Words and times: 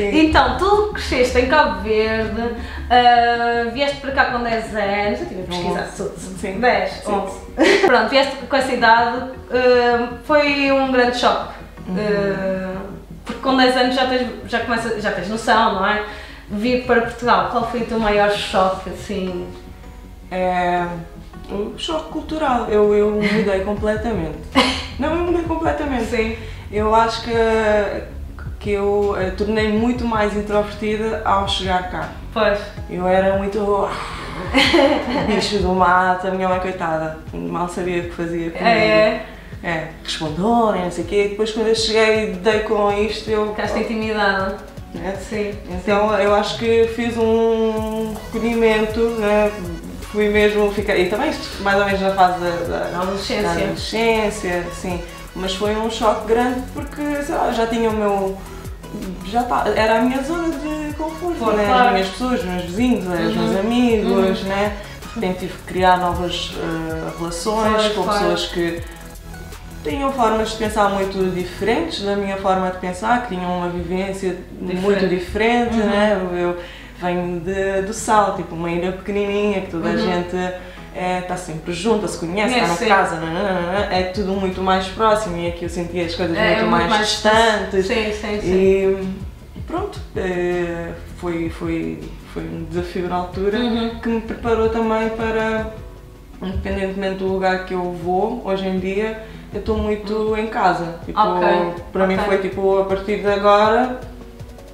Sim. 0.00 0.26
Então, 0.26 0.56
tu 0.56 0.92
cresceste 0.94 1.38
em 1.38 1.46
Cabo 1.46 1.82
Verde, 1.82 2.40
uh, 2.40 3.70
vieste 3.72 3.98
para 3.98 4.12
cá 4.12 4.24
com 4.26 4.42
10 4.42 4.74
anos, 4.74 5.20
eu 5.20 5.26
tive 5.26 5.42
a 5.42 5.44
pesquisar 5.44 5.90
tudo. 5.94 6.18
Sim. 6.18 6.58
10, 6.58 6.90
Sim. 6.90 7.12
11. 7.12 7.86
Pronto, 7.86 8.08
vieste 8.08 8.36
com 8.36 8.56
essa 8.56 8.72
idade, 8.72 9.18
uh, 9.18 10.18
foi 10.24 10.72
um 10.72 10.90
grande 10.90 11.18
choque. 11.18 11.52
Uh, 11.88 12.80
porque 13.24 13.40
com 13.42 13.56
10 13.56 13.76
anos 13.76 13.94
já 13.94 14.06
tens, 14.06 14.26
já, 14.46 14.60
começa, 14.60 15.00
já 15.00 15.12
tens 15.12 15.28
noção, 15.28 15.74
não 15.74 15.86
é? 15.86 16.04
Vir 16.48 16.84
para 16.84 17.02
Portugal, 17.02 17.50
qual 17.50 17.70
foi 17.70 17.82
o 17.82 17.86
teu 17.86 18.00
maior 18.00 18.30
choque, 18.32 18.90
assim? 18.90 19.46
É 20.30 20.86
um 21.50 21.76
choque 21.76 22.10
cultural. 22.10 22.68
Eu, 22.68 22.94
eu 22.94 23.10
mudei 23.10 23.60
completamente. 23.64 24.38
Não, 24.98 25.16
eu 25.16 25.24
mudei 25.24 25.42
completamente. 25.44 26.06
Sim. 26.06 26.36
Eu 26.70 26.94
acho 26.94 27.22
que, 27.22 27.32
que 28.60 28.70
eu 28.70 29.16
eh, 29.18 29.30
tornei 29.30 29.72
muito 29.72 30.04
mais 30.04 30.36
introvertida 30.36 31.22
ao 31.24 31.48
chegar 31.48 31.90
cá. 31.90 32.10
Pois. 32.32 32.58
Eu 32.88 33.06
era 33.08 33.36
muito 33.38 33.88
bicho 35.26 35.58
do 35.58 35.72
mato, 35.74 36.28
a 36.28 36.30
minha 36.30 36.48
mãe 36.48 36.60
coitada, 36.60 37.18
mal 37.32 37.68
sabia 37.68 38.02
o 38.02 38.04
que 38.04 38.10
fazia 38.12 38.50
comigo. 38.50 38.68
É, 38.68 39.24
É, 39.62 39.88
respondorem, 40.04 40.84
não 40.84 40.90
sei 40.90 41.04
o 41.04 41.06
quê. 41.06 41.26
Depois 41.30 41.50
quando 41.52 41.68
eu 41.68 41.74
cheguei 41.74 42.30
e 42.30 42.36
dei 42.36 42.60
com 42.60 42.92
isto, 42.92 43.28
eu. 43.30 43.48
ficaste 43.48 43.78
intimidada. 43.80 44.58
né? 44.94 45.16
Sim. 45.20 45.54
Então 45.70 46.14
eu 46.18 46.34
acho 46.34 46.58
que 46.58 46.86
fiz 46.94 47.16
um 47.16 48.14
recolhimento, 48.32 49.00
né? 49.18 49.50
fui 50.12 50.28
mesmo 50.28 50.70
ficar. 50.72 50.96
E 50.96 51.08
também 51.08 51.30
isto 51.30 51.62
mais 51.62 51.78
ou 51.78 51.86
menos 51.86 52.00
na 52.00 52.10
fase 52.12 52.40
da, 52.40 52.50
da, 52.90 53.00
adolescência. 53.02 53.42
da 53.42 53.52
adolescência, 53.52 54.66
sim. 54.72 55.00
Mas 55.34 55.54
foi 55.54 55.76
um 55.76 55.90
choque 55.90 56.26
grande 56.26 56.60
porque 56.74 57.22
sei 57.22 57.34
lá, 57.34 57.52
já 57.52 57.66
tinha 57.66 57.88
o 57.88 57.92
meu. 57.92 58.38
Já 59.26 59.42
tá, 59.44 59.64
era 59.76 59.98
a 59.98 60.02
minha 60.02 60.22
zona 60.22 60.48
de 60.50 60.94
conforto, 60.94 61.52
né? 61.56 61.64
claro. 61.66 61.86
as 61.88 61.92
minhas 61.92 62.08
pessoas, 62.08 62.40
os 62.40 62.46
meus 62.46 62.64
vizinhos, 62.64 63.04
os 63.06 63.36
Uhum. 63.36 63.42
meus 63.44 63.56
amigos, 63.60 64.42
né? 64.42 64.76
De 65.02 65.14
repente 65.20 65.38
tive 65.40 65.52
que 65.52 65.62
criar 65.72 65.96
novas 65.98 66.52
eh, 66.56 67.10
relações 67.18 67.72
Claro, 67.74 67.94
com 67.94 68.02
claro. 68.04 68.18
pessoas 68.20 68.46
que 68.46 68.82
tinham 69.84 70.12
formas 70.12 70.50
de 70.50 70.56
pensar 70.56 70.88
muito 70.90 71.30
diferentes 71.34 72.02
da 72.02 72.14
minha 72.16 72.36
forma 72.36 72.70
de 72.70 72.78
pensar, 72.78 73.22
que 73.22 73.34
tinham 73.34 73.58
uma 73.58 73.68
vivência 73.68 74.36
muito 74.60 75.06
diferente, 75.08 75.74
Uhum. 75.78 75.86
né? 75.86 76.20
Eu 76.32 76.58
venho 77.00 77.40
de, 77.40 77.82
do 77.82 77.92
Sal, 77.94 78.36
tipo 78.36 78.54
uma 78.54 78.70
ilha 78.70 78.92
pequenininha 78.92 79.62
que 79.62 79.70
toda 79.70 79.88
a 79.88 79.92
Uhum. 79.92 79.98
gente 79.98 80.36
está 80.94 81.36
sempre 81.36 81.72
junta, 81.72 82.08
se 82.08 82.18
conhece, 82.18 82.54
está 82.58 82.66
na 82.66 82.76
casa, 82.96 83.16
nananana, 83.16 83.88
é 83.94 84.04
tudo 84.04 84.32
muito 84.32 84.60
mais 84.60 84.86
próximo 84.88 85.36
e 85.36 85.48
aqui 85.48 85.64
eu 85.64 85.68
sentia 85.68 86.04
as 86.04 86.14
coisas 86.14 86.36
É, 86.36 86.62
muito, 86.62 86.88
mais, 86.88 87.08
distantes. 87.08 87.86
Sim, 87.86 88.12
sim, 88.12 88.40
sim. 88.40 88.52
E 88.54 89.62
pronto, 89.66 89.98
eh, 90.16 90.90
foi, 91.18 91.48
foi, 91.50 92.00
foi 92.34 92.42
um 92.42 92.64
desafio 92.68 93.08
na 93.08 93.16
altura 93.16 93.58
Uhum. 93.58 94.00
que 94.00 94.08
me 94.08 94.20
preparou 94.20 94.68
também 94.68 95.08
para, 95.10 95.72
independentemente 96.42 97.16
do 97.16 97.26
lugar 97.28 97.64
que 97.66 97.74
eu 97.74 97.92
vou, 97.92 98.42
hoje 98.44 98.66
em 98.66 98.78
dia, 98.78 99.22
eu 99.52 99.60
estou 99.60 99.76
muito 99.78 100.36
em 100.36 100.46
casa. 100.46 100.96
Tipo, 101.06 101.18
Ok, 101.20 101.48
Para 101.92 102.06
mim 102.06 102.14
ok. 102.14 102.24
foi 102.26 102.38
tipo, 102.38 102.78
a 102.78 102.84
partir 102.84 103.18
de 103.20 103.26
agora, 103.28 104.00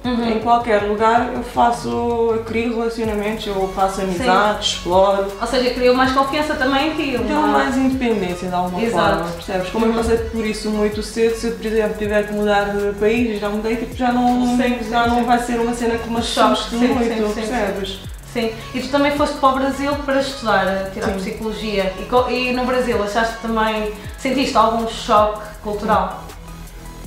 Uhum. 0.07 0.29
em 0.29 0.39
qualquer 0.39 0.83
lugar, 0.83 1.31
eu 1.33 1.43
faço, 1.43 1.89
eu 1.89 2.43
crio 2.45 2.77
relacionamentos, 2.77 3.45
eu 3.47 3.71
faço 3.75 4.01
amizades, 4.01 4.69
exploro. 4.69 5.27
Ou 5.39 5.47
seja, 5.47 5.69
criou 5.73 5.95
mais 5.95 6.11
confiança 6.11 6.55
também 6.55 6.91
em 6.91 6.95
ti. 6.95 7.17
Deu 7.17 7.23
não 7.35 7.47
é? 7.49 7.51
mais 7.51 7.77
independência 7.77 8.47
de 8.47 8.55
alguma 8.55 8.81
Exato. 8.81 9.15
forma, 9.17 9.31
percebes? 9.31 9.69
Como 9.69 9.85
Uhum. 9.85 9.91
eu 9.91 9.97
passei 9.97 10.17
por 10.17 10.45
isso 10.45 10.69
muito 10.69 11.03
cedo, 11.03 11.35
se 11.35 11.47
eu, 11.47 11.51
por 11.53 11.65
exemplo, 11.65 11.97
tiver 11.97 12.27
que 12.27 12.33
mudar 12.33 12.65
de 12.75 12.93
país, 12.99 13.39
já 13.39 13.49
mudei, 13.49 13.75
tipo, 13.75 13.95
já 13.95 14.11
não, 14.11 14.57
Sim, 14.57 14.77
já 14.89 15.03
sim, 15.03 15.09
não 15.09 15.17
sim. 15.17 15.23
vai 15.23 15.39
ser 15.39 15.59
uma 15.59 15.73
cena 15.73 15.97
que 15.97 16.09
me 16.09 16.17
assuste 16.17 16.69
sim, 16.71 16.87
muito, 16.87 17.33
percebes? 17.35 17.99
Sim. 18.33 18.51
E 18.73 18.79
tu 18.81 18.89
também 18.89 19.11
foste 19.13 19.37
para 19.37 19.49
o 19.49 19.53
Brasil 19.53 19.95
para 20.05 20.19
estudar, 20.19 20.91
tirar 20.93 21.07
Sim. 21.07 21.13
psicologia. 21.17 21.93
E, 22.29 22.33
e 22.33 22.51
no 22.53 22.65
Brasil 22.65 23.01
achaste 23.01 23.35
também, 23.41 23.91
sentiste 24.17 24.55
algum 24.55 24.87
choque 24.87 25.41
cultural? 25.63 26.23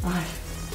Ai, 0.04 0.22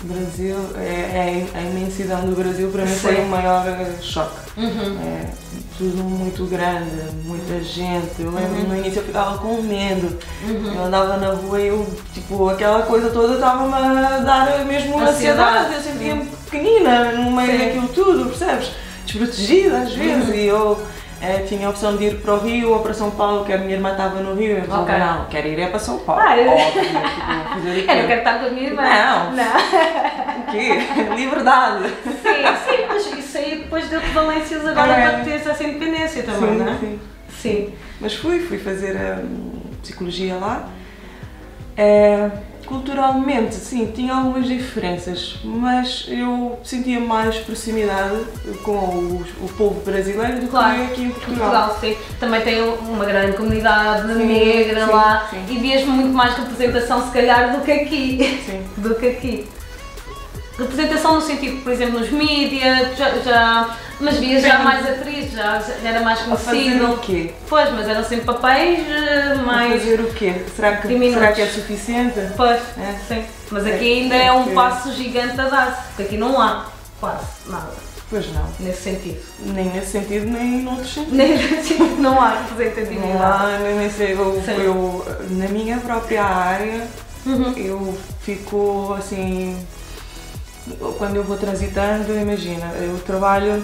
Brasil, 0.06 0.56
é, 0.78 1.46
é 1.54 1.58
a 1.58 1.62
imensidão 1.62 2.22
do 2.26 2.36
Brasil 2.36 2.70
para 2.72 2.84
mim 2.84 2.92
Sim. 2.94 3.00
foi 3.00 3.16
o 3.22 3.26
maior 3.28 3.68
eh, 3.68 3.96
choque. 4.02 4.36
Uhum. 4.58 4.98
É 5.04 5.30
tudo 5.78 6.04
muito 6.04 6.46
grande, 6.46 6.92
muita 7.26 7.62
gente. 7.64 8.20
Eu 8.20 8.32
lembro 8.32 8.62
Uhum. 8.62 8.68
no 8.70 8.78
início 8.78 9.00
eu 9.00 9.06
ficava 9.06 9.38
com 9.38 9.62
medo. 9.62 10.18
Uhum. 10.48 10.74
Eu 10.74 10.84
andava 10.86 11.18
na 11.18 11.30
rua 11.34 11.60
e 11.62 11.68
eu, 11.68 11.86
tipo, 12.14 12.48
aquela 12.50 12.84
coisa 12.84 13.10
toda 13.10 13.34
estava-me 13.36 13.74
a 13.74 14.20
dar 14.20 14.66
mesmo 14.66 15.00
Ansiedade. 15.00 15.10
ansiedade. 15.68 15.74
Eu 15.76 15.82
sentia-me 15.82 16.26
pequenina 16.50 17.12
no 17.12 17.32
meio 17.32 17.52
Sim. 17.52 17.58
daquilo 17.66 17.88
tudo, 17.90 18.26
percebes? 18.30 18.72
Desprotegida 19.06 19.80
às 19.80 19.94
vezes. 19.94 20.30
E 20.34 20.46
eu 20.46 20.82
eh, 21.26 21.46
tinha 21.48 21.68
a 21.68 21.70
opção 21.70 21.98
de 21.98 22.04
ir 22.06 22.22
para 22.22 22.34
o 22.34 22.40
Rio 22.40 22.72
ou 22.72 22.80
para 22.80 22.94
São 22.94 23.12
Paulo, 23.12 23.44
que 23.46 23.52
a 23.54 23.58
minha 23.58 23.74
irmã 23.74 23.92
estava 23.92 24.20
no 24.20 24.34
Rio. 24.36 24.58
Eu 24.58 24.62
pensava, 24.64 24.84
Ok. 24.84 24.98
não, 24.98 25.26
quero 25.26 25.48
ir 25.48 25.60
é 25.60 25.68
para 25.68 25.80
São 25.80 25.98
Paulo. 26.00 26.22
Ah, 26.24 26.38
eu- 26.38 26.52
Óbvio, 26.52 26.82
tipo, 26.84 27.92
Eu 27.92 27.96
não 27.98 28.08
quero 28.08 28.20
estar 28.20 28.40
com 28.40 28.46
a 28.46 28.50
minha 28.50 28.68
irmã. 28.68 28.82
Não. 28.84 29.32
Não. 29.34 29.44
O 30.40 30.52
quê? 30.52 30.70
Liberdade. 31.16 31.90
Sim, 32.04 32.70
sim, 32.70 32.86
mas 32.88 33.06
isso 33.20 33.38
aí 33.38 33.56
depois 33.64 33.88
deu-te 33.90 34.10
valências 34.10 34.66
agora 34.66 34.92
É. 34.92 35.10
para 35.10 35.24
teres 35.24 35.48
essa 35.48 35.64
independência 35.64 36.24
também, 36.24 36.50
sim, 36.52 36.58
não 36.58 36.68
é? 36.72 36.78
sim. 36.80 37.00
Sim. 37.30 37.74
Mas 38.00 38.14
fui, 38.16 38.40
fui 38.40 38.58
fazer 38.58 38.96
hum, 38.96 39.52
psicologia 39.82 40.36
lá. 40.36 40.68
É, 41.78 42.30
culturalmente, 42.66 43.56
sim, 43.56 43.92
tinha 43.94 44.14
algumas 44.14 44.48
diferenças, 44.48 45.36
mas 45.44 46.06
eu 46.08 46.60
sentia 46.64 47.00
mais 47.00 47.36
proximidade 47.38 48.16
com 48.64 48.72
o, 48.72 49.26
o 49.42 49.50
povo 49.58 49.80
brasileiro 49.82 50.40
do 50.42 50.48
Claro. 50.48 50.76
que 50.76 50.82
aqui 50.84 51.04
em 51.04 51.10
Portugal. 51.12 51.50
Portugal, 51.52 51.78
sim. 51.80 51.96
Também 52.20 52.42
tem 52.42 52.62
uma 52.64 53.06
grande 53.06 53.38
comunidade 53.38 54.08
Sim, 54.14 54.26
negra 54.26 54.86
sim, 54.86 54.92
lá 54.92 55.28
sim. 55.30 55.46
e 55.50 55.58
vias 55.60 55.84
muito 55.86 56.10
mais 56.14 56.36
representação, 56.36 57.06
se 57.06 57.12
calhar, 57.12 57.56
do 57.56 57.64
que 57.64 57.72
aqui. 57.72 58.42
Sim. 58.46 58.64
do 58.78 58.96
que 58.96 59.08
aqui. 59.08 59.48
Representação 60.58 61.16
no 61.16 61.22
sentido, 61.22 61.62
por 61.64 61.72
exemplo, 61.74 62.00
nos 62.00 62.10
mídias, 62.10 62.98
já, 62.98 63.10
já- 63.20 63.76
mas 64.00 64.18
vias 64.18 64.42
já 64.44 64.60
mais 64.60 64.86
atrizes, 64.90 65.32
já, 65.34 65.60
já 65.60 65.90
era 65.90 66.02
mais 66.02 66.20
A 66.22 66.36
fazer 66.36 66.46
conhecido. 66.64 66.92
o 66.94 66.98
quê? 67.00 67.34
Pois, 67.48 67.72
mas 67.72 67.88
eram 67.88 68.04
sempre 68.04 68.26
papéis 68.26 68.80
eh, 68.90 69.34
A 69.34 69.42
mais. 69.42 69.82
fazer 69.82 70.00
o 70.02 70.14
quê? 70.14 70.34
Será 70.56 70.78
que, 70.78 70.88
diminutos. 70.88 71.20
será 71.20 71.32
que 71.34 71.42
é 71.42 71.48
suficiente? 71.48 72.20
Pois, 72.36 72.60
É. 72.78 72.96
sim. 73.08 73.24
Mas 73.52 73.66
É, 73.66 73.76
aqui 73.76 74.02
ainda 74.02 74.16
é 74.16 74.32
um 74.32 74.52
é. 74.52 74.54
passo 74.54 74.92
gigante 74.94 75.40
a 75.40 75.48
dar-se, 75.48 75.82
porque 75.90 76.04
aqui 76.04 76.18
não 76.18 76.40
há 76.42 76.66
quase 77.00 77.26
nada 77.48 77.72
Pois 78.10 78.32
não. 78.34 78.46
nesse 78.60 78.82
sentido. 78.84 79.20
Nem 79.40 79.66
nesse 79.66 79.92
sentido, 79.92 80.26
nem 80.28 80.62
noutros 80.62 80.92
sentidos. 80.94 81.18
Nem 81.18 81.38
nesse 81.38 81.64
sentido 81.70 82.02
não 82.02 82.22
há 82.22 82.30
Não 82.32 82.44
representatividade. 82.48 83.18
há, 83.24 83.60
nem 83.62 83.76
nem 83.76 83.90
sei, 83.90 84.14
eu, 84.14 84.42
eu, 84.48 85.06
na 85.32 85.48
minha 85.48 85.78
própria 85.78 86.24
área, 86.24 86.88
Uhum. 87.26 87.54
eu 87.58 87.98
fico 88.22 88.96
assim. 89.00 89.58
Quando 90.98 91.16
eu 91.18 91.24
vou 91.24 91.38
transitando, 91.38 92.12
imagina, 92.16 92.66
eu 92.80 92.98
trabalho, 93.06 93.64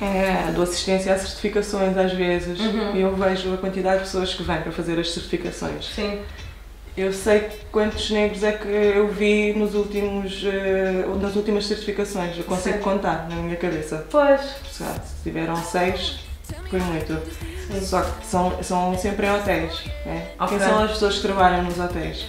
é, 0.00 0.52
dou 0.52 0.62
assistência 0.64 1.12
a 1.14 1.18
certificações 1.18 1.96
às 1.96 2.12
vezes 2.12 2.58
Uhum. 2.60 2.94
e 2.96 3.00
eu 3.00 3.14
vejo 3.16 3.54
a 3.54 3.56
quantidade 3.56 3.98
de 3.98 4.04
pessoas 4.04 4.34
que 4.34 4.42
vêm 4.42 4.60
para 4.60 4.72
fazer 4.72 4.98
as 4.98 5.10
certificações. 5.12 5.86
Sim. 5.94 6.20
Eu 6.96 7.12
sei 7.12 7.46
quantos 7.70 8.10
negros 8.10 8.42
é 8.42 8.52
que 8.52 8.66
eu 8.68 9.08
vi 9.08 9.52
nos 9.52 9.74
últimos, 9.74 10.42
eh, 10.46 11.04
nas 11.20 11.36
últimas 11.36 11.66
certificações, 11.66 12.38
eu 12.38 12.44
consigo 12.44 12.70
Certo. 12.76 12.82
contar 12.84 13.28
na 13.28 13.36
minha 13.36 13.56
cabeça. 13.56 14.06
Pois. 14.10 14.40
Se 14.70 14.84
tiveram 15.22 15.56
seis, 15.56 16.20
foi 16.70 16.80
muito. 16.80 17.18
Só 17.82 18.00
que 18.00 18.26
são, 18.26 18.62
são 18.62 18.96
sempre 18.96 19.26
em 19.26 19.30
hotéis. 19.30 19.84
Né? 20.06 20.28
Ok. 20.40 20.56
Quem 20.56 20.66
são 20.66 20.84
as 20.84 20.92
pessoas 20.92 21.16
que 21.16 21.22
trabalham 21.22 21.64
nos 21.64 21.78
hotéis? 21.78 22.26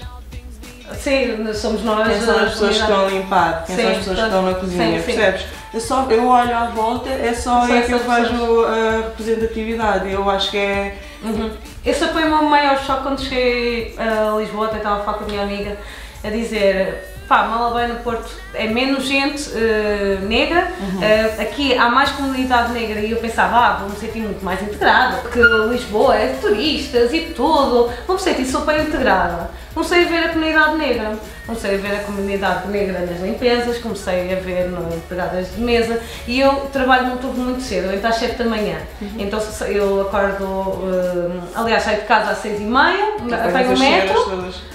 Sim, 0.95 1.53
somos 1.53 1.83
nós. 1.83 2.07
Quem 2.07 2.21
são 2.21 2.37
as 2.39 2.51
pessoas 2.51 2.75
que 2.75 2.81
estão 2.81 3.05
a 3.05 3.09
limpar? 3.09 3.63
Quem 3.65 3.75
Sim, 3.75 3.81
são 3.81 3.91
as 3.91 3.97
pessoas 3.97 4.17
que 4.19 4.25
estão 4.25 4.41
na 4.43 4.53
cozinha? 4.55 4.99
sim. 4.99 5.05
Percebes? 5.05 5.45
Eu, 5.73 5.81
só, 5.81 6.05
eu 6.09 6.27
olho 6.27 6.55
à 6.55 6.65
volta, 6.65 7.09
é 7.09 7.33
só 7.33 7.61
aí 7.63 7.81
que 7.83 7.91
eu 7.91 7.99
vejo 7.99 8.63
a 8.65 8.91
representatividade. 9.07 10.11
Eu 10.11 10.29
acho 10.29 10.51
que 10.51 10.57
é. 10.57 10.95
Uhum. 11.23 11.51
Esse 11.85 12.07
foi 12.07 12.23
o 12.23 12.29
meu 12.29 12.43
maior 12.43 12.77
choque 12.85 13.03
quando 13.03 13.21
cheguei 13.21 13.95
a 13.97 14.37
Lisboa, 14.37 14.67
até 14.67 14.77
estava 14.77 15.01
a 15.01 15.03
falar 15.03 15.17
com 15.17 15.25
a 15.25 15.27
minha 15.27 15.43
amiga, 15.43 15.77
a 16.23 16.29
dizer, 16.29 17.03
pá, 17.27 17.43
Malabé 17.43 17.87
no 17.87 17.95
Porto 17.99 18.29
é 18.53 18.67
menos 18.67 19.03
gente 19.05 19.49
eh, 19.55 20.17
negra, 20.21 20.71
Uhum. 20.79 21.03
eh, 21.03 21.35
aqui 21.41 21.77
há 21.77 21.89
mais 21.89 22.09
comunidade 22.11 22.71
negra 22.73 22.99
e 22.99 23.11
eu 23.11 23.17
pensava, 23.17 23.57
ah, 23.57 23.73
vou-me 23.81 23.95
sentir 23.97 24.19
muito 24.19 24.43
mais 24.43 24.61
integrada, 24.61 25.17
porque 25.17 25.39
Lisboa 25.69 26.15
é 26.15 26.33
de 26.33 26.39
turistas 26.41 27.11
e 27.13 27.19
tudo, 27.35 27.89
vou-me 28.05 28.21
sentir 28.21 28.45
super 28.45 28.79
integrada. 28.79 29.49
Comecei 29.77 30.05
a 30.05 30.07
ver 30.07 30.23
a 30.23 30.29
comunidade 30.29 30.75
negra, 30.75 31.19
comecei 31.45 31.75
a 31.75 31.77
ver 31.77 31.95
a 31.97 31.99
comunidade 31.99 32.67
negra 32.69 32.99
nas 33.05 33.21
limpezas, 33.21 33.77
comecei 33.77 34.33
a 34.33 34.39
ver 34.39 34.69
no 34.69 34.81
pegadas 35.01 35.53
de 35.53 35.61
mesa. 35.61 36.01
E 36.27 36.39
eu 36.39 36.51
trabalho 36.73 37.09
no 37.11 37.17
turno 37.17 37.43
muito 37.43 37.61
cedo, 37.61 37.85
eu 37.85 37.93
entro 37.93 38.07
às 38.07 38.15
7 38.15 38.37
da 38.39 38.45
manhã, 38.45 38.79
então 39.19 39.39
se- 39.39 39.71
eu 39.71 40.01
acordo, 40.01 40.79
eh, 40.91 41.41
aliás 41.53 41.83
saio 41.83 41.99
de 42.01 42.07
casa 42.07 42.31
às 42.31 42.39
6 42.39 42.59
e 42.59 42.63
meia, 42.63 43.17
Depois 43.19 43.33
apanho 43.49 43.67
o 43.75 43.79
metro, 43.79 44.13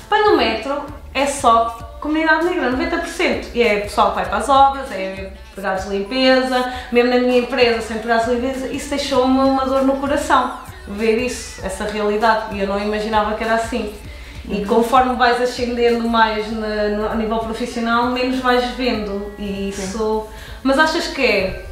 apanho 0.06 0.34
o 0.34 0.37
metro, 0.37 0.82
é 1.12 1.26
só 1.26 1.96
comunidade 2.00 2.44
negra, 2.44 2.70
90%. 2.70 3.49
E 3.54 3.60
é 3.60 3.81
pessoal 3.81 4.10
que 4.10 4.14
vai 4.14 4.26
para 4.26 4.38
as 4.38 4.49
obras, 4.49 4.93
é 4.93 5.32
empregados 5.50 5.82
de 5.87 5.90
limpeza, 5.99 6.72
mesmo 6.93 7.10
na 7.10 7.19
minha 7.19 7.38
empresa, 7.40 7.81
sem 7.81 7.96
empregados 7.96 8.26
de 8.26 8.37
limpeza, 8.37 8.69
isso 8.69 8.88
deixou-me 8.88 9.37
uma 9.40 9.64
dor 9.66 9.82
no 9.82 9.96
coração, 9.96 10.58
ver 10.87 11.16
isso, 11.19 11.60
essa 11.66 11.82
realidade, 11.87 12.54
e 12.54 12.60
eu 12.60 12.69
não 12.69 12.78
imaginava 12.78 13.34
que 13.34 13.43
era 13.43 13.54
assim. 13.54 13.93
E 14.48 14.64
conforme 14.64 15.14
vais 15.14 15.40
ascendendo 15.40 16.08
mais 16.08 16.50
na, 16.50 16.88
no, 16.88 17.08
a 17.08 17.14
nível 17.14 17.38
profissional, 17.38 18.06
menos 18.10 18.40
vais 18.40 18.64
vendo. 18.72 19.32
E 19.38 19.68
isso. 19.68 20.26
Mas 20.62 20.78
achas 20.78 21.06
que 21.08 21.24
é 21.24 21.64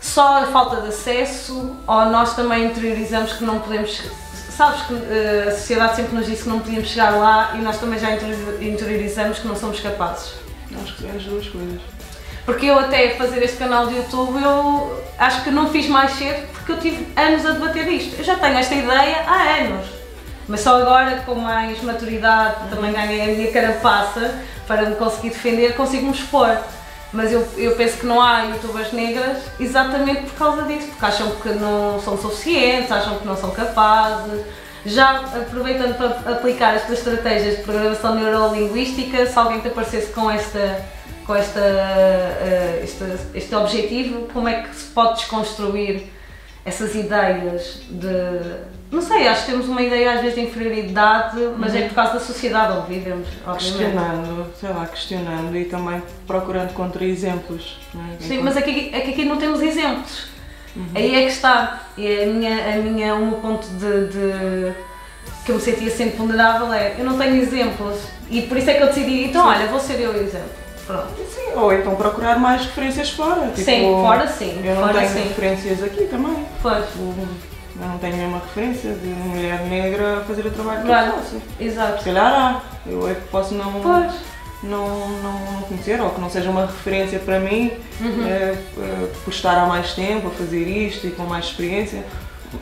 só 0.00 0.42
a 0.42 0.46
falta 0.46 0.80
de 0.80 0.88
acesso 0.88 1.76
ou 1.86 2.04
nós 2.06 2.34
também 2.34 2.66
interiorizamos 2.66 3.34
que 3.34 3.44
não 3.44 3.60
podemos. 3.60 4.02
Sabes 4.50 4.82
que 4.82 4.94
uh, 4.94 5.48
a 5.48 5.50
sociedade 5.52 5.96
sempre 5.96 6.16
nos 6.16 6.26
disse 6.26 6.42
que 6.42 6.48
não 6.48 6.58
podíamos 6.58 6.88
chegar 6.88 7.10
lá 7.10 7.52
e 7.54 7.58
nós 7.58 7.78
também 7.78 8.00
já 8.00 8.10
interiorizamos 8.12 9.38
que 9.38 9.46
não 9.46 9.54
somos 9.54 9.78
capazes. 9.78 10.34
Acho 10.82 10.96
que 10.96 11.06
é 11.06 11.10
as 11.10 11.22
duas 11.22 11.46
coisas. 11.46 11.80
Porque 12.44 12.66
eu 12.66 12.78
até 12.78 13.10
fazer 13.10 13.42
este 13.44 13.58
canal 13.58 13.86
de 13.86 13.96
YouTube, 13.96 14.42
eu 14.42 15.04
acho 15.18 15.44
que 15.44 15.50
não 15.50 15.70
fiz 15.70 15.86
mais 15.86 16.12
cedo 16.12 16.48
porque 16.52 16.72
eu 16.72 16.78
tive 16.80 17.06
anos 17.14 17.46
a 17.46 17.52
debater 17.52 17.86
isto. 17.86 18.16
Eu 18.18 18.24
já 18.24 18.36
tenho 18.36 18.58
esta 18.58 18.74
ideia 18.74 19.22
há 19.26 19.42
anos 19.62 19.97
mas 20.48 20.60
só 20.60 20.80
agora, 20.80 21.22
com 21.26 21.34
mais 21.34 21.82
maturidade, 21.82 22.70
também 22.70 22.92
ganhei 22.92 23.22
a 23.22 23.26
minha 23.26 23.52
carapaça 23.52 24.34
para 24.66 24.88
me 24.88 24.96
conseguir 24.96 25.30
defender, 25.30 25.74
consigo-me 25.74 26.12
expor. 26.12 26.56
Mas 27.12 27.32
eu, 27.32 27.46
eu 27.56 27.74
penso 27.76 27.98
que 27.98 28.06
não 28.06 28.20
há 28.20 28.44
youtubers 28.44 28.92
negras 28.92 29.38
exatamente 29.60 30.22
por 30.22 30.34
causa 30.34 30.62
disso, 30.62 30.88
porque 30.88 31.04
acham 31.04 31.30
que 31.36 31.48
não 31.50 32.00
são 32.00 32.16
suficientes, 32.18 32.90
acham 32.90 33.18
que 33.18 33.26
não 33.26 33.36
são 33.36 33.50
capazes. 33.50 34.44
Já 34.86 35.20
aproveitando 35.20 35.96
para 35.96 36.32
aplicar 36.32 36.74
estas 36.74 36.98
estratégias 36.98 37.58
de 37.58 37.62
programação 37.62 38.14
neurolinguística, 38.14 39.26
se 39.26 39.38
alguém 39.38 39.60
te 39.60 39.68
aparecesse 39.68 40.12
com 40.12 40.30
esta 40.30 40.98
com 41.26 41.34
esta, 41.34 41.60
uh, 41.60 42.82
este, 42.82 43.04
este 43.34 43.54
objetivo, 43.54 44.28
como 44.32 44.48
é 44.48 44.62
que 44.62 44.74
se 44.74 44.86
pode 44.86 45.16
desconstruir 45.18 46.10
essas 46.68 46.94
ideias 46.94 47.82
de 47.90 48.78
não 48.90 49.02
sei, 49.02 49.28
acho 49.28 49.44
que 49.44 49.52
temos 49.52 49.68
uma 49.68 49.82
ideia 49.82 50.12
às 50.12 50.20
vezes 50.20 50.34
de 50.34 50.40
inferioridade, 50.40 51.36
mas 51.58 51.74
uhum. 51.74 51.78
é 51.78 51.82
por 51.88 51.94
causa 51.94 52.14
da 52.14 52.20
sociedade 52.20 52.72
onde 52.72 52.94
vivemos, 52.94 53.28
obviamente. 53.46 53.58
Questionando, 53.58 54.46
sei 54.58 54.70
lá, 54.70 54.86
questionando 54.86 55.56
e 55.56 55.64
também 55.66 56.02
procurando 56.26 56.72
contra-exemplos. 56.72 57.78
É? 57.94 58.22
Sim, 58.22 58.40
mas 58.42 58.56
é 58.56 58.62
que, 58.62 58.90
é 58.94 59.00
que 59.00 59.10
aqui 59.10 59.24
não 59.26 59.36
temos 59.36 59.60
exemplos. 59.60 60.28
Uhum. 60.74 60.86
Aí 60.94 61.14
é 61.16 61.20
que 61.22 61.32
está. 61.32 61.82
E 61.98 62.22
a 62.22 62.26
minha, 62.26 62.74
a 62.74 62.76
minha, 62.78 63.14
o 63.14 63.26
meu 63.26 63.38
ponto 63.38 63.66
de, 63.66 64.06
de, 64.06 64.72
que 65.44 65.52
eu 65.52 65.56
me 65.56 65.60
sentia 65.60 65.90
sempre 65.90 66.16
vulnerável 66.16 66.72
é 66.72 66.94
eu 66.98 67.04
não 67.04 67.18
tenho 67.18 67.36
exemplos. 67.36 67.96
E 68.30 68.42
por 68.42 68.56
isso 68.56 68.70
é 68.70 68.74
que 68.74 68.82
eu 68.82 68.86
decidi, 68.86 69.24
então 69.24 69.42
sim. 69.42 69.48
olha, 69.48 69.66
vou 69.66 69.80
ser 69.80 70.00
eu 70.00 70.12
o 70.12 70.16
exemplo. 70.16 70.48
Pronto. 70.88 71.08
Sim, 71.16 71.52
ou 71.54 71.70
então 71.70 71.94
procurar 71.96 72.38
mais 72.38 72.62
referências 72.62 73.10
fora. 73.10 73.48
Tipo, 73.48 73.60
sim, 73.60 73.82
fora 73.82 74.26
sim. 74.26 74.60
Eu 74.64 74.74
não 74.74 74.86
fora, 74.88 75.00
tenho 75.00 75.08
sim. 75.10 75.28
referências 75.28 75.82
aqui 75.82 76.04
também. 76.06 76.46
Pois. 76.62 76.86
Tipo, 76.86 77.14
eu 77.80 77.86
não 77.86 77.98
tenho 77.98 78.16
nenhuma 78.16 78.38
referência 78.38 78.94
de 78.94 79.06
uma 79.06 79.26
mulher 79.26 79.60
negra 79.66 80.18
a 80.18 80.20
fazer 80.24 80.46
o 80.46 80.50
trabalho 80.50 80.80
que 80.80 80.86
claro. 80.86 81.06
eu 81.08 81.12
faço. 81.12 81.42
Exato. 81.60 81.98
Se 81.98 82.04
calhar 82.06 82.32
há, 82.32 82.62
eu 82.86 83.06
é 83.06 83.14
que 83.14 83.28
posso 83.28 83.54
não, 83.54 83.70
pois. 83.82 84.14
não, 84.62 85.08
não 85.22 85.62
conhecer 85.68 86.00
ou 86.00 86.08
que 86.08 86.20
não 86.22 86.30
seja 86.30 86.48
uma 86.48 86.62
referência 86.62 87.18
para 87.18 87.38
mim 87.38 87.70
uhum. 88.00 88.26
é, 88.26 88.54
é, 88.54 89.08
por 89.22 89.30
estar 89.30 89.58
há 89.58 89.66
mais 89.66 89.92
tempo 89.92 90.28
a 90.28 90.30
fazer 90.30 90.66
isto 90.66 91.06
e 91.06 91.10
com 91.10 91.24
mais 91.24 91.44
experiência. 91.44 92.02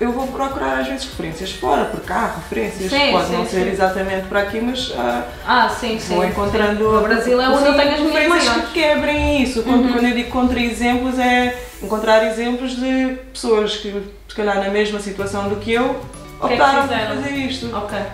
Eu 0.01 0.13
vou 0.13 0.27
procurar 0.27 0.81
às 0.81 0.87
vezes 0.89 1.05
referências 1.05 1.53
fora, 1.53 1.85
porque 1.87 2.13
há 2.13 2.27
referências, 2.37 2.91
sim, 2.91 3.13
pode 3.13 3.27
sim, 3.29 3.33
não 3.35 3.45
sim. 3.45 3.51
ser 3.51 3.67
exatamente 3.69 4.27
para 4.27 4.41
aqui, 4.41 4.61
mas 4.61 4.93
ah, 4.99 5.25
ah 5.47 5.69
sim, 5.69 5.97
vou 6.09 6.25
encontrando. 6.25 6.89
O 6.99 7.01
Brasil 7.03 7.41
é 7.41 7.49
onde 7.49 7.67
eu 7.67 7.75
tenho 7.75 7.95
as 7.95 8.01
minhas 8.01 8.29
maiores. 8.29 8.65
que 8.67 8.73
quebrem 8.73 9.43
isso. 9.43 9.63
Quando, 9.63 9.85
Uhum. 9.87 9.93
quando 9.93 10.05
eu 10.07 10.15
digo 10.15 10.31
contra-exemplos, 10.31 11.19
é 11.19 11.57
encontrar 11.83 12.27
exemplos 12.27 12.77
de 12.77 13.17
pessoas 13.33 13.77
que, 13.77 13.93
se 14.29 14.35
calhar, 14.35 14.57
na 14.61 14.71
mesma 14.71 14.99
situação 15.01 15.49
do 15.49 15.57
que 15.57 15.73
eu, 15.73 15.95
que 16.41 16.45
é 16.45 16.49
que 16.49 16.53
optaram 16.55 16.89
por 16.89 16.97
fazer 17.17 17.31
isto. 17.31 17.75
Ok. 17.75 17.97
é? 17.99 18.07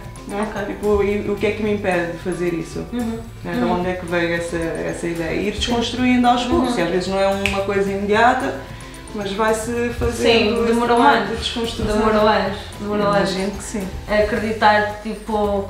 Ok. 0.43 0.63
Tipo, 0.67 1.03
e 1.03 1.31
o 1.31 1.37
que 1.37 1.47
é 1.47 1.51
que 1.53 1.63
me 1.63 1.73
impede 1.75 2.13
de 2.13 2.19
fazer 2.19 2.55
isso? 2.55 2.87
Uhum. 2.93 3.19
De 3.43 3.49
Uhum. 3.59 3.79
onde 3.81 3.89
é 3.91 3.95
que 3.95 4.07
veio 4.07 4.35
essa, 4.35 4.57
essa 4.57 5.07
ideia? 5.07 5.35
Ir 5.41 5.53
desconstruindo 5.53 6.27
aos 6.29 6.45
poucos, 6.45 6.77
Uhum. 6.77 6.85
às 6.85 6.91
vezes 6.91 7.09
não 7.09 7.19
é 7.19 7.27
uma 7.29 7.63
coisa 7.63 7.91
imediata, 7.91 8.55
mas 9.15 9.33
vai-se 9.33 9.91
fazendo. 9.99 10.57
Sim, 10.59 10.65
demorou 10.67 11.01
anos. 11.03 11.45
De. 11.47 11.83
Demorou 11.83 12.27
anos. 12.27 12.59
Demorou 12.81 13.07
anos. 13.09 13.31
Imagino 13.31 13.51
que 13.53 13.63
sim. 13.63 13.89
acreditar, 14.09 15.01
tipo, 15.03 15.69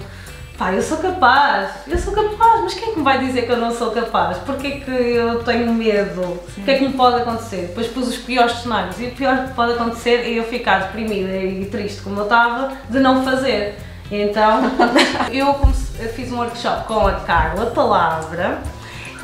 pá, 0.58 0.72
eu 0.72 0.82
sou 0.82 0.98
capaz, 0.98 1.70
eu 1.88 1.98
sou 1.98 2.12
capaz, 2.12 2.60
mas 2.62 2.74
quem 2.74 2.88
é 2.88 2.92
que 2.92 2.98
me 2.98 3.04
vai 3.04 3.18
dizer 3.18 3.42
que 3.42 3.52
eu 3.52 3.56
não 3.56 3.72
sou 3.74 3.90
capaz? 3.90 4.38
Porquê 4.38 4.72
que 4.72 4.90
eu 4.90 5.42
tenho 5.42 5.72
medo? 5.72 6.20
O 6.22 6.62
que 6.64 6.70
é 6.70 6.78
que 6.78 6.86
me 6.86 6.92
pode 6.94 7.16
acontecer? 7.22 7.66
Depois 7.68 7.86
pus 7.88 8.08
os 8.08 8.16
piores 8.18 8.52
cenários 8.60 8.98
e 9.00 9.06
o 9.06 9.10
pior 9.12 9.46
que 9.48 9.54
pode 9.54 9.72
acontecer 9.72 10.20
é 10.20 10.30
eu 10.30 10.44
ficar 10.44 10.80
deprimida 10.84 11.36
e 11.36 11.64
triste 11.66 12.02
como 12.02 12.18
eu 12.20 12.24
estava 12.24 12.72
de 12.88 12.98
não 13.00 13.24
fazer. 13.24 13.76
Então, 14.10 14.60
eu 15.32 15.54
comece- 15.54 15.92
eu 15.98 16.08
fiz 16.10 16.30
um 16.30 16.36
workshop 16.38 16.86
com 16.86 17.06
a 17.06 17.12
Carla 17.20 17.66
Palavra 17.66 18.58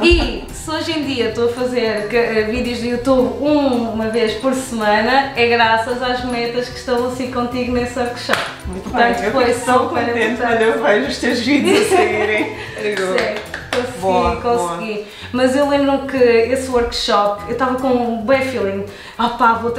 e 0.02 0.44
se 0.52 0.70
hoje 0.70 0.92
em 0.98 1.04
dia 1.04 1.28
estou 1.30 1.48
a 1.48 1.52
fazer 1.52 2.08
ca- 2.08 2.50
vídeos 2.50 2.78
do 2.80 2.86
YouTube 2.86 3.42
um- 3.42 3.90
uma 3.90 4.08
vez 4.08 4.34
por 4.34 4.54
semana, 4.54 5.32
é 5.36 5.46
graças 5.48 6.02
às 6.02 6.24
metas 6.24 6.68
que 6.68 6.78
estabeleci 6.78 7.28
contigo 7.28 7.72
nesse 7.72 7.98
workshop. 7.98 8.38
Muito 8.66 8.90
Portanto, 8.90 9.16
bem. 9.16 9.24
Eu 9.26 9.32
foi 9.32 9.44
tão 9.54 9.88
super 9.88 10.06
contente 10.06 10.40
quando 10.40 10.62
eu 10.62 10.82
vejo 10.82 11.08
os 11.08 11.18
teus 11.18 11.38
vídeos 11.40 11.92
a 11.92 11.96
saírem. 11.96 12.56
Eu 12.82 12.96
consegui, 12.96 14.00
Boa, 14.00 14.36
consegui. 14.36 15.06
Mas 15.32 15.54
eu 15.54 15.68
lembro-me 15.68 16.08
que 16.08 16.16
esse 16.16 16.70
workshop, 16.70 17.44
eu 17.48 17.52
estava 17.52 17.74
com 17.78 17.88
um 17.88 18.22
bem 18.22 18.40
feeling. 18.42 18.84
Ah 19.18 19.30
pá, 19.30 19.54
vou 19.54 19.74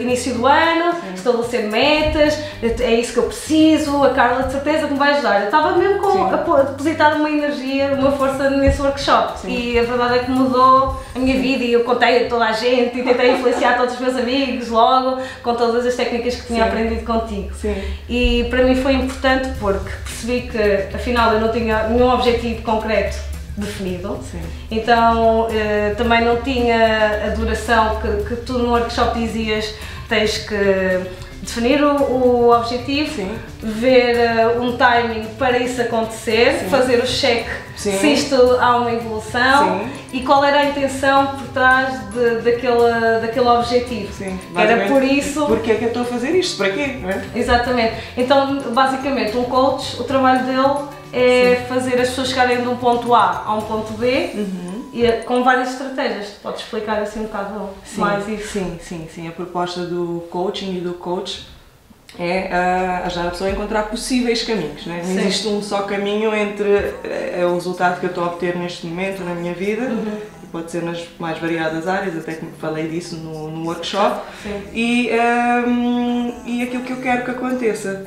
início 0.00 0.34
do 0.34 0.46
ano, 0.46 0.94
estabelecer 1.12 1.64
metas, 1.64 2.38
é 2.62 2.94
isso 2.94 3.12
que 3.12 3.18
eu 3.18 3.24
preciso, 3.24 4.04
a 4.04 4.10
Carla 4.10 4.44
de 4.44 4.52
certeza 4.52 4.86
que 4.86 4.92
me 4.92 4.98
vai 5.00 5.14
ajudar. 5.14 5.40
Eu 5.40 5.46
estava 5.46 5.76
mesmo 5.76 5.98
com, 5.98 6.12
Sim. 6.12 6.32
a, 6.32 6.62
depositar 6.62 7.16
uma 7.16 7.28
energia, 7.28 7.92
uma 7.94 8.12
força 8.12 8.48
nesse 8.50 8.80
workshop. 8.80 9.40
Sim. 9.40 9.48
E 9.50 9.78
a 9.80 9.82
verdade 9.82 10.14
é 10.14 10.18
que 10.20 10.30
mudou 10.30 11.02
a 11.12 11.18
minha 11.18 11.40
vida 11.40 11.64
e 11.64 11.72
eu 11.72 11.82
contei 11.82 12.26
a 12.26 12.28
toda 12.28 12.44
a 12.44 12.52
gente 12.52 13.00
e 13.00 13.02
tentei 13.02 13.32
influenciar 13.32 13.76
todos 13.76 13.94
os 13.94 14.00
meus 14.00 14.16
amigos 14.16 14.68
logo 14.68 15.20
com 15.42 15.54
todas 15.56 15.84
as 15.84 15.96
técnicas 15.96 16.36
que 16.36 16.46
tinha 16.46 16.62
Sim. 16.62 16.68
aprendido 16.68 17.04
contigo. 17.04 17.52
Sim. 17.54 17.74
E 18.08 18.46
para 18.48 18.62
mim 18.62 18.76
foi 18.76 18.92
importante 18.92 19.48
porque 19.58 19.90
percebi 20.04 20.42
que 20.42 20.94
afinal 20.94 21.32
eu 21.32 21.40
não 21.40 21.50
tinha 21.50 21.88
nenhum 21.88 22.10
objetivo 22.10 22.62
concreto 22.62 23.27
definido. 23.58 24.18
Sim. 24.30 24.40
Então 24.70 25.48
eh, 25.50 25.94
também 25.96 26.24
não 26.24 26.40
tinha 26.42 27.26
a 27.26 27.28
duração 27.30 28.00
que, 28.00 28.28
que 28.28 28.36
tu 28.42 28.58
no 28.58 28.70
workshop 28.70 29.18
dizias, 29.18 29.74
tens 30.08 30.38
que 30.38 30.56
definir 31.42 31.82
o, 31.82 32.02
o 32.02 32.50
objetivo, 32.50 33.14
Sim. 33.14 33.38
ver 33.62 34.16
eh, 34.16 34.58
um 34.60 34.76
timing 34.76 35.26
para 35.38 35.58
isso 35.58 35.80
acontecer, 35.80 36.60
Sim. 36.60 36.68
fazer 36.68 36.98
o 36.98 37.06
check 37.06 37.46
se 37.78 38.12
isto 38.12 38.34
há 38.60 38.76
uma 38.76 38.92
evolução 38.92 39.78
Sim. 39.78 39.90
e 40.12 40.20
qual 40.22 40.44
era 40.44 40.60
a 40.60 40.64
intenção 40.64 41.28
por 41.28 41.46
trás 41.48 42.10
de, 42.10 42.40
daquele, 42.40 43.20
daquele 43.22 43.48
objetivo. 43.48 44.12
Sim. 44.12 44.36
Era 44.56 44.88
por 44.88 45.02
isso. 45.02 45.46
Porquê 45.46 45.72
é 45.72 45.74
que 45.76 45.84
eu 45.84 45.88
estou 45.88 46.02
a 46.02 46.06
fazer 46.06 46.30
isto? 46.34 46.56
Para 46.58 46.70
quê? 46.70 46.80
É? 46.80 47.38
Exatamente. 47.38 47.94
Então, 48.16 48.58
basicamente, 48.72 49.36
um 49.36 49.44
coach, 49.44 50.00
o 50.00 50.04
trabalho 50.04 50.44
dele 50.44 50.88
é 51.12 51.64
fazer 51.68 51.94
as 52.00 52.08
pessoas 52.10 52.28
chegarem 52.28 52.60
de 52.62 52.68
um 52.68 52.76
ponto 52.76 53.14
A 53.14 53.44
a 53.46 53.54
um 53.54 53.60
ponto 53.62 53.92
B 53.94 54.30
Uhum. 54.34 54.90
e 54.92 55.04
é 55.06 55.12
com 55.18 55.42
várias 55.42 55.70
estratégias. 55.72 56.28
Podes 56.42 56.62
explicar 56.62 57.00
assim 57.00 57.20
um 57.20 57.24
bocado 57.24 57.70
Sim, 57.84 58.00
mais 58.00 58.28
isso? 58.28 58.48
sim, 58.48 58.78
sim, 58.82 59.08
sim. 59.14 59.28
A 59.28 59.32
proposta 59.32 59.80
do 59.84 60.24
coaching 60.30 60.76
e 60.76 60.80
do 60.80 60.94
coach 60.94 61.46
é 62.18 62.48
ah, 62.52 63.02
ajudar 63.06 63.28
a 63.28 63.30
pessoa 63.30 63.50
a 63.50 63.52
encontrar 63.52 63.82
possíveis 63.84 64.42
caminhos. 64.42 64.86
Né? 64.86 65.02
Não 65.04 65.14
Sim. 65.14 65.20
existe 65.20 65.46
um 65.48 65.62
só 65.62 65.82
caminho 65.82 66.34
entre 66.34 66.94
eh, 67.04 67.44
o 67.48 67.54
resultado 67.54 68.00
que 68.00 68.06
eu 68.06 68.08
estou 68.10 68.24
a 68.24 68.28
obter 68.28 68.56
neste 68.56 68.86
momento 68.86 69.22
na 69.22 69.34
minha 69.34 69.52
vida, 69.54 69.82
Uhum. 69.82 70.18
e 70.42 70.46
pode 70.46 70.70
ser 70.70 70.82
nas 70.82 71.06
mais 71.18 71.38
variadas 71.38 71.86
áreas, 71.86 72.16
até 72.16 72.32
que 72.32 72.46
falei 72.58 72.88
disso 72.88 73.16
no, 73.16 73.50
no 73.50 73.66
workshop, 73.66 74.22
Sim. 74.42 74.62
e, 74.72 75.10
ahm, 75.12 76.32
e 76.46 76.62
aquilo 76.62 76.82
que 76.82 76.92
eu 76.94 77.00
quero 77.02 77.24
que 77.24 77.30
aconteça. 77.30 78.06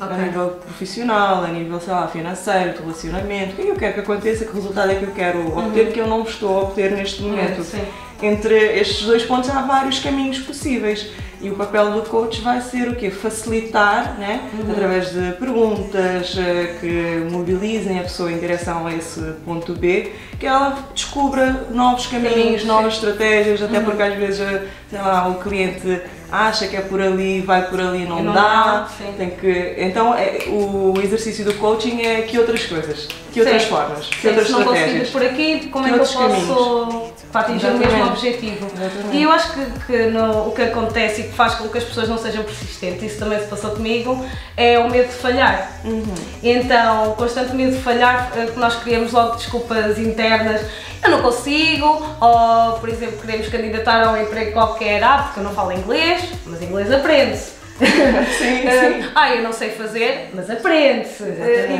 Ok. 0.00 0.14
A 0.14 0.18
nível 0.18 0.48
profissional, 0.64 1.44
a 1.44 1.48
nível 1.48 1.78
sei 1.78 1.92
lá, 1.92 2.08
financeiro, 2.08 2.72
de 2.72 2.78
relacionamento, 2.78 3.52
o 3.52 3.56
que 3.56 3.62
é 3.62 3.64
que 3.64 3.70
eu 3.70 3.76
quero 3.76 3.94
que 3.94 4.00
aconteça, 4.00 4.44
que 4.46 4.54
resultado 4.54 4.90
é 4.90 4.94
que 4.94 5.04
eu 5.04 5.10
quero 5.10 5.58
obter 5.58 5.92
que 5.92 5.98
eu 5.98 6.06
não 6.06 6.22
estou 6.22 6.58
a 6.58 6.62
obter 6.62 6.92
neste 6.92 7.20
momento 7.22 7.62
Sim. 7.62 7.82
entre 8.22 8.54
estes 8.78 9.06
dois 9.06 9.24
pontos 9.24 9.50
há 9.50 9.60
vários 9.60 9.98
caminhos 9.98 10.38
possíveis. 10.38 11.10
E 11.42 11.48
o 11.48 11.54
papel 11.54 11.92
do 11.92 12.02
coach 12.02 12.42
vai 12.42 12.60
ser 12.60 12.88
o 12.88 12.94
quê? 12.94 13.10
Facilitar, 13.10 14.16
né? 14.18 14.42
Uhum. 14.52 14.70
através 14.72 15.10
de 15.10 15.32
perguntas 15.38 16.36
eh, 16.36 16.76
que 16.78 17.32
mobilizem 17.32 17.98
a 17.98 18.02
pessoa 18.02 18.30
em 18.30 18.38
direção 18.38 18.86
a 18.86 18.94
esse 18.94 19.20
ponto 19.44 19.72
B, 19.72 20.12
que 20.38 20.46
ela 20.46 20.78
descubra 20.94 21.66
novos 21.70 22.06
caminhos, 22.08 22.34
Caminhos, 22.34 22.64
novas 22.64 22.94
estratégias, 22.94 23.62
até 23.62 23.78
Uhum. 23.78 23.84
porque 23.86 24.02
às 24.02 24.14
vezes, 24.16 24.40
eh, 24.40 24.62
sei 24.90 24.98
lá, 25.00 25.28
o 25.28 25.36
cliente 25.36 26.00
acha 26.30 26.68
que 26.68 26.76
é 26.76 26.80
por 26.82 27.00
ali, 27.00 27.40
vai 27.40 27.68
por 27.70 27.80
ali, 27.80 28.04
não, 28.04 28.18
E 28.20 28.22
não 28.22 28.34
dá. 28.34 28.42
dá. 28.42 28.88
Tem 29.16 29.30
que, 29.30 29.74
então, 29.78 30.14
é, 30.14 30.44
o 30.46 30.92
exercício 31.02 31.42
do 31.44 31.54
coaching 31.54 32.02
é 32.02 32.20
que 32.22 32.38
outras 32.38 32.64
coisas, 32.66 33.08
que 33.32 33.40
outras 33.40 33.62
Sim. 33.62 33.68
formas, 33.70 34.06
que 34.08 34.20
Sim, 34.20 34.28
outras 34.28 34.46
se 34.46 34.52
não 34.52 34.58
consigo 34.62 34.76
estratégias. 34.76 35.08
ir 35.08 35.12
por 35.12 35.22
aqui, 35.24 35.68
como 35.70 35.84
Que 35.86 35.90
é 35.90 35.94
que 35.94 35.98
eu 36.00 36.04
posso 36.06 37.12
para 37.32 37.42
atingir 37.42 37.66
o 37.66 37.72
mesmo 37.78 37.84
Exatamente. 37.84 38.10
objetivo? 38.12 38.66
Exatamente. 38.66 39.16
E 39.16 39.22
eu 39.22 39.30
acho 39.30 39.52
que, 39.52 39.66
que 39.86 40.06
no- 40.06 40.48
o 40.48 40.52
que 40.52 40.62
acontece 40.62 41.20
e 41.20 41.24
que 41.24 41.32
faz 41.34 41.54
com 41.54 41.68
que 41.68 41.78
as 41.78 41.84
pessoas 41.84 42.08
não 42.08 42.18
sejam 42.18 42.42
persistentes, 42.42 43.02
isso 43.12 43.18
também 43.20 43.38
se 43.38 43.46
passou 43.46 43.70
comigo, 43.70 44.24
é 44.56 44.78
o 44.78 44.90
medo 44.90 45.08
de 45.08 45.14
falhar. 45.14 45.70
Uhum. 45.84 46.14
Então, 46.42 47.10
o 47.10 47.14
constante 47.14 47.54
medo 47.54 47.76
de 47.76 47.82
falhar, 47.82 48.32
eh, 48.36 48.46
que 48.46 48.58
nós 48.58 48.74
criamos 48.76 49.12
logo 49.12 49.36
desculpas 49.36 49.98
internas, 49.98 50.60
eu 51.02 51.10
não 51.10 51.22
consigo, 51.22 51.86
ou 52.20 52.72
por 52.80 52.88
exemplo, 52.88 53.18
queremos 53.18 53.48
candidatar 53.48 54.02
a 54.04 54.12
um 54.12 54.16
emprego 54.20 54.52
qualquer, 54.52 55.02
ah, 55.04 55.22
porque 55.24 55.40
eu 55.40 55.44
não 55.44 55.54
falo 55.54 55.72
inglês, 55.72 56.24
mas 56.46 56.60
inglês 56.60 56.92
aprende-se. 56.92 57.59
Sim, 57.80 58.62
sim. 59.02 59.10
ah, 59.14 59.34
eu 59.34 59.42
não 59.42 59.52
sei 59.52 59.70
fazer, 59.70 60.30
mas 60.34 60.50
aprende-se. 60.50 61.24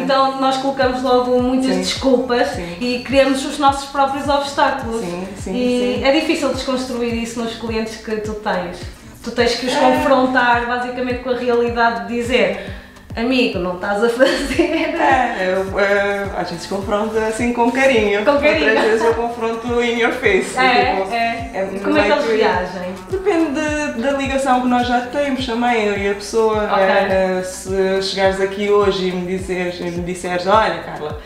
Então 0.02 0.40
nós 0.40 0.56
colocamos 0.56 1.02
logo 1.02 1.40
muitas 1.42 1.72
Sim. 1.72 1.80
desculpas 1.80 2.48
Sim. 2.48 2.76
e 2.80 3.00
criamos 3.04 3.44
os 3.44 3.58
nossos 3.58 3.90
próprios 3.90 4.28
obstáculos. 4.28 5.00
Sim, 5.02 5.28
sim, 5.36 5.52
e 5.54 5.96
sim. 5.98 6.04
é 6.04 6.12
difícil 6.12 6.48
desconstruir 6.52 7.14
isso 7.14 7.40
nos 7.40 7.54
clientes 7.56 7.96
que 7.96 8.16
tu 8.16 8.34
tens. 8.34 8.78
Tu 9.22 9.30
tens 9.32 9.54
que 9.54 9.66
os 9.66 9.72
É. 9.72 9.76
confrontar 9.78 10.66
basicamente 10.66 11.18
com 11.22 11.30
a 11.30 11.36
realidade 11.36 12.08
de 12.08 12.14
dizer 12.14 12.79
amigo, 13.20 13.58
não 13.58 13.74
estás 13.74 14.02
a 14.04 14.08
fazer. 14.08 14.70
É, 15.00 15.54
eu, 15.54 15.80
eh, 15.80 16.26
às 16.36 16.50
vezes 16.50 16.66
confronto 16.66 17.16
assim 17.18 17.52
com 17.52 17.70
carinho. 17.70 18.24
Com 18.24 18.38
carinho. 18.38 18.66
Outras 18.68 18.84
vezes 18.84 19.04
eu 19.04 19.14
confronto 19.14 19.82
in 19.82 19.98
your 19.98 20.12
face. 20.12 20.56
É, 20.58 20.96
tipo, 20.96 21.14
é. 21.14 21.68
Como 21.82 21.98
é 21.98 22.02
que 22.04 22.12
eles 22.12 22.26
reagem? 22.26 22.94
Depende 23.10 23.50
de- 23.60 24.02
da 24.02 24.10
ligação 24.12 24.60
que 24.62 24.68
nós 24.68 24.86
já 24.86 25.00
temos 25.02 25.46
também, 25.46 25.84
eu 25.86 25.96
e 25.98 26.10
a 26.10 26.14
pessoa. 26.14 26.64
Ok. 26.64 26.84
eh, 26.84 27.42
se 27.44 28.02
chegares 28.02 28.40
aqui 28.40 28.70
hoje 28.70 29.08
e 29.08 29.12
me 29.12 29.36
disseres, 29.38 29.80
e 29.80 29.84
me 29.84 30.02
disseres 30.02 30.46
olha 30.46 30.78
Carla, 30.84 31.18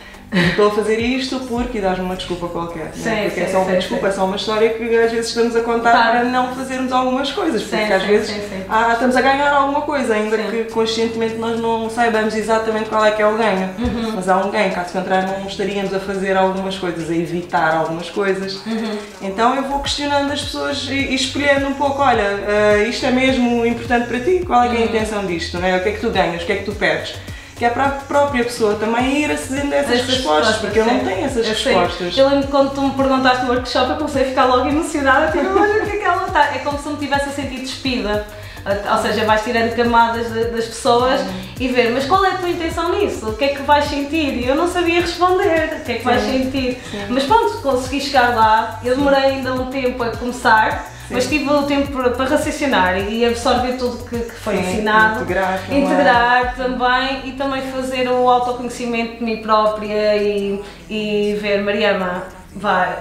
estou 0.49 0.67
a 0.67 0.71
fazer 0.71 0.99
isto 0.99 1.39
porque 1.41 1.79
dás-me 1.79 2.05
uma 2.05 2.15
desculpa 2.15 2.47
qualquer. 2.47 2.91
Sim, 2.93 3.09
né? 3.09 3.23
Porque 3.25 3.39
é 3.41 3.45
sim, 3.45 3.51
só 3.51 3.59
uma 3.59 3.71
sim, 3.71 3.77
desculpa, 3.77 4.07
é 4.07 4.11
só 4.11 4.25
uma 4.25 4.35
história 4.35 4.69
que 4.69 4.83
às 4.97 5.11
vezes 5.11 5.27
estamos 5.29 5.55
a 5.55 5.61
contar 5.61 5.91
Tá. 5.91 6.11
para 6.11 6.23
não 6.23 6.53
fazermos 6.55 6.91
algumas 6.91 7.31
coisas. 7.31 7.63
Porque 7.63 7.85
Sim, 7.85 7.93
às 7.93 8.01
sim, 8.01 8.07
vezes 8.07 8.35
ah, 8.69 8.89
estamos 8.93 9.15
a 9.15 9.21
ganhar 9.21 9.51
alguma 9.53 9.81
coisa, 9.81 10.13
ainda 10.15 10.37
que 10.37 10.65
conscientemente 10.65 11.35
nós 11.35 11.59
não 11.59 11.89
saibamos 11.89 12.35
exatamente 12.35 12.89
qual 12.89 13.05
é 13.05 13.11
que 13.11 13.21
é 13.21 13.27
o 13.27 13.35
ganho. 13.37 13.69
Uhum. 13.79 14.11
Mas 14.15 14.27
há 14.29 14.37
um 14.37 14.49
ganho, 14.51 14.73
caso 14.73 14.91
contrário 14.93 15.29
não 15.39 15.47
estaríamos 15.47 15.93
a 15.93 15.99
fazer 15.99 16.35
algumas 16.37 16.77
coisas, 16.77 17.09
a 17.09 17.15
evitar 17.15 17.75
algumas 17.75 18.09
coisas. 18.09 18.55
Uhum. 18.65 18.97
Então 19.21 19.55
eu 19.55 19.63
vou 19.63 19.79
questionando 19.79 20.31
as 20.31 20.41
pessoas 20.41 20.87
e, 20.89 20.93
e 20.93 21.15
escolhendo 21.15 21.67
um 21.67 21.73
pouco, 21.73 22.01
olha, 22.01 22.21
eh, 22.47 22.87
isto 22.89 23.05
é 23.05 23.11
mesmo 23.11 23.65
importante 23.65 24.07
para 24.07 24.19
ti? 24.19 24.43
Qual 24.45 24.61
é, 24.63 24.67
é 24.67 24.69
a 24.69 24.73
Uhum. 24.73 24.83
intenção 24.85 25.25
disto? 25.25 25.57
Não 25.59 25.67
é? 25.67 25.77
O 25.77 25.83
que 25.83 25.89
é 25.89 25.91
que 25.93 25.99
tu 26.01 26.09
ganhas? 26.09 26.43
O 26.43 26.45
que 26.45 26.51
é 26.51 26.55
que 26.57 26.63
tu 26.65 26.71
perdes? 26.73 27.15
Que 27.55 27.63
é 27.65 27.69
para 27.69 27.85
a 27.85 27.89
própria 27.89 28.43
pessoa 28.43 28.75
também 28.75 29.21
ir 29.23 29.31
acedendo 29.31 29.71
a 29.73 29.77
essas 29.77 30.01
respostas, 30.05 30.57
porque 30.57 30.77
eu 30.79 30.85
não 30.85 30.99
tenho 30.99 31.25
essas 31.25 31.47
Eu 31.47 31.55
sei. 31.55 31.73
respostas. 31.73 32.17
Eu 32.17 32.27
lembro 32.29 32.47
quando 32.49 32.73
tu 32.73 32.81
me 32.81 32.91
perguntaste 32.91 33.45
no 33.45 33.51
workshop, 33.53 33.91
eu 33.91 33.95
comecei 33.95 34.23
a 34.23 34.25
ficar 34.25 34.45
logo 34.45 34.67
emocionada, 34.67 35.31
tipo, 35.31 35.57
olha 35.57 35.81
o 35.83 35.85
que 35.85 35.91
é 35.91 35.97
que 35.99 36.03
ela 36.03 36.25
está. 36.27 36.53
É 36.53 36.59
como 36.59 36.77
se 36.77 36.89
me 36.89 36.97
tivesse 36.97 37.29
a 37.29 37.31
sentir 37.31 37.61
despida. 37.61 38.27
Ou 38.91 38.97
seja, 38.97 39.23
vais 39.25 39.43
tirando 39.43 39.75
camadas 39.75 40.33
de- 40.33 40.45
das 40.45 40.65
pessoas 40.65 41.21
e 41.59 41.67
ver, 41.67 41.91
mas 41.91 42.03
qual 42.05 42.25
é 42.25 42.31
a 42.31 42.37
tua 42.39 42.49
intenção 42.49 42.91
nisso? 42.99 43.29
O 43.29 43.37
que 43.37 43.45
é 43.45 43.47
que 43.49 43.61
vais 43.61 43.85
sentir? 43.85 44.33
E 44.43 44.47
eu 44.47 44.55
não 44.55 44.67
sabia 44.67 44.99
responder, 45.01 45.77
o 45.81 45.85
que 45.85 45.91
é 45.91 45.95
que 45.99 46.03
vais 46.03 46.23
Sim. 46.23 46.43
sentir? 46.43 46.81
Sim. 46.89 47.05
Mas 47.09 47.23
pronto, 47.25 47.59
consegui 47.61 48.01
chegar 48.01 48.35
lá, 48.35 48.79
eu 48.83 48.95
demorei 48.97 49.19
ainda 49.23 49.53
um 49.53 49.67
tempo 49.67 50.01
a 50.03 50.09
começar, 50.09 50.91
mas 51.09 51.27
tive 51.27 51.49
o 51.49 51.63
tempo 51.63 51.91
para, 51.91 52.25
raciocinar 52.25 52.97
e 52.97 53.25
absorver 53.25 53.73
tudo 53.77 54.03
que, 54.05 54.19
que 54.19 54.35
foi 54.35 54.57
Sim, 54.57 54.61
ensinado. 54.61 55.21
integrar 55.21 55.59
também. 55.59 55.83
Integrar 55.83 56.55
também 56.55 57.21
e 57.25 57.31
também 57.33 57.61
fazer 57.63 58.09
o 58.09 58.29
autoconhecimento 58.29 59.17
de 59.17 59.23
mim 59.23 59.41
própria 59.41 60.15
e, 60.17 60.61
e 60.89 61.37
ver, 61.41 61.63
Mariana, 61.63 62.23
vai, 62.55 62.97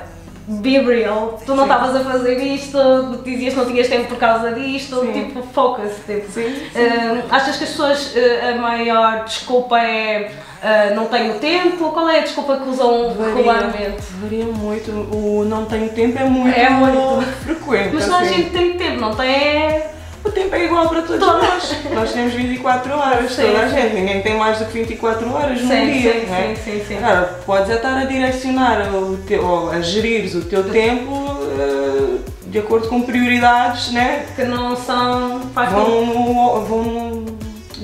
be 0.46 0.78
real, 0.78 1.40
tu 1.46 1.54
não 1.54 1.64
estavas 1.64 1.96
a 1.96 2.00
fazer 2.00 2.38
isto, 2.42 2.78
dizias 3.24 3.54
que 3.54 3.60
não 3.60 3.66
tinhas 3.66 3.88
tempo 3.88 4.08
por 4.08 4.18
causa 4.18 4.52
disto, 4.52 5.00
Sim. 5.00 5.12
tipo, 5.12 5.42
focus, 5.42 5.92
tipo. 6.06 6.30
Sim, 6.30 6.54
sim. 6.72 6.80
Hum, 6.80 7.22
achas 7.30 7.56
que 7.56 7.64
as 7.64 7.70
pessoas, 7.70 8.16
eh, 8.16 8.52
a 8.52 8.60
maior 8.60 9.24
desculpa 9.24 9.78
é 9.78 10.30
ah, 10.64 10.94
não 10.94 11.06
tenho 11.06 11.34
tempo? 11.34 11.90
Qual 11.90 12.08
é 12.08 12.20
a 12.20 12.22
desculpa 12.22 12.56
que 12.56 12.68
usam 12.68 13.14
Varia, 13.14 13.34
regularmente? 13.34 14.02
varia 14.20 14.44
muito. 14.46 14.90
O 14.90 15.44
não 15.46 15.66
tenho 15.66 15.90
tempo 15.90 16.18
é 16.18 16.24
muito, 16.24 16.58
É 16.58 16.70
muito. 16.70 17.22
frequente. 17.44 17.90
Mas 17.94 18.04
toda 18.06 18.16
a 18.16 18.20
assim. 18.20 18.34
gente 18.34 18.50
tem 18.50 18.72
tempo, 18.78 19.00
não 19.00 19.14
tem? 19.14 19.82
O 20.24 20.30
tempo 20.30 20.54
é 20.54 20.64
igual 20.64 20.88
para 20.88 21.02
todos 21.02 21.18
Todas. 21.20 21.42
nós. 21.46 21.76
Nós 21.92 22.12
temos 22.14 22.32
24 22.32 22.94
horas, 22.96 23.30
Sim, 23.30 23.42
toda 23.42 23.58
a 23.58 23.68
sim. 23.68 23.74
gente. 23.76 23.94
Ninguém 23.94 24.22
tem 24.22 24.36
mais 24.38 24.58
do 24.58 24.64
que 24.64 24.72
24 24.78 25.30
horas 25.34 25.60
num 25.60 25.68
Sim, 25.68 25.92
dia. 25.92 26.12
sim, 26.12 26.32
é? 26.32 26.54
sim, 26.56 26.72
sim, 26.78 26.84
sim. 26.88 26.96
Cara, 26.96 27.40
podes 27.44 27.68
é 27.68 27.74
estar 27.74 27.98
a 27.98 28.04
direcionar 28.04 28.88
o 28.94 29.18
teu, 29.18 29.44
ou 29.44 29.70
a 29.70 29.82
gerir 29.82 30.34
o 30.34 30.40
teu 30.40 30.64
tempo 30.70 31.12
eh, 31.58 32.16
de 32.46 32.58
acordo 32.58 32.88
com 32.88 33.02
prioridades, 33.02 33.92
né? 33.92 34.24
Que 34.34 34.44
não 34.44 34.74
são. 34.74 35.40
Vão 35.54 36.06
no, 36.06 36.60
vão 36.62 36.82
no 36.84 37.03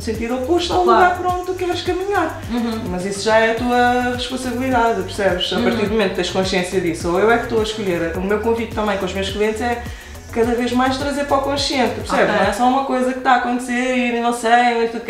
sentido 0.00 0.34
oposto 0.36 0.72
ao 0.72 0.84
Claro. 0.84 1.00
lugar 1.02 1.18
para 1.18 1.28
onde 1.36 1.46
tu 1.46 1.54
queres 1.54 1.82
caminhar. 1.82 2.40
Uhum. 2.50 2.80
Mas 2.90 3.04
isso 3.06 3.22
já 3.24 3.38
é 3.38 3.52
a 3.52 3.54
tua 3.54 4.14
responsabilidade, 4.14 5.02
percebes? 5.02 5.52
A 5.52 5.60
partir 5.60 5.84
do 5.86 5.90
momento 5.92 6.10
que 6.10 6.16
tens 6.16 6.30
consciência 6.30 6.80
disso, 6.80 7.10
ou 7.12 7.18
eu 7.18 7.30
é 7.30 7.38
que 7.38 7.44
estou 7.44 7.60
a 7.60 7.62
escolher. 7.62 8.16
O 8.16 8.20
meu 8.20 8.40
convite 8.40 8.74
também 8.74 8.96
com 8.98 9.04
os 9.06 9.12
meus 9.12 9.30
clientes 9.30 9.60
é 9.60 9.82
cada 10.32 10.54
vez 10.54 10.72
mais 10.72 10.96
trazer 10.96 11.24
para 11.24 11.36
o 11.38 11.42
consciente, 11.42 11.94
percebes? 11.96 12.24
Ok. 12.30 12.34
Não 12.40 12.48
é 12.48 12.52
só 12.52 12.68
uma 12.68 12.84
coisa 12.84 13.12
que 13.12 13.18
está 13.18 13.32
a 13.32 13.36
acontecer 13.36 14.14
e 14.16 14.20
não 14.20 14.32
sei, 14.32 14.50
onde 14.84 14.88
tu 14.88 15.00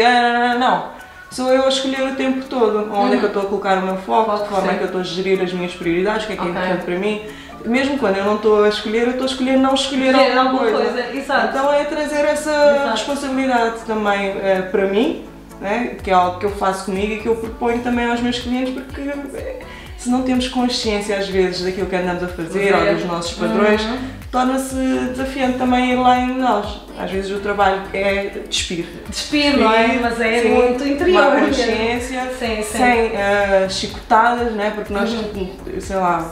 não. 0.59 1.01
Sou 1.31 1.49
eu 1.53 1.65
a 1.65 1.69
escolher 1.69 2.03
o 2.03 2.17
tempo 2.17 2.45
todo, 2.47 2.93
onde 2.93 3.15
é 3.15 3.19
que 3.19 3.25
eu 3.25 3.29
estou 3.29 3.43
a 3.43 3.47
colocar 3.47 3.79
o 3.79 3.83
meu 3.83 3.97
foco, 3.99 4.35
de 4.37 4.43
que 4.43 4.49
forma 4.49 4.67
Sim. 4.69 4.75
é 4.75 4.79
que 4.79 4.83
eu 4.83 4.87
estou 4.87 5.01
a 5.01 5.05
gerir 5.05 5.41
as 5.41 5.53
minhas 5.53 5.73
prioridades, 5.75 6.25
o 6.25 6.27
que 6.27 6.33
é 6.33 6.37
que 6.37 6.43
Ok. 6.43 6.55
é 6.55 6.59
importante 6.59 6.85
para 6.85 6.99
mim. 6.99 7.23
Mesmo 7.65 7.99
quando 7.99 8.17
eu 8.17 8.25
não 8.25 8.37
estou 8.37 8.65
a 8.65 8.69
escolher, 8.69 9.03
eu 9.05 9.11
estou 9.11 9.25
a 9.25 9.31
escolher 9.31 9.57
não 9.57 9.75
escolher, 9.75 10.11
Escolher 10.15 10.39
alguma, 10.39 10.61
alguma 10.63 10.71
coisa. 10.79 10.93
coisa, 11.03 11.17
exato. 11.17 11.49
Então 11.49 11.73
é 11.73 11.85
trazer 11.85 12.25
essa 12.25 12.51
Exato. 12.51 12.91
responsabilidade 12.91 13.81
também 13.87 14.29
eh, 14.43 14.69
para 14.71 14.87
mim, 14.87 15.25
né? 15.61 15.97
que 16.03 16.11
é 16.11 16.15
algo 16.15 16.39
que 16.39 16.47
eu 16.47 16.51
faço 16.51 16.87
comigo 16.87 17.13
e 17.13 17.19
que 17.19 17.27
eu 17.27 17.37
proponho 17.37 17.81
também 17.83 18.07
aos 18.11 18.21
meus 18.21 18.39
clientes, 18.39 18.75
porque 18.75 19.01
eh, 19.03 19.61
se 19.99 20.09
não 20.09 20.23
temos 20.23 20.49
consciência 20.49 21.19
às 21.19 21.29
vezes 21.29 21.63
daquilo 21.63 21.87
que 21.87 21.97
andamos 21.97 22.23
a 22.23 22.29
fazer 22.29 22.75
ou 22.75 22.95
dos 22.95 23.05
nossos 23.05 23.33
padrões, 23.39 23.83
Uhum. 23.85 23.99
torna-se 24.33 24.75
desafiante 25.11 25.59
também 25.59 25.93
ir 25.93 25.97
lá 25.97 26.19
em 26.19 26.39
nós. 26.39 26.81
Às 26.99 27.11
vezes 27.11 27.31
o 27.31 27.41
trabalho 27.41 27.83
é 27.93 28.31
despir. 28.49 28.87
Despir, 29.09 29.59
não 29.59 29.71
é? 29.73 29.99
Mas 30.01 30.19
é 30.21 30.41
Sim, 30.43 30.49
muito 30.55 30.85
interior. 30.87 31.35
Mesmo. 31.35 31.47
consciência, 31.49 32.23
Sim, 32.39 32.57
sim. 32.57 32.63
sem 32.63 33.17
eh, 33.17 33.67
chicotadas, 33.69 34.53
né? 34.53 34.73
porque 34.75 34.93
nós, 34.93 35.11
Uhum. 35.13 35.57
sei 35.81 35.97
lá, 35.97 36.31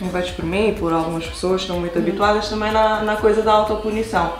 não 0.00 0.10
vejo 0.10 0.34
por 0.34 0.44
mim 0.44 0.70
e 0.70 0.72
por 0.72 0.92
algumas 0.92 1.26
pessoas 1.26 1.56
que 1.56 1.66
estão 1.66 1.78
muito 1.78 1.98
habituadas 1.98 2.48
também 2.48 2.72
na, 2.72 3.02
na 3.02 3.16
coisa 3.16 3.42
da 3.42 3.52
autopunição. 3.52 4.32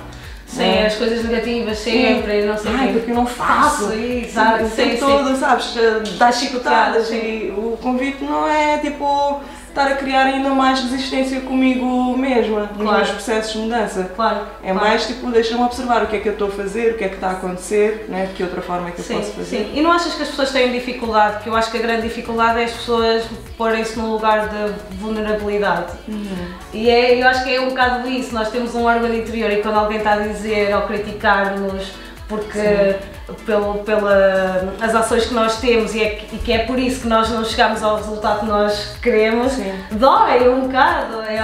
Sim, 0.46 0.62
né? 0.62 0.86
as 0.86 0.96
coisas 0.96 1.24
negativas 1.24 1.78
sempre, 1.78 2.44
não 2.44 2.58
sei 2.58 2.72
Ai, 2.74 2.92
porque 2.92 3.10
eu 3.12 3.14
não 3.14 3.26
faço. 3.26 3.92
Isso, 3.94 4.38
o 4.40 4.68
sim, 4.68 4.90
sim. 4.90 4.96
todo, 4.96 5.36
sabes? 5.36 5.74
Dá 6.18 6.32
chicotadas 6.32 7.06
Sim. 7.06 7.16
e 7.16 7.54
o 7.56 7.78
convite 7.80 8.24
não 8.24 8.48
é 8.48 8.78
tipo 8.78 9.40
estar 9.70 9.86
a 9.88 9.94
criar 9.94 10.24
ainda 10.26 10.50
mais 10.50 10.80
resistência 10.80 11.40
comigo 11.40 12.16
mesma 12.16 12.60
nos 12.76 12.82
Claro. 12.82 12.96
meus 12.98 13.10
processos 13.10 13.52
de 13.52 13.58
mudança. 13.58 14.10
Claro. 14.14 14.40
É 14.62 14.72
claro. 14.72 14.86
mais 14.88 15.06
tipo, 15.06 15.30
deixa-me 15.30 15.62
observar 15.62 16.02
o 16.02 16.06
que 16.06 16.16
é 16.16 16.20
que 16.20 16.28
eu 16.28 16.32
estou 16.32 16.48
a 16.48 16.50
fazer, 16.50 16.92
o 16.94 16.98
que 16.98 17.04
é 17.04 17.08
que 17.08 17.14
está 17.14 17.28
a 17.28 17.32
acontecer, 17.32 18.06
né? 18.08 18.26
de 18.26 18.34
que 18.34 18.42
outra 18.42 18.60
forma 18.60 18.88
é 18.88 18.90
que 18.92 19.00
eu 19.00 19.04
Sim, 19.04 19.14
posso 19.16 19.30
fazer. 19.32 19.56
sim. 19.56 19.72
E 19.74 19.80
não 19.80 19.90
achas 19.92 20.14
que 20.14 20.22
as 20.22 20.28
pessoas 20.28 20.50
têm 20.50 20.70
dificuldade? 20.72 21.34
Porque 21.36 21.48
eu 21.48 21.56
acho 21.56 21.70
que 21.70 21.78
a 21.78 21.80
grande 21.82 22.02
dificuldade 22.02 22.60
é 22.60 22.64
as 22.64 22.72
pessoas 22.72 23.24
porem-se 23.56 23.98
no 23.98 24.12
lugar 24.12 24.48
de 24.48 24.72
vulnerabilidade. 24.96 25.92
Uhum. 26.08 26.46
E 26.72 26.88
é, 26.90 27.20
eu 27.22 27.26
acho 27.28 27.44
que 27.44 27.54
é 27.54 27.60
um 27.60 27.68
bocado 27.70 28.08
isso. 28.08 28.34
Nós 28.34 28.50
temos 28.50 28.74
um 28.74 28.84
órgão 28.84 29.12
interior 29.14 29.50
e 29.50 29.56
quando 29.62 29.76
alguém 29.78 29.98
está 29.98 30.14
a 30.14 30.18
dizer 30.18 30.74
ou 30.74 30.82
criticar-nos 30.82 31.92
porque 32.30 32.96
pelo, 33.44 33.74
pela, 33.84 34.72
as 34.80 34.94
ações 34.94 35.26
que 35.26 35.34
nós 35.34 35.58
temos 35.60 35.94
e, 35.94 36.02
é, 36.02 36.10
que- 36.10 36.36
e 36.36 36.38
que 36.38 36.52
é 36.52 36.60
por 36.60 36.78
isso 36.78 37.02
que 37.02 37.08
nós 37.08 37.28
não 37.28 37.44
chegamos 37.44 37.82
ao 37.82 37.96
resultado 37.96 38.40
que 38.40 38.46
nós 38.46 38.96
queremos, 39.02 39.52
Sim. 39.52 39.74
dói 39.90 40.48
um 40.48 40.62
bocado, 40.68 41.20
é, 41.22 41.42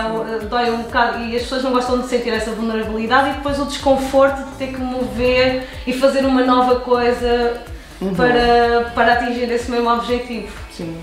dói 0.49 0.71
um 0.71 0.83
bocado 0.83 1.19
e 1.25 1.37
as 1.37 1.43
pessoas 1.43 1.62
não 1.64 1.73
gostam 1.73 1.99
de 2.00 2.07
sentir 2.09 2.31
essa 2.33 2.52
vulnerabilidade 2.52 3.31
e 3.31 3.33
depois 3.35 3.59
o 3.59 3.66
desconforto 3.66 4.37
de 4.45 4.52
ter 4.57 4.69
que 4.69 4.81
mover 4.81 5.66
e 5.87 5.93
fazer 5.93 6.25
uma 6.25 6.43
nova 6.45 6.76
coisa 6.81 7.61
Uhum. 8.00 8.14
para, 8.14 8.90
para 8.95 9.14
atingir 9.14 9.50
esse 9.50 9.71
mesmo 9.71 9.90
objetivo. 9.90 10.52
Sim. 10.71 10.97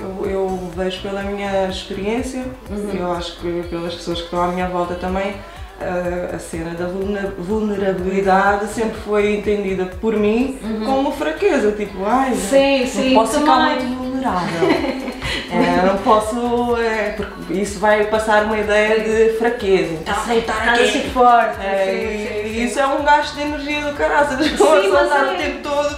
Eu, 0.00 0.28
eu 0.30 0.70
vejo 0.76 1.00
pela 1.00 1.22
minha 1.22 1.68
experiência, 1.68 2.44
Uhum. 2.70 2.90
eu 2.92 3.12
acho 3.12 3.36
que 3.40 3.62
pelas 3.70 3.94
pessoas 3.94 4.18
que 4.18 4.24
estão 4.24 4.42
à 4.42 4.48
minha 4.48 4.66
volta 4.68 4.94
também, 4.94 5.34
a, 5.80 6.36
a 6.36 6.38
cena 6.38 6.70
da 6.74 6.86
vulner- 6.86 7.32
vulnerabilidade 7.38 8.66
sempre 8.72 8.98
foi 9.00 9.36
entendida 9.36 9.86
por 10.00 10.16
mim 10.16 10.58
como 10.84 11.12
fraqueza, 11.12 11.72
tipo, 11.72 12.04
ai, 12.04 12.34
Sim, 12.34 12.80
não 12.80 12.86
sim, 12.86 13.14
posso 13.14 13.38
ficar 13.40 13.56
também. 13.70 13.86
muito 13.86 13.98
vulnerável. 14.02 15.08
É, 15.50 15.86
não 15.86 15.96
posso, 15.98 16.76
é, 16.76 17.14
porque 17.16 17.54
isso 17.54 17.78
vai 17.78 18.04
passar 18.04 18.44
uma 18.44 18.58
ideia 18.58 19.00
de 19.00 19.38
fraqueza. 19.38 19.94
Então, 19.94 20.14
aceitar 20.14 20.68
aqui. 20.70 20.82
assim 20.84 21.10
forte. 21.10 21.56
É, 21.64 21.84
sim, 21.86 21.92
e 21.92 22.48
sim, 22.48 22.54
sim. 22.54 22.64
isso 22.66 22.80
é 22.80 22.86
um 22.86 23.02
gasto 23.02 23.34
de 23.34 23.42
energia 23.42 23.80
do 23.82 23.94
caraças. 23.94 24.44
Sim, 24.46 24.56
mas 24.92 25.10
é. 25.10 25.32
o 25.32 25.36
tempo 25.38 25.58
todo. 25.62 25.96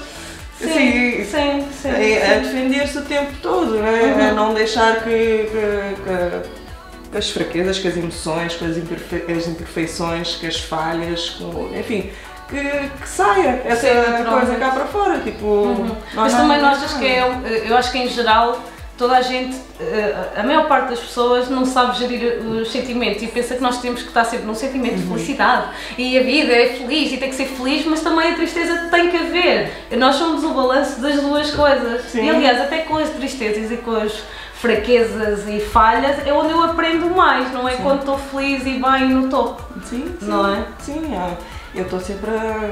Sim, 0.57 1.25
sim, 1.25 1.69
sim. 1.73 1.89
é, 1.89 2.27
a 2.27 2.35
sim. 2.35 2.41
defender-se 2.43 2.99
o 2.99 3.03
tempo 3.03 3.33
todo, 3.43 3.77
né? 3.79 4.15
Uhum. 4.17 4.29
a 4.29 4.33
não 4.33 4.55
deixar 4.55 4.97
que, 5.03 5.11
que- 5.51 5.97
que- 6.05 6.60
que 7.11 7.19
as 7.19 7.31
fraquezas, 7.31 7.79
que 7.79 7.89
as 7.89 7.97
emoções, 7.97 8.55
que 8.55 8.65
as, 8.65 8.77
imperfe- 8.77 9.25
as 9.33 9.47
imperfeições, 9.49 10.37
que 10.37 10.47
as 10.47 10.59
falhas, 10.61 11.31
com- 11.31 11.71
enfim, 11.77 12.11
que, 12.49 12.59
que 13.01 13.09
saia 13.09 13.63
essa 13.65 13.87
Sim, 13.87 14.25
coisa 14.25 14.55
cá 14.57 14.71
para 14.71 14.87
fora. 14.87 15.19
Tipo, 15.19 15.45
Uhum. 15.47 15.97
Mas 16.15 16.33
também 16.35 16.57
não 16.59 16.65
não- 16.65 16.71
achas 16.77 16.95
que 16.95 17.07
é. 17.07 17.25
Eu 17.69 17.77
acho 17.77 17.93
que 17.93 17.99
em 17.99 18.09
geral 18.09 18.61
toda 18.99 19.17
a 19.17 19.23
gente, 19.23 19.57
eh, 19.81 20.15
a 20.37 20.43
maior 20.43 20.69
parte 20.69 20.91
das 20.91 20.99
pessoas 21.01 21.49
não 21.49 21.65
sabe 21.65 21.97
gerir 21.99 22.39
os 22.45 22.71
sentimentos 22.71 23.23
e 23.23 23.29
pensa 23.29 23.55
que 23.55 23.63
nós 23.63 23.79
temos 23.81 24.03
que 24.03 24.09
estar 24.09 24.25
sempre 24.25 24.45
num 24.45 24.55
sentimento 24.55 24.97
Uhum. 24.97 25.01
de 25.01 25.07
felicidade 25.09 25.69
e 25.97 26.19
a 26.19 26.23
vida 26.23 26.53
é 26.53 26.67
feliz 26.77 27.11
e 27.11 27.17
tem 27.17 27.31
que 27.31 27.35
ser 27.35 27.47
feliz, 27.47 27.87
mas 27.87 28.03
também 28.03 28.33
a 28.33 28.35
tristeza 28.35 28.89
tem 28.91 29.09
que 29.11 29.17
haver. 29.17 29.73
Nós 29.97 30.17
somos 30.17 30.45
o 30.45 30.51
balanço 30.51 31.01
das 31.01 31.15
duas 31.19 31.51
coisas. 31.53 32.03
Sim. 32.11 32.27
E 32.27 32.31
aliás, 32.31 32.61
até 32.61 32.81
com 32.81 32.99
as 32.99 33.09
tristezas 33.09 33.71
e 33.73 33.79
com 33.79 33.93
as 33.93 34.23
fraquezas 34.61 35.49
e 35.49 35.59
falhas 35.59 36.25
é 36.27 36.33
onde 36.33 36.51
eu 36.53 36.63
aprendo 36.63 37.09
mais, 37.15 37.51
não 37.51 37.67
é 37.67 37.77
Sim. 37.77 37.83
quando 37.83 38.01
estou 38.01 38.19
feliz 38.19 38.61
e 38.67 38.79
bem 38.79 39.09
no 39.09 39.29
topo. 39.29 39.63
Sim, 39.85 40.15
sim. 40.21 40.27
Não 40.27 40.55
é? 40.55 40.65
Sim, 40.79 41.15
é. 41.15 41.37
eu 41.75 41.85
estou 41.85 41.99
sempre 41.99 42.31
a 42.31 42.71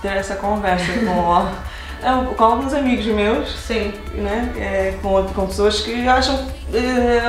ter 0.00 0.16
essa 0.16 0.36
conversa 0.36 0.92
com, 0.92 1.48
é, 2.06 2.24
com 2.36 2.44
alguns 2.44 2.72
amigos 2.72 3.04
meus, 3.06 3.50
Sim. 3.52 3.92
né? 4.14 4.52
É, 4.56 4.94
com, 5.02 5.24
com 5.24 5.46
pessoas 5.46 5.80
que 5.80 6.06
acham 6.06 6.36
que 6.70 6.76
é, 6.76 7.22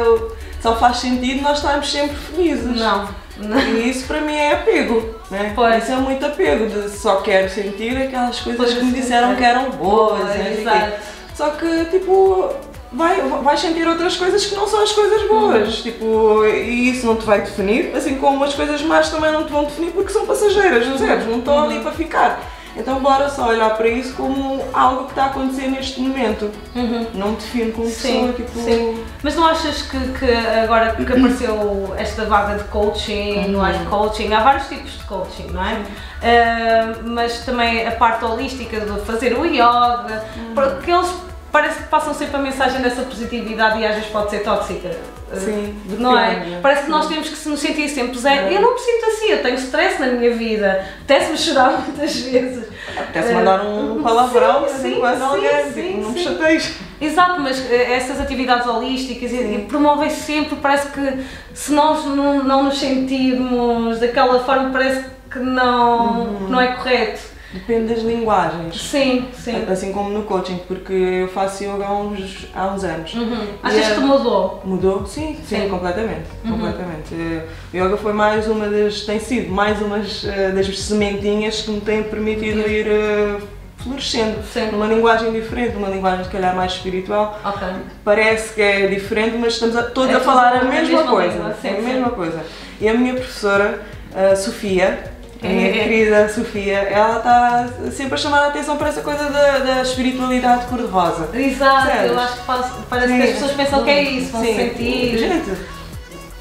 só 0.62 0.76
faz 0.76 0.98
sentido 0.98 1.42
nós 1.42 1.58
estarmos 1.58 1.92
sempre 1.92 2.16
felizes. 2.16 2.80
Não. 2.80 3.10
não. 3.38 3.60
E 3.60 3.90
isso 3.90 4.06
para 4.06 4.22
mim 4.22 4.36
é 4.36 4.54
apego, 4.54 5.16
né? 5.32 5.52
Pois. 5.56 5.84
Isso 5.84 5.94
é 5.94 5.96
muito 5.96 6.24
apego, 6.24 6.68
de 6.68 6.90
só 6.92 7.22
quero 7.22 7.50
sentir 7.50 7.98
aquelas 7.98 8.40
coisas 8.40 8.66
Pois, 8.66 8.78
que 8.78 8.86
me 8.86 8.92
disseram 8.92 9.32
sim. 9.32 9.36
que 9.38 9.44
eram 9.44 9.72
boas. 9.72 10.24
né? 10.26 10.54
Quê. 10.56 10.62
exato. 10.62 11.16
Só 11.36 11.50
que, 11.50 11.86
tipo, 11.86 12.54
vai, 12.96 13.22
vais 13.22 13.60
sentir 13.60 13.88
outras 13.88 14.16
coisas 14.18 14.46
que 14.46 14.56
não 14.56 14.68
são 14.68 14.82
as 14.82 14.92
coisas 14.92 15.28
boas. 15.28 15.78
Uhum. 15.78 15.84
Tipo, 15.84 16.46
e 16.46 16.90
isso 16.90 17.06
não 17.06 17.16
te 17.16 17.26
vai 17.26 17.42
definir, 17.42 17.96
assim 17.96 18.16
como 18.16 18.44
as 18.44 18.54
coisas 18.54 18.82
más 18.82 19.10
também 19.10 19.32
não 19.32 19.44
te 19.44 19.52
vão 19.52 19.66
definir 19.66 19.92
porque 19.92 20.12
são 20.12 20.26
passageiras, 20.26 20.88
não 20.88 20.98
sabes? 20.98 21.26
Não 21.28 21.40
estão 21.40 21.56
Uhum. 21.58 21.64
ali 21.66 21.80
para 21.80 21.92
ficar. 21.92 22.40
Então 22.78 23.00
bora 23.00 23.30
só 23.30 23.48
olhar 23.48 23.70
para 23.78 23.88
isso 23.88 24.14
como 24.16 24.62
algo 24.74 25.06
que 25.06 25.12
está 25.12 25.24
a 25.24 25.26
acontecer 25.28 25.68
neste 25.70 26.02
momento. 26.02 26.52
Uhum. 26.76 27.08
Não 27.14 27.30
me 27.30 27.36
define 27.38 27.72
como 27.72 27.88
Sim, 27.88 28.28
pessoa, 28.28 28.34
tipo. 28.34 28.60
sim. 28.60 29.04
Mas 29.24 29.34
não 29.34 29.46
achas 29.46 29.84
que, 29.84 29.98
que 29.98 30.26
agora 30.62 30.94
que 30.94 31.04
apareceu 31.04 31.94
esta 31.98 32.26
vaga 32.26 32.56
de 32.58 32.66
coaching, 32.66 33.48
no 33.48 33.66
life 33.66 33.86
coaching, 33.86 34.34
há 34.34 34.42
vários 34.44 34.68
tipos 34.68 34.92
de 34.92 35.04
coaching, 35.06 35.48
não 35.54 35.66
é? 35.66 35.78
Ah, 36.22 36.96
mas 37.06 37.46
também 37.46 37.88
a 37.88 37.92
parte 37.92 38.26
holística 38.26 38.78
de 38.82 39.00
fazer 39.06 39.38
o 39.40 39.46
yoga, 39.46 40.26
porque 40.54 40.92
eles 40.92 41.10
parece 41.56 41.84
que 41.84 41.88
passam 41.88 42.14
sempre 42.14 42.36
a 42.36 42.40
mensagem 42.40 42.82
dessa 42.82 43.04
positividade 43.04 43.80
e 43.80 43.86
às 43.86 43.96
vezes 43.96 44.10
pode 44.10 44.30
ser 44.30 44.40
tóxica. 44.40 44.92
Ah, 45.32 45.38
Sim, 45.38 45.74
não 45.98 46.18
é? 46.20 46.60
Parece 46.62 46.84
que 46.84 46.90
nós 46.90 47.08
temos 47.08 47.30
que 47.30 47.48
nos 47.50 47.62
sentir 47.62 47.88
sempre 47.88 48.20
zero. 48.20 48.48
Eu 48.52 48.60
não 48.62 48.74
me 48.74 48.80
sinto 48.80 49.06
assim, 49.06 49.28
eu 49.28 49.42
tenho 49.42 49.56
stress 49.56 49.98
na 50.02 50.08
minha 50.08 50.36
vida, 50.36 50.86
apetece-me 51.06 51.38
chorar 51.38 51.72
muitas 51.88 52.14
vezes. 52.18 52.68
Apetece 52.98 53.34
mandar 53.34 53.64
um 53.66 54.04
palavrão 54.04 54.68
Sim, 54.68 54.76
em 54.76 54.94
sim, 54.96 55.02
sim, 55.16 55.24
alguém, 55.24 55.72
sim, 55.74 55.82
tipo, 55.82 56.02
não 56.02 56.12
me 56.12 56.20
sim. 56.20 56.24
chateies. 56.26 56.74
Exato, 57.00 57.40
mas 57.40 57.72
eh, 57.72 57.94
essas 57.94 58.20
atividades 58.20 58.68
holísticas 58.68 59.32
e, 59.32 59.36
e 59.38 59.66
promovem 59.70 60.10
sempre, 60.10 60.58
parece 60.58 60.90
que 60.90 61.24
se 61.54 61.72
nós 61.72 62.04
não, 62.06 62.44
não 62.44 62.64
nos 62.64 62.78
sentirmos 62.78 64.00
daquela 64.00 64.40
forma, 64.44 64.72
parece 64.72 65.06
que 65.32 65.40
não, 65.40 66.20
Uhum. 66.22 66.50
não 66.50 66.60
é 66.60 66.74
correto. 66.76 67.22
Depende 67.56 67.94
das 67.94 68.04
linguagens. 68.04 68.82
Sim, 68.82 69.28
sim. 69.34 69.66
Assim 69.72 69.94
como 69.94 70.10
no 70.10 70.24
coaching, 70.24 70.60
porque 70.68 70.92
eu 70.92 71.28
faço 71.30 71.64
yoga 71.64 71.86
há 71.86 71.94
uns, 71.94 72.48
há 72.54 72.68
uns 72.68 72.84
anos. 72.84 73.14
Uhum. 73.14 73.48
Achas 73.64 73.92
é- 73.92 73.94
que 73.96 74.02
mudou? 74.02 74.62
Mudou? 74.66 75.06
Sim, 75.06 75.38
sim, 75.48 75.62
Sim. 75.62 75.70
completamente. 75.70 76.26
Uhum. 76.44 76.52
completamente. 76.52 77.14
Eh, 77.14 77.46
O 77.74 77.78
yoga 77.78 77.96
foi 77.98 78.12
mais 78.12 78.46
uma 78.50 78.68
das, 78.68 79.02
tem 79.02 79.20
sido 79.20 79.50
mais 79.54 79.82
umas 79.82 80.26
eh, 80.26 80.52
das 80.52 80.68
sementinhas 80.80 81.62
que 81.62 81.72
me 81.72 81.80
têm 81.80 82.04
permitido 82.04 82.60
Uhum. 82.62 82.68
ir 82.70 82.88
eh, 82.88 83.38
florescendo. 83.78 84.38
Sim. 84.52 84.72
Numa 84.72 84.88
linguagem 84.88 85.32
diferente, 85.32 85.78
uma 85.78 85.88
linguagem 85.88 86.26
se 86.26 86.32
calhar 86.32 86.54
mais 86.56 86.74
espiritual. 86.74 87.40
Ok. 87.46 87.68
Parece 88.04 88.54
que 88.54 88.62
é 88.62 88.88
diferente, 88.88 89.38
mas 89.38 89.54
estamos 89.54 89.78
a- 89.78 89.84
todos 89.84 90.12
É 90.14 90.16
a 90.18 90.20
falar 90.20 90.54
a 90.56 90.60
a 90.60 90.64
mesma, 90.66 90.82
mesma 90.98 91.04
coisa. 91.04 91.34
língua, 91.38 91.56
sim, 91.62 91.68
é 91.70 91.72
a 91.72 91.76
sim. 91.76 91.82
mesma 91.84 92.10
coisa. 92.10 92.40
E 92.82 92.90
a 92.90 92.94
minha 92.94 93.14
professora, 93.14 93.82
a 94.14 94.36
Sofia, 94.36 95.15
a 95.46 95.50
minha 95.50 95.70
É. 95.70 95.72
querida 95.74 96.30
Sofia, 96.30 96.78
ela 96.80 97.18
está 97.18 97.70
sempre 97.92 98.16
a 98.16 98.18
chamar 98.18 98.40
a 98.44 98.48
atenção 98.48 98.78
para 98.78 98.90
essa 98.90 99.02
coisa 99.02 99.30
da, 99.30 99.60
da 99.60 99.82
espiritualidade 99.82 100.66
cor-de-rosa. 100.66 101.30
Exato, 101.34 101.88
Sério? 101.88 102.12
eu 102.14 102.20
acho 102.20 102.34
que 102.38 102.46
faz- 102.46 102.72
parece 102.90 103.08
Sim. 103.08 103.18
que 103.18 103.24
as 103.24 103.32
pessoas 103.34 103.52
pensam 103.52 103.84
que 103.84 103.90
é 103.90 104.04
isso, 104.04 104.32
vão 104.32 104.42
Sim. 104.44 104.56
sentir. 104.56 105.18
Gente, 105.18 105.52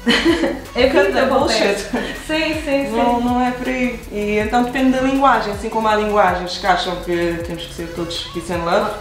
é 0.75 0.85
acontece. 0.87 1.25
bullshit. 1.25 1.77
Sim, 2.27 2.53
sim, 2.63 2.85
sim. 2.89 2.95
Não, 2.95 3.19
não 3.21 3.41
é 3.45 3.51
por 3.51 3.67
aí. 3.67 3.99
E 4.11 4.37
então 4.39 4.63
depende 4.63 4.91
da 4.91 5.01
linguagem, 5.01 5.53
assim 5.53 5.69
como 5.69 5.87
há 5.87 5.95
linguagens 5.95 6.57
que 6.57 6.67
acham 6.67 6.95
que 6.97 7.39
temos 7.45 7.63
que 7.65 7.73
ser 7.73 7.87
todos 7.95 8.25
peace 8.33 8.53
and 8.53 8.63
love, 8.63 8.91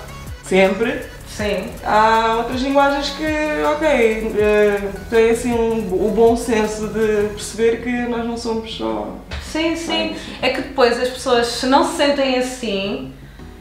sempre. 0.45 1.03
Sim. 1.37 1.69
Há 1.85 2.37
outras 2.39 2.61
linguagens 2.63 3.11
que, 3.11 3.25
ok, 3.65 4.35
eh, 4.39 4.81
têm 5.11 5.31
assim 5.31 5.53
um, 5.53 5.79
o 6.07 6.13
bom 6.15 6.37
senso 6.37 6.87
de 6.89 7.29
perceber 7.31 7.83
que 7.83 7.91
nós 8.09 8.25
não 8.25 8.37
somos 8.37 8.73
só. 8.77 9.09
Sim, 9.43 9.75
sim. 9.75 10.15
É 10.41 10.51
que 10.51 10.63
depois 10.63 11.01
as 11.01 11.09
pessoas, 11.09 11.49
se 11.49 11.67
não 11.67 11.85
se 11.85 11.97
sentem 11.97 12.39
assim, 12.39 13.13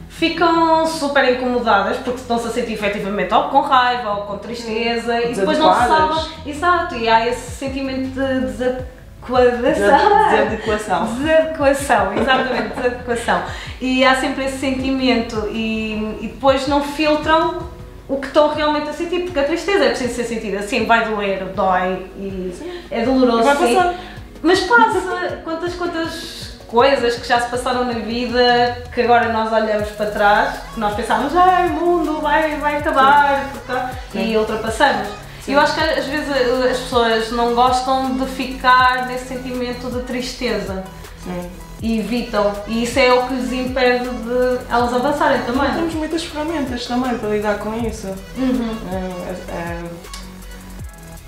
ficam 0.08 0.86
super 0.86 1.32
incomodadas 1.34 1.96
porque 1.96 2.20
estão-se 2.20 2.46
a 2.46 2.50
sentir 2.50 2.74
efetivamente 2.74 3.34
ou 3.34 3.44
com 3.48 3.60
raiva 3.60 4.10
ou 4.12 4.22
com 4.22 4.38
tristeza 4.38 5.20
e 5.20 5.34
depois 5.34 5.58
não 5.58 5.72
Desadequadas. 5.72 6.16
sabem. 6.22 6.52
Exato, 6.54 6.94
e 6.94 7.08
há 7.08 7.26
esse 7.28 7.50
sentimento 7.56 8.14
de 8.14 8.76
desadequação. 9.24 10.26
Desadequação. 10.28 11.06
Desadequação, 11.14 12.18
exatamente, 12.18 12.74
desadequação. 12.74 13.42
E 13.80 14.04
há 14.04 14.14
sempre 14.16 14.44
esse 14.44 14.58
sentimento 14.58 15.48
e, 15.50 16.18
e 16.20 16.28
depois 16.28 16.66
não 16.68 16.82
filtram 16.82 17.74
o 18.08 18.16
que 18.18 18.26
estão 18.26 18.54
realmente 18.54 18.90
a 18.90 18.92
sentir, 18.92 19.20
porque 19.20 19.38
a 19.38 19.44
tristeza 19.44 19.84
é 19.84 19.88
preciso 19.88 20.14
ser 20.14 20.24
sentida, 20.24 20.62
sim, 20.62 20.84
vai 20.84 21.06
doer, 21.06 21.44
dói 21.54 22.06
e 22.16 22.84
é 22.90 23.02
doloroso. 23.02 23.40
E 23.40 23.42
vai 23.42 23.56
sim. 23.56 23.74
passar. 23.74 23.94
Mas 24.42 24.60
passa, 24.60 25.40
quantas, 25.42 25.74
quantas 25.74 26.58
coisas 26.68 27.16
que 27.16 27.26
já 27.26 27.40
se 27.40 27.48
passaram 27.48 27.84
na 27.84 27.94
vida 27.94 28.82
que 28.92 29.00
agora 29.00 29.32
nós 29.32 29.50
olhamos 29.50 29.88
para 29.90 30.10
trás, 30.10 30.58
que 30.74 30.80
nós 30.80 30.94
pensávamos, 30.94 31.34
ai, 31.34 31.68
o 31.68 31.72
mundo 31.72 32.20
vai, 32.20 32.56
vai 32.56 32.76
acabar, 32.76 33.48
portanto", 33.52 33.96
e 34.14 34.18
Sim. 34.18 34.36
ultrapassamos. 34.36 35.23
Eu 35.46 35.60
acho 35.60 35.74
que 35.74 35.80
às 35.80 36.06
vezes 36.06 36.30
as 36.70 36.78
pessoas 36.78 37.30
não 37.30 37.54
gostam 37.54 38.16
de 38.16 38.26
ficar 38.26 39.06
nesse 39.06 39.28
sentimento 39.28 39.90
de 39.90 40.02
tristeza 40.02 40.84
Sim. 41.22 41.50
e 41.82 41.98
evitam, 41.98 42.52
e 42.66 42.84
isso 42.84 42.98
é 42.98 43.12
o 43.12 43.26
que 43.26 43.34
lhes 43.34 43.52
impede 43.52 44.08
de 44.08 44.58
elas 44.70 44.92
avançarem 44.94 45.42
também. 45.42 45.70
Temos 45.74 45.94
muitas 45.94 46.24
ferramentas 46.24 46.86
também 46.86 47.18
para 47.18 47.28
lidar 47.28 47.58
com 47.58 47.74
isso. 47.86 48.06
Uhum. 48.38 48.76
Eh, 48.90 49.34
eh, 49.50 49.82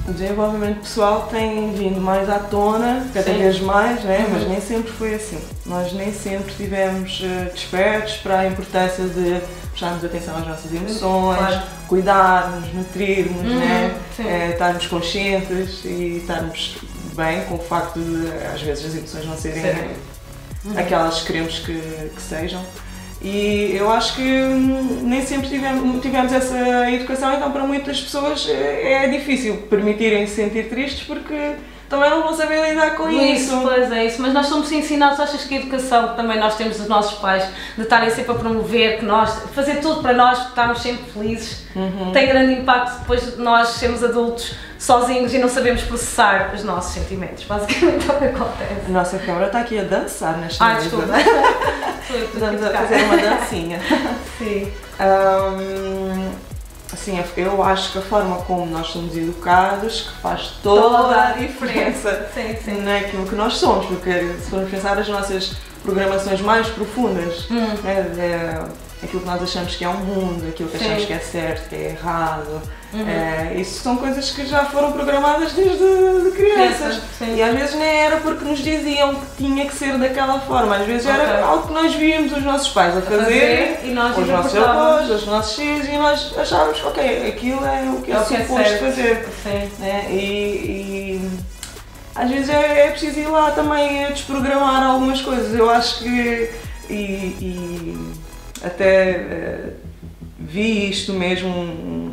o 0.09 0.13
desenvolvimento 0.13 0.81
pessoal 0.81 1.29
tem 1.31 1.73
vindo 1.75 2.01
mais 2.01 2.29
à 2.31 2.39
tona, 2.39 3.07
cada 3.13 3.31
Sim. 3.33 3.39
vez 3.39 3.61
mais, 3.61 4.03
né? 4.05 4.19
Uhum. 4.21 4.35
mas 4.35 4.49
nem 4.49 4.61
sempre 4.61 4.93
foi 4.93 5.15
assim. 5.15 5.39
Nós 5.65 5.93
nem 5.93 6.13
sempre 6.13 6.55
tivemos 6.55 7.21
eh, 7.25 7.51
despertos 7.53 8.15
para 8.19 8.41
a 8.41 8.47
importância 8.47 9.05
de 9.05 9.41
prestarmos 9.71 10.05
atenção 10.05 10.37
às 10.37 10.47
nossas 10.47 10.73
emoções, 10.73 11.39
Claro. 11.39 11.63
cuidarmos, 11.89 12.73
nutrirmos, 12.73 13.43
Uhum, 13.43 13.59
né? 13.59 13.95
Eh, 14.21 14.51
estarmos 14.53 14.87
conscientes 14.87 15.85
e 15.85 16.19
estarmos 16.23 16.77
bem 17.17 17.43
com 17.45 17.55
o 17.55 17.59
facto 17.59 17.99
de 17.99 18.29
às 18.55 18.61
vezes 18.63 18.87
as 18.87 18.95
emoções 18.95 19.27
não 19.27 19.37
serem 19.37 19.63
Sim. 19.63 20.77
Aquelas 20.79 21.21
que 21.21 21.27
queremos 21.29 21.59
que, 21.61 21.73
que 22.15 22.23
sejam. 22.23 22.61
E 23.29 23.77
eu 23.77 23.91
acho 23.91 24.15
que 24.15 24.23
hum, 24.23 25.01
nem 25.03 25.21
sempre 25.21 25.49
tivemos, 25.49 26.01
tivemos 26.01 26.33
essa 26.33 26.89
educação, 26.93 27.35
então 27.35 27.51
para 27.51 27.65
muitas 27.65 28.01
pessoas 28.01 28.49
eh, 28.49 29.05
é 29.05 29.09
difícil 29.09 29.57
permitirem-se 29.69 30.37
sentir 30.37 30.69
tristes 30.69 31.05
porque 31.05 31.57
também 31.89 32.11
não 32.11 32.23
vão 32.23 32.35
saber 32.37 32.69
lidar 32.69 32.97
com 32.97 33.09
Isso, 33.09 33.55
isso. 33.55 33.61
pois 33.63 33.91
é 33.93 34.05
isso, 34.07 34.21
mas 34.21 34.33
nós 34.33 34.47
somos 34.47 34.71
ensinados, 34.73 35.21
achas 35.21 35.45
que 35.45 35.55
a 35.55 35.59
educação 35.61 36.09
que 36.09 36.17
também 36.17 36.39
nós 36.39 36.57
temos 36.57 36.77
dos 36.79 36.89
nossos 36.89 37.19
pais, 37.19 37.45
de 37.77 37.83
estarem 37.83 38.11
sempre 38.11 38.33
a 38.33 38.35
promover, 38.35 38.99
que 38.99 39.05
nós, 39.05 39.43
fazer 39.55 39.77
tudo 39.81 40.03
para 40.03 40.13
nós 40.13 40.49
estarmos 40.49 40.81
sempre 40.83 41.05
felizes, 41.13 41.65
Uhum. 41.77 42.11
tem 42.11 42.27
grande 42.27 42.55
impacto 42.55 43.01
depois 43.01 43.37
de 43.37 43.43
nós 43.43 43.69
sermos 43.69 44.03
adultos 44.03 44.55
sozinhos 44.79 45.35
e 45.35 45.39
não 45.39 45.49
sabemos 45.49 45.83
processar 45.83 46.53
os 46.55 46.65
nossos 46.65 46.95
sentimentos, 46.95 47.45
basicamente 47.45 48.09
é 48.09 48.13
o 48.15 48.19
que 48.19 48.25
acontece. 48.25 48.81
A 48.87 48.91
nossa 48.91 49.19
câmara 49.19 49.47
está 49.47 49.61
aqui 49.61 49.79
a 49.79 49.83
dançar 49.85 50.39
nesta 50.39 50.65
Ai, 50.65 50.75
mesa. 50.77 50.89
desculpa. 50.89 51.15
Estamos 52.35 52.63
a 52.63 52.71
fazer 52.71 53.03
uma 53.05 53.17
dancinha. 53.19 53.81
Sim. 54.39 54.73
Hum, 54.99 56.31
assim, 56.97 57.23
eu 57.37 57.63
acho 57.63 57.93
que 57.93 57.99
a 57.99 58.03
forma 58.03 58.37
como 58.39 58.67
nós 58.67 58.89
somos 58.89 59.17
educados 59.17 60.03
que 60.03 60.21
faz 60.23 60.53
toda, 60.63 60.81
Toda 60.83 61.15
a 61.15 61.29
a 61.29 61.33
diferença 61.33 62.29
Sim, 62.35 62.57
sim. 62.65 62.81
naquilo 62.83 63.27
que 63.27 63.35
nós 63.35 63.55
somos, 63.59 63.87
porque 63.87 64.11
se 64.43 64.51
formos 64.51 64.71
pensar 64.71 64.99
as 64.99 65.09
nossas 65.09 65.57
programações 65.83 66.41
mais 66.41 66.67
profundas, 66.69 67.47
Hum. 67.51 67.75
né, 67.85 67.95
é, 68.19 69.05
aquilo 69.05 69.21
que 69.23 69.27
nós 69.29 69.43
achamos 69.43 69.75
que 69.77 69.85
é 69.85 69.89
um 69.89 69.99
mundo, 69.99 70.49
aquilo 70.49 70.69
que 70.69 70.79
Sim. 70.79 70.85
achamos 70.87 71.05
que 71.05 71.13
é 71.13 71.19
certo, 71.19 71.69
que 71.69 71.75
é 71.77 71.91
errado, 71.91 72.63
Uhum. 73.01 73.09
é, 73.09 73.55
isso 73.61 73.83
são 73.83 73.97
coisas 73.97 74.31
que 74.31 74.47
já 74.47 74.65
foram 74.67 74.93
programadas 74.93 75.53
desde 75.53 75.77
de 75.77 76.31
crianças. 76.33 76.77
Crianças, 76.79 77.03
sim. 77.19 77.37
E 77.37 77.43
às 77.43 77.55
vezes 77.55 77.75
nem 77.75 77.89
era 77.89 78.17
porque 78.19 78.45
nos 78.45 78.59
diziam 78.59 79.15
que 79.15 79.45
tinha 79.45 79.67
que 79.67 79.75
ser 79.75 79.99
daquela 79.99 80.41
forma, 80.41 80.77
às 80.77 80.87
vezes 80.87 81.07
Ok. 81.07 81.21
era 81.21 81.45
algo 81.45 81.67
que 81.69 81.73
nós 81.75 81.95
víamos 81.95 82.33
os 82.33 82.43
nossos 82.43 82.69
pais 82.69 82.97
a 82.97 83.03
fazer, 83.03 83.25
Fazer 83.25 83.81
e 83.85 83.91
nós 83.93 84.17
os 84.17 84.27
nossos 84.29 84.57
avós, 84.57 85.11
os 85.11 85.27
nossos 85.27 85.57
filhos, 85.57 85.87
e 85.89 85.97
nós 85.97 86.35
achávamos 86.39 86.81
que 86.81 86.87
ok, 86.87 87.29
aquilo 87.29 87.65
é 87.65 87.83
o 87.91 88.01
que 88.03 88.13
é, 88.13 88.15
É 88.15 88.19
é 88.19 88.23
suposto 88.25 88.55
certo. 88.69 88.85
fazer. 88.85 89.29
Sim. 89.43 89.71
Né? 89.79 90.07
E, 90.11 90.15
e 90.15 91.31
às 92.15 92.31
vezes 92.31 92.49
é, 92.49 92.87
é 92.87 92.91
preciso 92.91 93.21
ir 93.21 93.29
lá 93.29 93.51
também 93.51 94.05
a 94.07 94.09
desprogramar 94.11 94.83
algumas 94.83 95.21
coisas. 95.21 95.55
Eu 95.55 95.69
acho 95.69 95.99
que 95.99 96.51
e, 96.89 96.95
e 96.95 98.15
até 98.65 99.11
eh, 99.11 99.71
vi 100.39 100.89
isto 100.91 101.13
mesmo, 101.13 102.13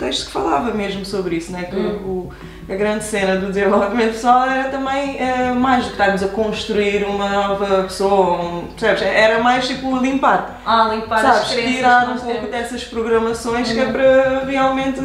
texto 0.00 0.26
que 0.26 0.32
falava 0.32 0.72
mesmo 0.74 1.04
sobre 1.04 1.36
isso, 1.36 1.52
né? 1.52 1.64
que 1.64 1.76
o- 1.76 2.30
a 2.70 2.76
grande 2.76 3.04
cena 3.04 3.36
do 3.36 3.46
desenvolvimento 3.48 4.12
pessoal 4.12 4.44
era 4.48 4.68
também 4.70 5.16
eh, 5.18 5.52
mais 5.52 5.84
do 5.84 5.86
que 5.88 5.92
estarmos 5.94 6.22
a 6.22 6.28
construir 6.28 7.04
uma 7.04 7.28
nova 7.28 7.82
pessoa, 7.84 8.40
um, 8.42 8.66
percebes? 8.78 9.02
Era 9.02 9.42
mais 9.42 9.66
tipo 9.66 9.96
limpar. 9.98 10.60
Ah, 10.64 10.88
limpar 10.92 11.16
as 11.18 11.22
Sabes, 11.36 11.52
crenças 11.52 11.74
tirar 11.76 12.02
um 12.10 12.16
pouco 12.18 12.32
temos. 12.32 12.50
dessas 12.50 12.84
programações 12.84 13.72
que 13.72 13.78
é 13.80 13.84
Uhum. 13.84 13.92
para 13.92 14.44
realmente 14.46 15.00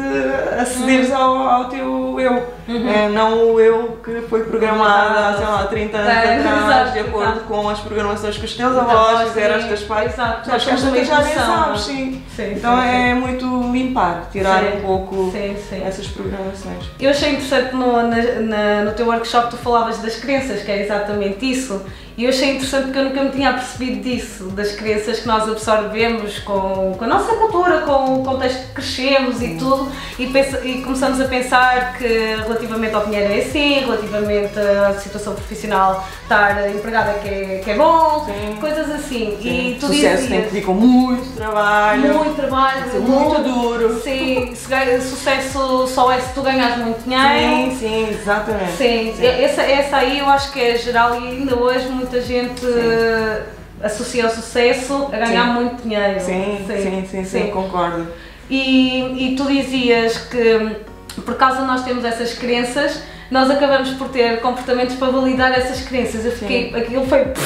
acederes 0.60 1.12
ao, 1.12 1.36
ao 1.48 1.64
teu 1.68 2.18
eu. 2.20 2.54
Uhum. 2.68 2.88
É, 2.88 3.08
não 3.08 3.52
o 3.54 3.60
eu 3.60 3.98
que 4.04 4.22
foi 4.28 4.42
programado 4.44 5.16
há, 5.18 5.34
sei 5.36 5.46
lá, 5.46 5.64
30 5.66 5.96
anos 5.98 6.12
É, 6.12 6.38
atrás, 6.48 6.92
de 6.92 6.98
acordo 6.98 7.30
exato. 7.32 7.40
com 7.46 7.68
as 7.68 7.78
programações 7.78 8.36
que 8.36 8.44
os 8.44 8.54
teus 8.54 8.76
avós 8.76 9.28
fizeram, 9.28 9.56
os 9.56 9.62
sim, 9.62 9.68
teus 9.68 9.82
pais. 9.84 10.12
Exato. 10.12 10.46
Sabes, 10.46 10.64
que 10.64 10.70
às 10.70 10.82
vezes 10.82 11.08
já 11.08 11.20
nem 11.22 11.34
sabes, 11.34 11.80
sim. 11.82 12.22
Sim, 12.34 12.52
Então 12.56 12.76
sim, 12.80 12.88
é 12.88 13.14
muito 13.14 13.46
limpar, 13.72 14.28
tirar 14.32 14.60
Sim. 14.62 14.78
um 14.78 14.80
pouco 14.80 15.30
Sim, 15.32 15.56
sim. 15.68 15.82
essas 15.84 16.06
programações. 16.08 16.84
Eu 17.00 17.10
achei 17.10 17.30
interessante 17.30 17.55
no, 17.72 18.02
na- 18.08 18.40
na- 18.40 18.84
no 18.84 18.92
teu 18.92 19.06
workshop 19.06 19.50
tu 19.50 19.56
falavas 19.56 19.98
das 19.98 20.16
crenças, 20.16 20.62
que 20.62 20.70
é 20.70 20.82
exatamente 20.82 21.50
isso. 21.50 21.84
E 22.16 22.24
eu 22.24 22.30
achei 22.30 22.52
interessante 22.52 22.84
porque 22.84 22.98
eu 22.98 23.04
nunca 23.04 23.22
me 23.24 23.30
tinha 23.30 23.52
percebido 23.52 24.00
disso, 24.00 24.44
das 24.50 24.72
crenças 24.72 25.20
que 25.20 25.26
nós 25.26 25.46
absorvemos 25.46 26.38
com, 26.38 26.94
com 26.96 27.04
a 27.04 27.06
nossa 27.06 27.34
cultura, 27.34 27.80
com 27.82 28.20
o 28.20 28.24
contexto 28.24 28.68
que 28.68 28.72
crescemos 28.72 29.42
e 29.42 29.56
tudo, 29.58 29.92
e, 30.18 30.26
pensa- 30.28 30.60
e 30.64 30.80
começamos 30.80 31.20
a 31.20 31.24
pensar 31.26 31.98
que 31.98 32.06
relativamente 32.06 32.94
ao 32.94 33.04
dinheiro 33.04 33.30
é 33.34 33.38
assim, 33.40 33.80
relativamente 33.80 34.58
à 34.58 34.94
situação 34.98 35.34
profissional, 35.34 36.08
estar 36.22 36.70
empregada 36.70 37.12
que 37.18 37.28
é, 37.28 37.60
que 37.62 37.70
é 37.72 37.74
bom, 37.76 38.24
Sim. 38.24 38.56
coisas 38.60 38.90
assim. 38.92 39.36
Sim. 39.42 39.70
E 39.72 39.74
tu 39.78 39.86
Sucesso 39.88 40.22
dizias, 40.22 40.26
tem 40.28 40.42
que 40.44 40.48
vir 40.48 40.64
com 40.64 40.72
muito 40.72 41.36
trabalho, 41.36 42.14
muito 42.14 42.34
trabalho, 42.36 43.02
muito 43.02 43.42
duro. 43.42 44.00
Sim, 44.00 44.54
sucesso 45.02 45.86
só 45.86 46.10
é 46.12 46.20
se 46.20 46.32
tu 46.32 46.40
ganhas 46.40 46.78
muito 46.78 47.02
dinheiro. 47.04 47.70
Sim, 47.72 47.76
sim, 47.78 48.08
exatamente. 48.10 48.72
Sim, 48.72 49.14
essa, 49.22 49.60
essa 49.62 49.96
aí 49.98 50.18
eu 50.20 50.26
acho 50.30 50.50
que 50.52 50.60
é 50.60 50.78
geral 50.78 51.20
e 51.20 51.28
ainda 51.28 51.54
hoje 51.56 51.86
muita 52.06 52.22
gente 52.22 52.64
eh, 52.64 53.42
associa 53.82 54.26
o 54.26 54.30
sucesso 54.30 55.08
a 55.12 55.16
ganhar 55.16 55.46
Sim. 55.46 55.52
muito 55.54 55.82
dinheiro. 55.82 56.20
Sim, 56.20 56.64
sim, 56.66 57.06
sim, 57.10 57.24
sim, 57.24 57.50
concordo. 57.50 58.06
E, 58.48 59.32
e 59.32 59.36
tu 59.36 59.44
dizias 59.46 60.16
que 60.18 60.76
por 61.22 61.34
causa 61.34 61.60
de 61.60 61.66
nós 61.66 61.82
termos 61.82 62.04
essas 62.04 62.34
crenças, 62.34 63.02
nós 63.30 63.50
acabamos 63.50 63.90
por 63.94 64.08
ter 64.08 64.40
comportamentos 64.40 64.94
para 64.96 65.10
validar 65.10 65.50
essas 65.52 65.80
crenças. 65.80 66.24
Eu 66.24 66.32
fiquei, 66.32 66.74
aquilo 66.74 67.06
foi. 67.06 67.24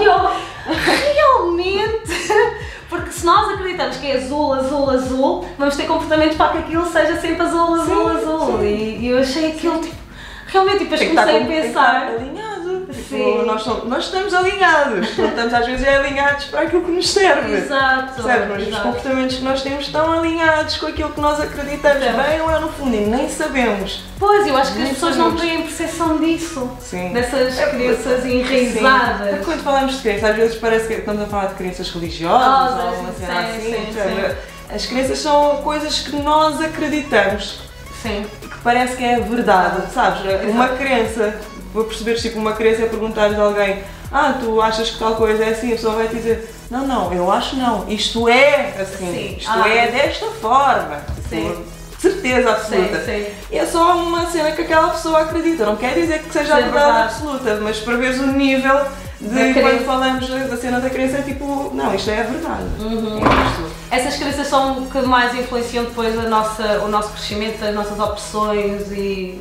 E 0.00 0.04
eu, 0.04 0.30
realmente. 1.14 2.26
Porque 2.88 3.10
se 3.10 3.26
nós 3.26 3.52
acreditamos 3.54 3.96
que 3.96 4.06
é 4.06 4.16
azul, 4.16 4.52
azul, 4.52 4.90
azul, 4.90 5.48
vamos 5.58 5.76
ter 5.76 5.86
comportamentos 5.86 6.36
para 6.36 6.52
que 6.52 6.58
aquilo 6.58 6.86
seja 6.86 7.20
sempre 7.20 7.42
azul, 7.42 7.74
azul, 7.74 8.10
Sim, 8.10 8.16
azul. 8.16 8.58
sim. 8.60 8.98
E, 9.00 9.08
eu 9.08 9.18
achei 9.18 9.52
aquilo 9.52 9.80
tipo. 9.80 9.96
Realmente, 10.46 10.78
depois 10.80 11.00
estar 11.00 11.26
comecei 11.26 11.42
a 11.42 11.62
pensar. 11.62 12.12
Tipo, 13.08 13.16
Sim. 13.40 13.44
nós, 13.46 13.62
somos- 13.62 13.84
nós 13.84 14.04
estamos 14.06 14.34
alinhados. 14.34 15.16
Não 15.16 15.28
estamos 15.28 15.54
às 15.54 15.64
vezes 15.66 15.86
é 15.86 15.96
alinhados 15.96 16.46
para 16.46 16.62
aquilo 16.62 16.82
que 16.82 16.90
nos 16.90 17.08
serve. 17.10 17.52
Exato. 17.54 18.14
Percebes? 18.22 18.48
Mas 18.48 18.62
os 18.62 18.68
exato. 18.68 18.82
comportamentos 18.82 19.36
que 19.36 19.42
nós 19.44 19.62
temos 19.62 19.86
estão 19.86 20.12
alinhados 20.12 20.76
com 20.76 20.86
aquilo 20.86 21.10
que 21.10 21.20
nós 21.20 21.40
acreditamos. 21.40 22.02
Sim. 22.04 22.12
Bem 22.12 22.40
ou 22.40 22.50
é 22.50 22.58
no 22.58 22.68
fundo, 22.68 22.96
e 22.96 23.00
nem 23.00 23.28
sabemos. 23.28 24.02
Pois, 24.18 24.46
eu 24.46 24.56
acho 24.56 24.72
que 24.72 24.78
as 24.78 24.84
Nem 24.84 24.94
pessoas 24.94 25.16
não 25.16 25.24
sabemos. 25.36 25.40
têm 25.42 25.62
percepção 25.62 26.18
disso. 26.18 26.70
Sim. 26.80 27.12
Dessas 27.12 27.58
É, 27.58 27.66
crenças 27.70 28.22
Sim. 28.22 28.40
enraizadas. 28.40 29.28
Porque 29.30 29.44
Quando 29.44 29.62
falamos 29.62 29.94
de 29.96 30.00
crenças, 30.02 30.30
às 30.30 30.36
vezes 30.36 30.56
parece 30.56 30.86
que 30.88 30.94
estamos 30.94 31.22
a 31.22 31.26
falar 31.26 31.46
de 31.46 31.54
crenças 31.54 31.90
religiosas 31.90 32.46
Ah, 32.46 32.84
ou 32.90 32.92
sim, 32.96 33.00
uma 33.00 33.12
cena 33.12 33.42
sim, 33.42 33.56
assim. 33.56 33.72
sim, 33.86 33.92
percebes? 33.94 34.36
As 34.74 34.86
crenças 34.86 35.18
são 35.20 35.56
coisas 35.62 36.00
que 36.00 36.16
nós 36.16 36.60
acreditamos 36.60 37.60
Sim. 38.02 38.26
que 38.40 38.58
parece 38.64 38.96
que 38.96 39.04
é 39.04 39.20
verdade, 39.20 39.82
sabes? 39.94 40.24
Exato. 40.26 40.48
Uma 40.48 40.68
crença, 40.70 41.38
vou 41.76 41.84
perceber 41.84 42.14
tipo 42.16 42.38
uma 42.38 42.52
crença 42.52 42.82
é 42.82 42.86
perguntares 42.86 43.38
a 43.38 43.42
alguém 43.42 43.84
ah, 44.10 44.34
tu 44.40 44.60
achas 44.60 44.90
que 44.90 44.98
tal 44.98 45.14
coisa 45.14 45.44
é 45.44 45.50
assim, 45.50 45.68
a 45.68 45.76
pessoa 45.76 45.94
vai 45.94 46.08
te 46.08 46.16
dizer 46.16 46.52
não, 46.70 46.84
não, 46.86 47.12
eu 47.12 47.30
acho 47.30 47.54
não, 47.56 47.88
isto 47.88 48.28
é 48.28 48.74
assim, 48.80 49.06
Sim. 49.12 49.36
isto 49.38 49.50
Ah. 49.50 49.68
é 49.68 49.86
desta 49.88 50.26
forma. 50.26 51.00
Sim. 51.28 51.48
Tipo, 51.50 51.76
Certeza 51.98 52.50
absoluta. 52.50 52.98
Sim, 53.00 53.24
sim. 53.24 53.26
E 53.50 53.58
é 53.58 53.64
só 53.64 53.96
uma 53.96 54.26
cena 54.26 54.50
que 54.52 54.62
aquela 54.62 54.90
pessoa 54.90 55.22
acredita, 55.22 55.64
não 55.64 55.76
quer 55.76 55.94
dizer 55.94 56.18
que 56.22 56.30
seja 56.32 56.54
a 56.54 56.56
Sim, 56.56 56.62
verdade, 56.64 56.84
verdade. 56.84 57.02
absoluta, 57.14 57.58
mas 57.62 57.78
para 57.78 57.96
veres 57.96 58.18
o 58.20 58.26
nível 58.26 58.80
de 59.20 59.54
quando 59.54 59.84
falamos 59.86 60.28
da 60.28 60.56
cena 60.58 60.78
da 60.78 60.90
crença 60.90 61.18
é 61.18 61.22
tipo, 61.22 61.70
não, 61.72 61.94
isto 61.94 62.10
é 62.10 62.20
a 62.20 62.24
verdade. 62.24 62.64
Uhum. 62.80 63.16
É 63.18 63.48
isto. 63.48 63.70
Essas 63.90 64.16
crenças 64.16 64.46
são 64.46 64.82
o 64.82 64.90
que 64.90 64.98
mais 65.02 65.34
influenciam 65.34 65.84
depois 65.84 66.18
a 66.18 66.22
nossa, 66.22 66.82
o 66.84 66.88
nosso 66.88 67.10
crescimento, 67.12 67.64
as 67.64 67.74
nossas 67.74 67.98
opções 67.98 68.82
e 68.92 69.40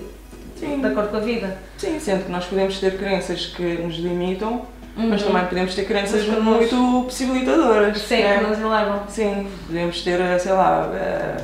Sim. 0.56 0.80
de 0.82 0.88
acordo 0.88 1.10
com 1.10 1.18
a 1.18 1.20
vida. 1.20 1.58
Sim, 1.78 2.00
sendo 2.00 2.26
que 2.26 2.32
nós 2.32 2.46
podemos 2.46 2.80
ter 2.80 2.98
crenças 2.98 3.46
que 3.48 3.63
nos 3.63 3.96
limitam, 3.96 4.62
Uhum. 4.98 5.10
mas 5.10 5.22
também 5.24 5.46
podemos 5.46 5.76
ter 5.76 5.84
crenças 5.86 6.26
muito 6.28 7.04
possibilitadoras. 7.06 7.98
Sim, 8.02 8.24
né? 8.24 8.38
que 8.39 8.46
nos 8.48 8.60
elevam. 8.60 9.00
Sim, 9.10 9.48
podemos 9.68 10.02
ter, 10.02 10.20
eh, 10.22 10.39
sei 10.39 10.52
lá, 10.54 10.89
eh, 10.96 11.38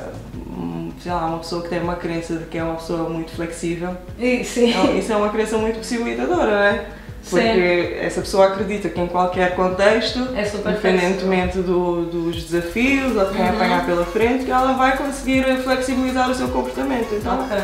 sei 1.02 1.12
lá, 1.12 1.26
uma 1.26 1.38
pessoa 1.38 1.62
que 1.62 1.68
tem 1.68 1.80
uma 1.80 1.96
crença 1.96 2.36
de 2.36 2.44
que 2.46 2.56
é 2.56 2.62
uma 2.64 2.76
pessoa 2.76 3.08
muito 3.10 3.32
flexível. 3.32 3.94
E, 4.18 4.42
sim. 4.44 4.70
Então, 4.70 4.96
isso 4.96 5.12
é 5.12 5.16
uma 5.16 5.28
crença 5.28 5.58
muito 5.58 5.78
possibilitadora, 5.78 6.50
não 6.50 6.62
é? 6.62 6.84
Porque 7.28 7.98
essa 8.00 8.20
pessoa 8.20 8.46
acredita 8.48 8.88
que 8.88 9.00
em 9.00 9.06
qualquer 9.06 9.54
contexto, 9.54 10.18
É 10.34 10.42
independentemente 10.70 11.58
do- 11.58 12.06
dos 12.06 12.42
desafios 12.44 13.14
ou 13.16 13.26
de 13.26 13.32
quem 13.36 13.42
Uhum. 13.44 13.50
apanhar 13.52 13.86
pela 13.86 14.04
frente, 14.04 14.44
que 14.44 14.50
ela 14.50 14.72
vai 14.72 14.96
conseguir 14.96 15.44
flexibilizar 15.62 16.28
o 16.30 16.34
seu 16.34 16.48
comportamento. 16.48 17.14
Então, 17.14 17.44
Ok. 17.44 17.56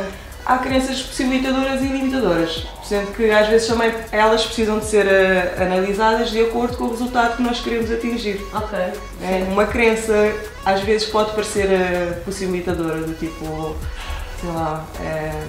Há 0.48 0.56
crenças 0.56 1.02
possibilitadoras 1.02 1.82
e 1.82 1.88
limitadoras, 1.88 2.66
sendo 2.82 3.12
que 3.12 3.30
às 3.30 3.48
vezes 3.48 3.68
também 3.68 3.92
elas 4.10 4.46
precisam 4.46 4.78
de 4.78 4.86
ser 4.86 5.06
eh, 5.06 5.54
analisadas 5.58 6.30
de 6.30 6.40
acordo 6.40 6.74
com 6.78 6.84
o 6.84 6.90
resultado 6.90 7.36
que 7.36 7.42
nós 7.42 7.60
queremos 7.60 7.92
atingir. 7.92 8.40
Ok. 8.54 8.78
É, 8.78 9.46
Uma 9.50 9.66
crença 9.66 10.14
às 10.64 10.80
vezes 10.80 11.06
pode 11.08 11.32
parecer 11.32 11.70
eh, 11.70 12.22
possibilitadora, 12.24 13.02
do 13.02 13.12
tipo, 13.12 13.76
sei 14.40 14.50
lá, 14.50 14.86
eh, 15.02 15.44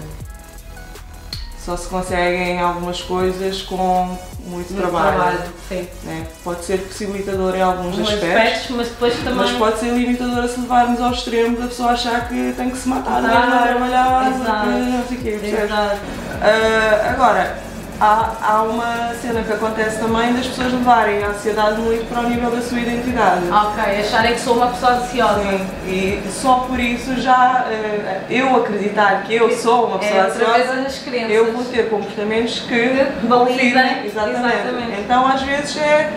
só 1.63 1.77
se 1.77 1.87
conseguem 1.87 2.59
algumas 2.59 2.99
coisas 3.01 3.61
com 3.61 4.17
muito, 4.45 4.73
Muito 4.73 4.75
trabalho. 4.89 5.39
Sim. 5.67 5.87
né? 6.03 6.25
Pode 6.43 6.65
ser 6.65 6.77
possibilitador 6.79 7.55
em 7.55 7.61
alguns 7.61 7.85
Alguns 7.99 8.09
aspectos. 8.13 8.29
aspectos, 8.37 8.69
mas 8.75 8.87
depois 8.87 9.13
também. 9.17 9.33
Mas 9.35 9.51
pode 9.51 9.79
ser 9.79 9.91
limitadora 9.93 10.47
se 10.47 10.59
levarmos 10.59 11.01
ao 11.01 11.11
extremo 11.11 11.57
da 11.57 11.67
pessoa 11.67 11.91
achar 11.91 12.27
que 12.27 12.53
tem 12.57 12.69
que 12.69 12.77
se 12.77 12.87
matar 12.89 13.21
Matar, 13.21 13.39
mesmo 13.41 13.55
a 13.55 13.61
trabalhar, 13.67 14.31
exato. 14.31 14.65
não 14.67 15.03
sei 15.07 15.17
o 15.17 15.21
quê? 15.21 15.39
Exato. 15.43 15.97
Ah, 16.41 17.09
agora, 17.11 17.57
há, 17.99 18.31
há 18.41 18.61
uma 18.63 19.13
cena 19.15 19.43
que 19.43 19.51
acontece 19.51 19.99
também 19.99 20.33
das 20.33 20.47
pessoas 20.47 20.73
levarem 20.73 21.23
a 21.23 21.29
ansiedade 21.29 21.81
muito 21.81 22.07
para 22.07 22.21
o 22.21 22.29
nível 22.29 22.51
da 22.51 22.61
sua 22.61 22.79
identidade. 22.79 23.43
Ok, 23.49 23.99
acharem 23.99 24.33
que 24.33 24.39
sou 24.39 24.55
uma 24.55 24.67
pessoa 24.67 24.93
ansiosa. 24.93 25.41
Sim, 25.41 25.67
e 25.85 26.21
só 26.29 26.59
por 26.67 26.79
isso 26.79 27.19
já 27.19 27.65
eh, 27.69 28.21
eu 28.29 28.55
acreditar 28.55 29.23
que 29.23 29.35
eu 29.35 29.51
sou 29.51 29.87
uma 29.87 29.99
pessoa 29.99 30.19
é 30.19 30.27
através 30.27 30.63
ansiosa, 30.63 30.81
das 30.81 30.99
crenças. 30.99 31.31
eu 31.31 31.51
vou 31.51 31.63
ter 31.65 31.89
comportamentos 31.89 32.59
que 32.59 33.07
validem. 33.27 34.05
Exatamente. 34.05 34.55
exatamente. 34.55 35.01
Então 35.01 35.27
às 35.27 35.41
vezes 35.41 35.77
é 35.77 36.11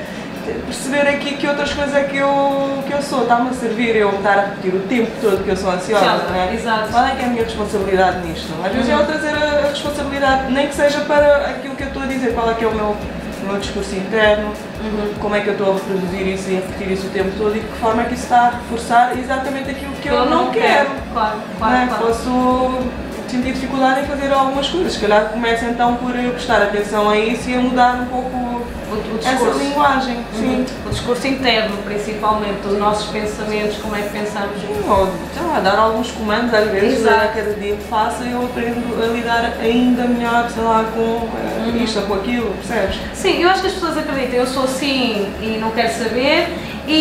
perceber 0.66 1.08
aqui 1.08 1.36
que 1.36 1.46
outras 1.46 1.72
coisas 1.72 1.94
é 1.94 2.04
que 2.04 2.16
eu, 2.16 2.82
que 2.86 2.92
eu 2.92 3.02
sou, 3.02 3.22
está-me 3.22 3.50
a 3.50 3.52
servir 3.52 3.96
eu 3.96 4.10
estar 4.10 4.38
a 4.38 4.40
repetir 4.46 4.74
o 4.74 4.80
tempo 4.80 5.10
todo 5.20 5.44
que 5.44 5.50
eu 5.50 5.56
sou 5.56 5.70
ansiosa, 5.70 6.04
Ansiosa, 6.04 6.30
não 6.30 6.36
é? 6.40 6.54
exato. 6.54 6.88
Qual 6.90 7.04
é 7.06 7.10
que 7.10 7.22
é 7.22 7.24
a 7.24 7.28
minha 7.28 7.44
responsabilidade 7.44 8.26
nisto? 8.26 8.52
Às 8.64 8.72
vezes 8.72 8.88
é 8.90 8.94
eu 8.94 9.06
trazer 9.06 9.34
a, 9.34 9.66
a 9.66 9.68
responsabilidade, 9.68 10.52
nem 10.52 10.66
que 10.68 10.74
seja 10.74 11.00
para 11.00 11.36
aquilo 11.46 11.74
que 11.76 11.82
eu 11.82 11.88
estou 11.88 12.02
a 12.02 12.06
dizer, 12.06 12.34
qual 12.34 12.50
é 12.50 12.54
que 12.54 12.64
é 12.64 12.68
o 12.68 12.74
meu, 12.74 12.96
o 12.96 13.46
meu 13.46 13.58
discurso 13.58 13.94
interno, 13.94 14.52
Uhum. 14.82 15.14
como 15.20 15.36
é 15.36 15.40
que 15.40 15.46
eu 15.46 15.52
estou 15.52 15.70
a 15.70 15.74
reproduzir 15.74 16.26
isso 16.26 16.50
e 16.50 16.56
a 16.56 16.60
repetir 16.60 16.90
isso 16.90 17.06
o 17.06 17.10
tempo 17.10 17.30
todo 17.38 17.56
e 17.56 17.60
de 17.60 17.66
que 17.68 17.78
forma 17.78 18.02
é 18.02 18.06
que 18.06 18.14
isso 18.14 18.24
está 18.24 18.40
a 18.40 18.50
reforçar 18.50 19.16
exatamente 19.16 19.70
aquilo 19.70 19.92
que 19.92 20.08
eu, 20.08 20.26
não 20.26 20.50
quero. 20.50 20.90
Claro, 21.12 21.36
não 21.36 21.56
claro, 21.56 21.76
é? 21.76 21.86
claro. 21.86 22.04
Posso 22.04 22.78
sentir 23.32 23.52
dificuldade 23.52 24.00
em 24.00 24.04
fazer 24.04 24.30
algumas 24.32 24.68
coisas. 24.68 24.92
Se 24.92 25.00
calhar 25.00 25.30
começo 25.30 25.64
então 25.64 25.96
por 25.96 26.14
eu 26.14 26.30
prestar 26.32 26.62
atenção 26.62 27.08
a 27.08 27.18
isso 27.18 27.48
e 27.48 27.54
a 27.54 27.58
mudar 27.60 27.94
um 28.02 28.06
pouco 28.06 28.36
O, 28.92 28.94
o 28.94 29.18
essa 29.24 29.58
linguagem. 29.58 30.18
Sim. 30.38 30.56
Uhum. 30.56 30.66
O 30.86 30.90
discurso 30.90 31.26
interno, 31.26 31.74
principalmente, 31.78 32.66
os 32.66 32.78
nossos 32.78 33.06
pensamentos, 33.10 33.78
como 33.78 33.96
é 33.96 34.02
que 34.02 34.10
pensamos. 34.10 34.60
Sim, 34.60 34.84
Ou 34.86 35.06
sei 35.32 35.46
lá, 35.46 35.60
dar 35.60 35.78
alguns 35.78 36.10
comandos 36.10 36.52
às 36.52 36.70
vezes 36.70 36.98
Exato. 37.00 37.16
a 37.24 37.28
cada 37.28 37.54
dia 37.54 37.74
que 37.74 37.82
faço 37.84 38.22
eu 38.24 38.44
aprendo 38.44 39.02
a 39.02 39.06
lidar 39.06 39.52
ainda 39.62 40.04
melhor, 40.04 40.50
sei 40.50 40.62
lá, 40.62 40.84
com 40.94 41.00
eh, 41.38 41.68
Uhum. 41.68 41.82
isto 41.84 42.00
ou 42.00 42.06
com 42.06 42.14
aquilo, 42.14 42.54
percebes? 42.56 42.96
Sim, 43.14 43.42
eu 43.42 43.48
acho 43.48 43.62
que 43.62 43.68
as 43.68 43.72
pessoas 43.72 43.96
acreditam, 43.96 44.40
eu 44.40 44.46
sou 44.46 44.64
assim 44.64 45.26
e 45.40 45.56
não 45.58 45.70
quero 45.70 45.92
saber, 45.94 46.48
e, 46.86 46.92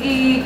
e, 0.00 0.44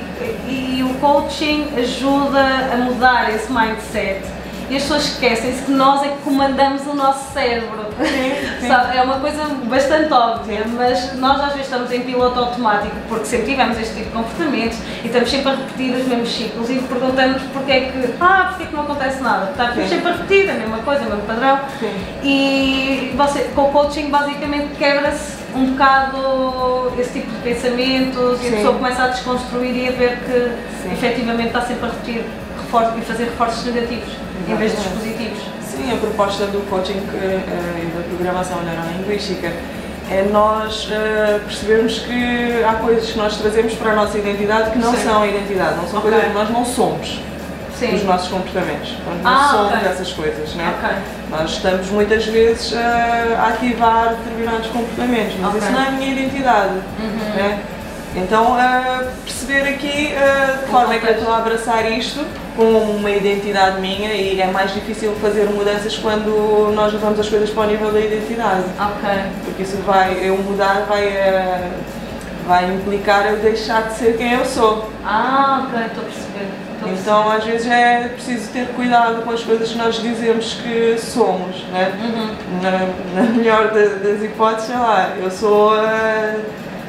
e 0.48 0.82
o 0.82 0.94
coaching 1.00 1.66
ajuda 1.76 2.40
a 2.72 2.76
mudar 2.78 3.34
esse 3.34 3.52
mindset. 3.52 4.22
E 4.68 4.76
as 4.76 4.82
pessoas 4.82 5.04
esquecem-se 5.04 5.62
que 5.62 5.70
nós 5.70 6.02
é 6.02 6.08
que 6.08 6.16
comandamos 6.24 6.82
o 6.86 6.94
nosso 6.94 7.32
cérebro. 7.32 7.86
sim. 8.60 8.66
Sabe, 8.66 8.96
é 8.96 9.02
uma 9.02 9.20
coisa 9.20 9.44
bastante 9.64 10.12
óbvia, 10.12 10.64
mas 10.76 11.14
nós 11.14 11.40
às 11.40 11.48
vezes 11.52 11.62
estamos 11.66 11.90
em 11.92 12.00
piloto 12.00 12.38
automático 12.40 12.94
porque 13.08 13.24
sempre 13.26 13.46
tivemos 13.50 13.78
este 13.78 13.94
tipo 13.94 14.06
de 14.06 14.12
comportamentos 14.12 14.78
e 15.02 15.06
estamos 15.06 15.30
sempre 15.30 15.52
a 15.52 15.54
repetir 15.54 15.94
os 15.94 16.06
mesmos 16.08 16.28
ciclos 16.30 16.68
e 16.68 16.74
perguntamos 16.74 17.42
porque 17.52 17.70
é 17.72 17.80
que, 17.82 18.14
ah, 18.20 18.46
porque 18.50 18.64
é 18.64 18.66
que 18.66 18.74
não 18.74 18.82
acontece 18.82 19.22
nada? 19.22 19.50
Estamos 19.52 19.74
Sim. 19.76 19.88
sempre 19.88 20.08
a 20.08 20.12
repetir 20.16 20.50
a 20.50 20.54
mesma 20.54 20.78
coisa, 20.78 21.00
o 21.02 21.04
mesmo 21.04 21.22
padrão. 21.22 21.60
Sim. 21.78 21.94
E 22.24 23.12
você, 23.16 23.40
com 23.54 23.62
o 23.62 23.72
coaching 23.72 24.10
basicamente 24.10 24.74
quebra-se 24.76 25.36
um 25.54 25.66
bocado 25.72 26.92
esse 26.98 27.12
tipo 27.20 27.30
de 27.30 27.38
pensamentos 27.38 28.42
e 28.42 28.46
a 28.46 28.50
Sim. 28.50 28.56
pessoa 28.56 28.74
começa 28.74 29.04
a 29.04 29.08
desconstruir 29.08 29.74
e 29.84 29.88
a 29.88 29.92
ver 29.92 30.18
que 30.18 30.82
Sim. 30.82 30.92
efetivamente 30.92 31.46
está 31.48 31.60
sempre 31.62 31.86
a 31.86 31.88
repetir 31.88 32.24
refor- 32.62 32.92
e 32.98 33.00
fazer 33.02 33.24
reforços 33.24 33.64
negativos 33.64 34.25
em 34.48 34.54
vez 34.56 34.72
dos 34.72 34.80
Exatamente. 34.80 35.08
positivos. 35.14 35.42
Sim, 35.70 35.92
a 35.92 35.96
proposta 35.96 36.46
do 36.46 36.68
coaching 36.70 37.02
eh, 37.14 37.40
e 37.82 37.96
da 37.96 38.02
programação 38.08 38.58
neurolinguística 38.62 39.48
é 40.10 40.22
nós 40.30 40.88
eh, 40.90 41.40
percebermos 41.44 41.98
que 42.00 42.62
há 42.64 42.74
coisas 42.74 43.10
que 43.10 43.18
nós 43.18 43.36
trazemos 43.38 43.74
para 43.74 43.92
a 43.92 43.94
nossa 43.96 44.16
identidade 44.18 44.70
que 44.70 44.78
não 44.78 44.94
Sim. 44.94 45.04
são 45.04 45.22
a 45.22 45.26
identidade, 45.26 45.76
não 45.76 45.88
são 45.88 45.98
Ok. 45.98 46.10
coisas 46.10 46.28
que 46.28 46.34
nós 46.34 46.50
não 46.50 46.64
somos 46.64 47.20
Sim. 47.76 47.94
os 47.94 48.04
nossos 48.04 48.28
comportamentos. 48.28 48.94
Nós 49.06 49.22
não 49.22 49.30
Ah, 49.30 49.48
somos 49.50 49.72
ok. 49.74 49.88
essas 49.88 50.12
coisas, 50.12 50.54
né? 50.54 50.74
Ok. 50.78 50.96
Nós 51.30 51.50
estamos 51.50 51.90
muitas 51.90 52.24
vezes 52.24 52.72
eh, 52.72 53.36
a 53.38 53.48
ativar 53.48 54.14
determinados 54.14 54.68
comportamentos, 54.68 55.34
mas 55.40 55.48
Ok. 55.56 55.60
isso 55.60 55.72
não 55.72 55.82
é 55.82 55.88
a 55.88 55.90
minha 55.90 56.12
identidade. 56.12 56.74
Uhum. 57.00 57.34
né? 57.36 57.58
Então, 58.14 58.58
eh, 58.58 59.08
perceber 59.24 59.68
aqui 59.74 60.12
eh, 60.14 60.58
de 60.64 60.70
forma 60.70 60.94
é 60.94 60.98
que 61.00 61.06
eu 61.06 61.14
estou 61.18 61.34
a 61.34 61.38
abraçar 61.38 61.90
isto 61.90 62.24
como 62.56 62.78
uma 62.78 63.10
identidade 63.10 63.80
minha 63.80 64.12
e 64.14 64.40
é 64.40 64.46
mais 64.46 64.72
difícil 64.72 65.12
fazer 65.20 65.44
mudanças 65.50 65.96
quando 65.98 66.72
nós 66.74 66.92
levamos 66.92 67.20
as 67.20 67.28
coisas 67.28 67.50
para 67.50 67.62
o 67.64 67.66
nível 67.66 67.92
da 67.92 68.00
identidade. 68.00 68.64
Ok. 68.80 69.08
Porque 69.44 69.62
isso 69.62 69.76
vai, 69.86 70.18
eu 70.22 70.36
mudar 70.38 70.86
vai, 70.88 71.04
eh, 71.06 71.68
vai 72.46 72.64
implicar 72.72 73.26
eu 73.26 73.36
deixar 73.38 73.88
de 73.88 73.94
ser 73.94 74.16
quem 74.16 74.32
eu 74.32 74.44
sou. 74.44 74.90
Ah, 75.04 75.66
ok, 75.68 75.86
estou 75.86 76.02
a 76.02 76.06
perceber. 76.06 76.48
Então, 76.88 77.30
às 77.30 77.42
vezes 77.44 77.66
é 77.66 78.08
preciso 78.14 78.50
ter 78.52 78.66
cuidado 78.68 79.22
com 79.22 79.30
as 79.32 79.42
coisas 79.42 79.70
que 79.70 79.78
nós 79.78 79.96
dizemos 80.00 80.54
que 80.62 80.96
somos, 80.98 81.64
né? 81.72 81.92
Uhum. 82.00 82.62
Na, 82.62 83.22
na 83.22 83.28
melhor 83.30 83.68
da- 83.72 84.08
das 84.08 84.22
hipóteses, 84.22 84.66
sei 84.66 84.76
lá, 84.76 85.12
eu 85.20 85.30
sou 85.30 85.76
eh, 85.76 86.36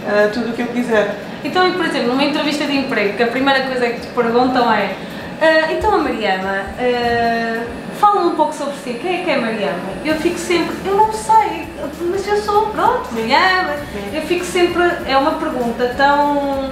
eh, 0.08 0.30
tudo 0.34 0.50
o 0.52 0.54
que 0.54 0.62
eu 0.62 0.68
quiser. 0.68 1.16
Então, 1.44 1.72
por 1.74 1.86
exemplo, 1.86 2.10
numa 2.10 2.24
entrevista 2.24 2.66
de 2.66 2.76
emprego, 2.78 3.16
que 3.18 3.24
a 3.24 3.28
primeira 3.28 3.62
coisa 3.66 3.88
que 3.90 4.02
te 4.02 4.08
perguntam 4.08 4.72
é 4.72 4.92
"Ah, 5.42 5.72
então 5.72 5.96
a 5.96 5.98
Mariana, 5.98 6.66
ah, 6.80 7.64
fala 8.00 8.22
um 8.22 8.36
pouco 8.36 8.54
sobre 8.54 8.74
si, 8.84 8.94
quem 9.02 9.22
é 9.22 9.24
que 9.24 9.30
é 9.30 9.38
Mariana? 9.38 9.80
Eu 10.06 10.16
fico 10.16 10.38
sempre, 10.38 10.76
eu 10.86 10.96
não 10.96 11.12
sei, 11.12 11.68
mas 12.10 12.28
eu 12.28 12.38
sou, 12.38 12.68
pronto, 12.68 13.08
Mariana. 13.12 13.76
Sim. 13.92 14.16
Eu 14.16 14.22
fico 14.24 14.46
sempre, 14.46 14.84
é 15.08 15.18
uma 15.18 15.32
pergunta 15.32 15.94
tão. 15.98 16.70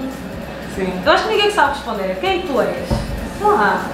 Sim, 0.76 0.92
Eu 1.06 1.12
acho 1.12 1.24
que 1.24 1.36
ninguém 1.36 1.52
sabe 1.52 1.76
responder, 1.76 2.18
quem 2.20 2.42
que 2.42 2.48
tu 2.48 2.60
és? 2.60 2.88
Sei 3.38 3.48
lá, 3.48 3.86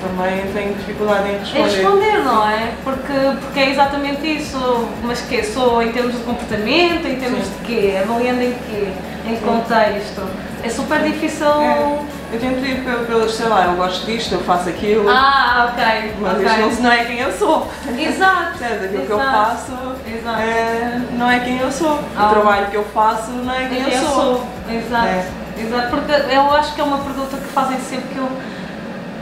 também 0.00 0.50
tenho 0.52 0.74
dificuldade 0.74 1.28
em 1.28 1.38
responder. 1.38 1.62
responder, 1.64 2.24
não 2.24 2.48
é? 2.48 2.72
Porque, 2.82 3.12
porque 3.42 3.60
é 3.60 3.70
exatamente 3.70 4.26
isso. 4.38 4.88
Mas 5.02 5.20
que 5.20 5.40
Sou 5.44 5.82
em 5.82 5.92
termos 5.92 6.16
de 6.16 6.22
comportamento, 6.22 7.06
em 7.06 7.16
termos 7.16 7.44
Sim. 7.44 7.52
de 7.60 7.66
quê? 7.66 7.98
Avaliando 8.02 8.42
em 8.42 8.52
quê? 8.52 8.88
Em 9.26 9.34
que 9.36 9.42
contexto? 9.42 10.22
É 10.62 10.68
super 10.68 11.02
difícil. 11.02 11.46
É, 11.46 11.98
eu 12.32 12.38
tento 12.40 12.64
ir 12.64 12.84
pe- 12.84 13.04
pelas, 13.06 13.32
sei 13.34 13.46
lá, 13.48 13.64
eu 13.66 13.74
gosto 13.74 14.06
disto, 14.06 14.32
eu 14.34 14.40
faço 14.40 14.68
aquilo, 14.68 15.08
Ah, 15.08 15.70
ok. 15.72 16.14
mas 16.20 16.32
ok. 16.38 16.68
isto 16.68 16.82
não, 16.82 16.92
é 16.92 17.04
quem 17.04 17.18
eu 17.18 17.32
sou. 17.32 17.68
Exato. 17.98 18.58
Percebes? 18.58 18.84
Aquilo 18.84 19.06
que 19.06 19.10
eu 19.12 19.20
exato, 19.20 19.36
faço 19.46 19.72
Exato. 20.06 20.40
é, 20.40 21.00
não 21.12 21.30
é 21.30 21.40
quem 21.40 21.58
eu 21.58 21.72
sou. 21.72 21.98
Ah. 22.16 22.26
O 22.26 22.30
trabalho 22.30 22.66
que 22.66 22.76
eu 22.76 22.84
faço 22.94 23.30
não 23.30 23.52
é 23.54 23.66
quem 23.66 23.84
Quem 23.84 23.94
eu 23.94 24.02
sou. 24.02 24.46
Exato. 24.70 25.06
É. 25.06 25.24
Exato. 25.60 25.88
Porque 25.90 26.12
eu 26.12 26.50
acho 26.54 26.74
que 26.74 26.80
é 26.80 26.84
uma 26.84 26.98
pergunta 26.98 27.36
que 27.36 27.48
fazem 27.52 27.78
sempre 27.80 28.08
que 28.08 28.18
eu. 28.18 28.28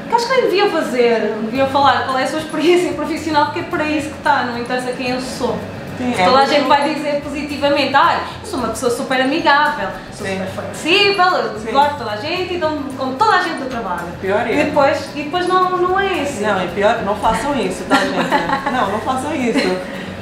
que 0.09 0.14
acho 0.14 0.27
que 0.27 0.33
nem 0.33 0.42
deviam 0.42 0.71
fazer. 0.71 1.35
Deviam 1.44 1.66
falar 1.68 2.05
qual 2.05 2.18
é 2.18 2.25
a 2.25 2.27
sua 2.27 2.38
experiência 2.40 2.92
profissional, 2.94 3.47
porque 3.47 3.61
é 3.61 3.62
para 3.64 3.85
isso 3.85 4.09
que 4.11 4.18
está, 4.18 4.44
não 4.44 4.59
interessa 4.59 4.92
quem 4.92 5.11
eu 5.11 5.21
sou. 5.21 5.57
Sim, 5.98 6.14
é 6.16 6.24
toda 6.24 6.38
a 6.38 6.46
gente 6.46 6.68
vai 6.68 6.94
dizer 6.94 7.20
positivamente, 7.22 7.94
ah, 7.96 8.20
eu 8.40 8.46
sou 8.48 8.61
uma 8.61 8.68
pessoa 8.68 8.90
super 8.90 9.20
amigável, 9.20 9.88
sou 10.12 10.24
Sim. 10.26 10.34
super 10.38 10.46
flexível, 10.46 11.24
eu 11.26 11.58
Sim. 11.58 11.72
gosto 11.72 11.90
de 11.92 11.98
toda 11.98 12.11
a 12.12 12.16
gente 12.16 12.54
e 12.54 12.58
dou 12.58 12.70
com 12.96 13.14
toda 13.14 13.37
a 13.37 13.42
gente 13.42 13.58
do 13.58 13.68
trabalho. 13.68 14.06
Pior 14.20 14.46
E 14.46 14.52
é. 14.52 14.64
depois, 14.66 15.11
e 15.16 15.22
depois 15.24 15.48
não, 15.48 15.76
não 15.76 15.98
é 15.98 16.20
assim. 16.20 16.44
Não, 16.44 16.61
é 16.61 16.68
pior, 16.68 17.02
não 17.04 17.16
façam 17.16 17.58
isso, 17.58 17.82
tá 17.88 17.96
gente? 17.96 18.14
Não, 18.72 18.90
não 18.92 19.00
façam 19.00 19.34
isso. 19.34 19.76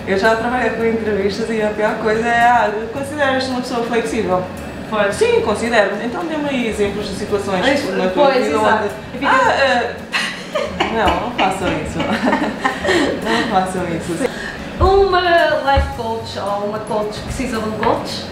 Eu 0.06 0.18
já 0.18 0.34
trabalhei 0.36 0.70
com 0.70 0.84
entrevistas 0.84 1.50
e 1.50 1.60
a 1.60 1.68
pior 1.68 1.96
coisa 1.96 2.26
é, 2.26 2.40
ah, 2.40 2.70
consideras-te 2.92 3.50
uma 3.50 3.60
pessoa 3.60 3.84
flexível? 3.84 4.42
Pois. 4.88 5.14
Sim, 5.16 5.42
considero. 5.42 5.90
Então 6.02 6.24
dê-me 6.24 6.48
aí 6.48 6.68
exemplos 6.68 7.08
de 7.08 7.16
situações 7.16 7.60
Pois, 7.60 7.96
na 7.98 8.08
tua 8.08 8.26
pois, 8.26 8.44
vida 8.46 8.56
exato. 8.56 8.84
onde... 9.14 9.24
E 9.24 9.26
Ah, 9.26 9.52
eh, 9.52 9.96
não, 10.94 11.20
não 11.28 11.30
façam 11.36 11.68
isso. 11.68 11.98
Não 13.26 13.48
façam 13.50 13.82
isso. 13.88 14.25
Uma 14.80 15.20
life 15.20 15.88
coach 15.96 16.38
ou 16.38 16.68
uma 16.68 16.78
coach 16.80 17.20
precisa 17.20 17.58
de 17.58 17.68
um 17.68 17.72
coach? 17.72 18.24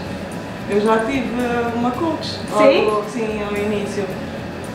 Eu 0.69 0.81
já 0.81 0.99
tive 0.99 1.29
uma 1.75 1.91
coach. 1.91 2.39
Sim? 2.57 2.85
Logo, 2.85 3.05
sim, 3.09 3.43
ao 3.43 3.55
início. 3.55 4.05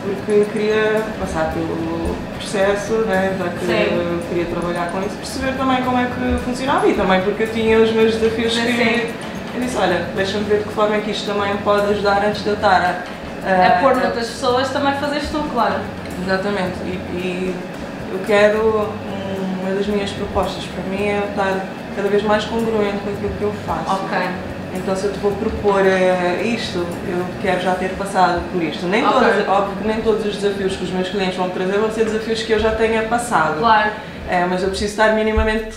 Porque 0.02 0.46
queria 0.52 1.04
passar 1.18 1.52
pelo 1.52 2.16
processo, 2.38 2.92
né, 3.06 3.37
já 3.38 3.48
que 3.50 3.66
Sim. 3.66 4.22
queria 4.30 4.46
trabalhar 4.46 4.90
com 4.90 5.00
isso, 5.00 5.14
perceber 5.16 5.52
também 5.59 5.83
como 5.83 5.98
é 5.98 6.06
que 6.06 6.42
funcionava 6.42 6.88
e 6.88 6.94
também 6.94 7.20
porque 7.20 7.42
eu 7.42 7.52
tinha 7.52 7.78
os 7.78 7.92
meus 7.92 8.14
desafios 8.14 8.54
Sim, 8.54 8.64
que 8.64 9.14
eu 9.54 9.61
disse, 9.61 9.76
olha, 9.76 10.06
deixa-me 10.16 10.44
ver 10.44 10.59
de 10.61 10.64
que 10.64 10.70
forma 10.72 10.96
é 10.96 11.00
que 11.00 11.11
isto 11.11 11.30
também 11.30 11.54
pode 11.59 11.90
ajudar 11.90 12.24
antes 12.24 12.42
de 12.42 12.48
eu 12.48 12.54
estar 12.54 13.04
a, 13.44 13.66
A 13.76 13.80
pôr 13.83 13.94
noutras 13.94 14.26
pessoas 14.28 14.70
também 14.70 14.94
fazes 14.94 15.28
tu, 15.28 15.38
claro. 15.52 15.80
Exatamente, 16.24 16.78
e, 16.87 16.88
e 17.12 17.54
eu 18.12 18.20
quero, 18.26 18.88
uma 19.62 19.75
das 19.75 19.87
minhas 19.87 20.11
propostas 20.11 20.64
para 20.64 20.83
mim 20.85 21.05
é 21.07 21.25
estar 21.31 21.66
cada 21.96 22.09
vez 22.09 22.23
mais 22.23 22.44
congruente 22.44 22.99
com 22.99 23.11
aquilo 23.11 23.33
que 23.38 23.42
eu 23.42 23.53
faço. 23.66 24.05
Ok. 24.05 24.18
Então 24.73 24.94
se 24.94 25.07
eu 25.07 25.12
te 25.12 25.18
vou 25.18 25.33
propor 25.33 25.85
eh, 25.85 26.42
isto, 26.44 26.79
eu 26.79 27.25
quero 27.42 27.61
já 27.61 27.75
ter 27.75 27.90
passado 27.90 28.40
por 28.53 28.62
isto. 28.62 28.87
Nem 28.87 29.05
Ok. 29.05 29.14
todas, 29.14 29.49
óbvio 29.49 29.77
que 29.83 29.87
nem 29.88 30.01
todos 30.01 30.25
os 30.25 30.37
desafios 30.37 30.77
que 30.77 30.85
os 30.85 30.90
meus 30.90 31.09
clientes 31.09 31.37
vão 31.37 31.51
trazer 31.51 31.79
vão 31.79 31.90
ser 31.90 32.05
desafios 32.05 32.42
que 32.42 32.53
eu 32.53 32.61
já 32.61 32.70
tenha 32.73 33.03
passado. 33.03 33.59
Claro. 33.59 33.90
É, 34.29 34.44
mas 34.49 34.62
eu 34.62 34.68
preciso 34.68 34.92
estar 34.92 35.12
minimamente, 35.16 35.77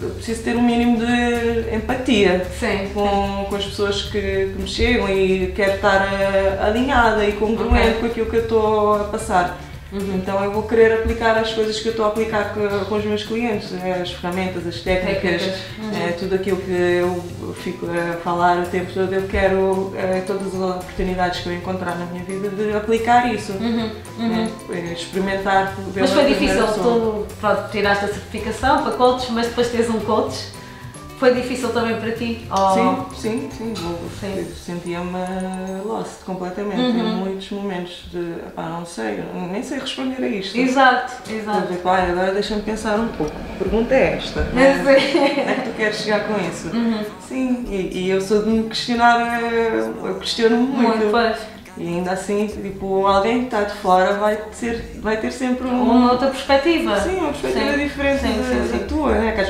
eu 0.00 0.10
preciso 0.14 0.42
ter 0.44 0.56
um 0.56 0.62
mínimo 0.62 0.96
de 0.96 1.74
empatia 1.76 2.46
Sim. 2.58 2.88
com, 2.94 3.44
com 3.50 3.54
as 3.54 3.66
pessoas 3.66 4.02
que, 4.04 4.18
que 4.20 4.62
me 4.62 4.66
chegam 4.66 5.06
e 5.10 5.52
quero 5.54 5.74
estar 5.74 6.08
eh, 6.10 6.58
alinhada 6.62 7.22
e 7.26 7.32
congruente 7.32 7.88
Ok. 7.88 8.00
com 8.00 8.06
aquilo 8.06 8.26
que 8.30 8.36
eu 8.36 8.42
estou 8.44 8.94
a 8.94 9.04
passar. 9.04 9.58
Uhum. 9.92 10.16
Então 10.16 10.42
eu 10.42 10.52
vou 10.52 10.62
querer 10.62 11.00
aplicar 11.00 11.36
as 11.36 11.52
coisas 11.52 11.78
que 11.78 11.88
eu 11.88 11.90
estou 11.90 12.06
a 12.06 12.08
aplicar 12.08 12.54
com, 12.54 12.84
com 12.86 12.94
os 12.94 13.04
meus 13.04 13.24
clientes, 13.24 13.70
as 14.00 14.10
ferramentas, 14.10 14.66
as 14.66 14.80
técnicas, 14.80 15.42
Técnicas. 15.42 15.60
Uhum. 15.78 16.08
eh, 16.08 16.12
tudo 16.12 16.34
aquilo 16.34 16.56
que 16.56 16.70
eu 16.70 17.54
fico 17.62 17.86
a 17.86 18.16
falar 18.16 18.58
o 18.62 18.66
tempo 18.66 18.90
todo, 18.92 19.12
eu 19.12 19.28
quero 19.28 19.92
eh, 19.96 20.22
todas 20.26 20.54
as 20.54 20.76
oportunidades 20.76 21.40
que 21.40 21.48
eu 21.48 21.52
encontrar 21.52 21.98
na 21.98 22.06
minha 22.06 22.24
vida 22.24 22.48
de 22.48 22.74
aplicar 22.74 23.32
isso. 23.34 23.52
Uhum. 23.52 23.90
Eh, 24.70 24.92
experimentar 24.92 25.74
Mas 25.94 26.10
foi 26.10 26.24
difícil, 26.24 26.66
tu 26.68 27.26
pronto, 27.38 27.70
tiraste 27.70 28.06
a 28.06 28.08
certificação 28.08 28.82
para 28.82 28.92
coach, 28.92 29.30
mas 29.30 29.48
depois 29.48 29.68
tens 29.68 29.90
um 29.90 30.00
coach. 30.00 30.61
Foi 31.22 31.34
difícil 31.34 31.68
também 31.68 32.00
para 32.00 32.10
ti? 32.10 32.40
Ou- 32.50 33.06
Sim, 33.14 33.48
sim, 33.48 33.48
sim. 33.56 33.74
Sim. 34.18 34.46
Sentia-me 34.56 35.18
lost 35.84 36.24
completamente 36.26 36.80
Uhum. 36.80 36.98
em 36.98 37.14
muitos 37.14 37.48
momentos 37.52 38.06
de, 38.10 38.40
pá, 38.56 38.64
não 38.64 38.84
sei, 38.84 39.22
nem 39.52 39.62
sei 39.62 39.78
responder 39.78 40.20
a 40.20 40.26
isto. 40.26 40.58
Exato, 40.58 41.12
Eu 41.30 41.38
exato. 41.38 41.68
digo, 41.68 41.88
"Olha, 41.88 42.10
agora 42.10 42.32
deixa-me 42.32 42.62
pensar 42.62 42.98
um 42.98 43.06
pouco. 43.06 43.30
A 43.54 43.56
pergunta 43.62 43.94
é 43.94 44.14
esta. 44.16 44.40
Né? 44.52 44.82
sei. 44.82 44.96
Onde 44.96 45.40
é 45.40 45.54
que 45.54 45.70
tu 45.70 45.76
queres 45.76 45.96
chegar 45.98 46.24
com 46.26 46.34
isso? 46.40 46.76
Uhum. 46.76 47.04
Sim, 47.20 47.64
e, 47.70 47.98
e 48.00 48.10
eu 48.10 48.20
sou 48.20 48.42
de 48.42 48.50
me 48.50 48.64
questionar, 48.68 49.40
eh, 49.44 49.90
eu 50.02 50.16
questiono-me 50.16 50.66
muito. 50.66 50.96
Muito, 50.98 51.10
pois. 51.12 51.36
E 51.78 51.86
ainda 51.86 52.12
assim, 52.12 52.46
tipo, 52.48 53.06
alguém 53.06 53.38
que 53.40 53.44
está 53.46 53.62
de 53.62 53.72
fora 53.76 54.12
vai 54.18 54.36
ter, 54.60 54.98
vai 55.00 55.16
ter 55.16 55.32
sempre 55.32 55.66
um, 55.66 55.82
Uma 55.82 56.12
outra 56.12 56.28
perspectiva. 56.28 57.00
sim, 57.00 57.16
uma 57.16 57.28
perspectiva 57.32 57.72
Sim, 57.72 57.78
diferente 57.78 58.20
sim, 58.20 58.28
sim, 58.70 58.71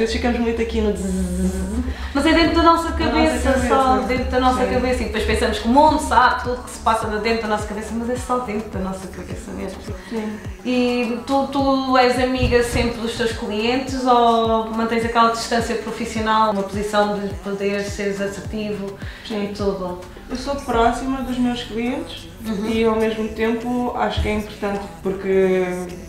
vezes 0.02 0.14
ficamos 0.14 0.38
muito 0.40 0.60
aqui 0.60 0.80
no 0.80 0.92
zzz. 0.92 1.72
Mas 2.14 2.26
é 2.26 2.32
dentro 2.32 2.56
da 2.56 2.62
nossa 2.62 2.92
cabeça, 2.92 3.50
nossa 3.50 3.68
só 3.68 3.84
cabeça. 3.84 4.06
dentro 4.08 4.30
da 4.30 4.40
nossa 4.40 4.66
Sim. 4.66 4.74
cabeça. 4.74 5.02
E 5.02 5.06
depois 5.06 5.24
pensamos 5.24 5.58
que 5.60 5.68
o 5.68 5.70
mundo 5.70 5.98
sabe 5.98 6.42
tudo 6.44 6.62
que 6.62 6.70
se 6.70 6.78
passa 6.80 7.06
dentro 7.06 7.42
da 7.42 7.48
nossa 7.48 7.66
cabeça, 7.66 7.88
mas 7.94 8.10
é 8.10 8.16
só 8.16 8.38
dentro 8.40 8.68
da 8.70 8.80
nossa 8.80 9.06
cabeça 9.08 9.50
mesmo. 9.52 9.78
Sim. 10.10 10.38
E 10.64 11.20
tu, 11.26 11.46
tu 11.46 11.96
és 11.96 12.18
amiga 12.18 12.62
sempre 12.62 13.00
dos 13.00 13.16
teus 13.16 13.32
clientes 13.32 14.04
ou 14.06 14.66
mantens 14.70 15.04
aquela 15.04 15.30
distância 15.30 15.74
profissional, 15.76 16.52
uma 16.52 16.62
posição 16.62 17.18
de 17.18 17.28
poder 17.36 17.82
seres 17.82 18.20
assertivo 18.20 18.94
Sim. 19.26 19.44
e 19.44 19.54
tudo? 19.54 19.98
Eu 20.32 20.38
sou 20.38 20.56
próxima 20.56 21.18
dos 21.22 21.36
meus 21.38 21.62
clientes 21.64 22.26
Uhum. 22.44 22.66
e 22.66 22.84
ao 22.84 22.96
mesmo 22.96 23.28
tempo 23.28 23.92
acho 23.96 24.20
que 24.20 24.28
é 24.28 24.34
importante 24.34 24.80
porque 25.00 25.62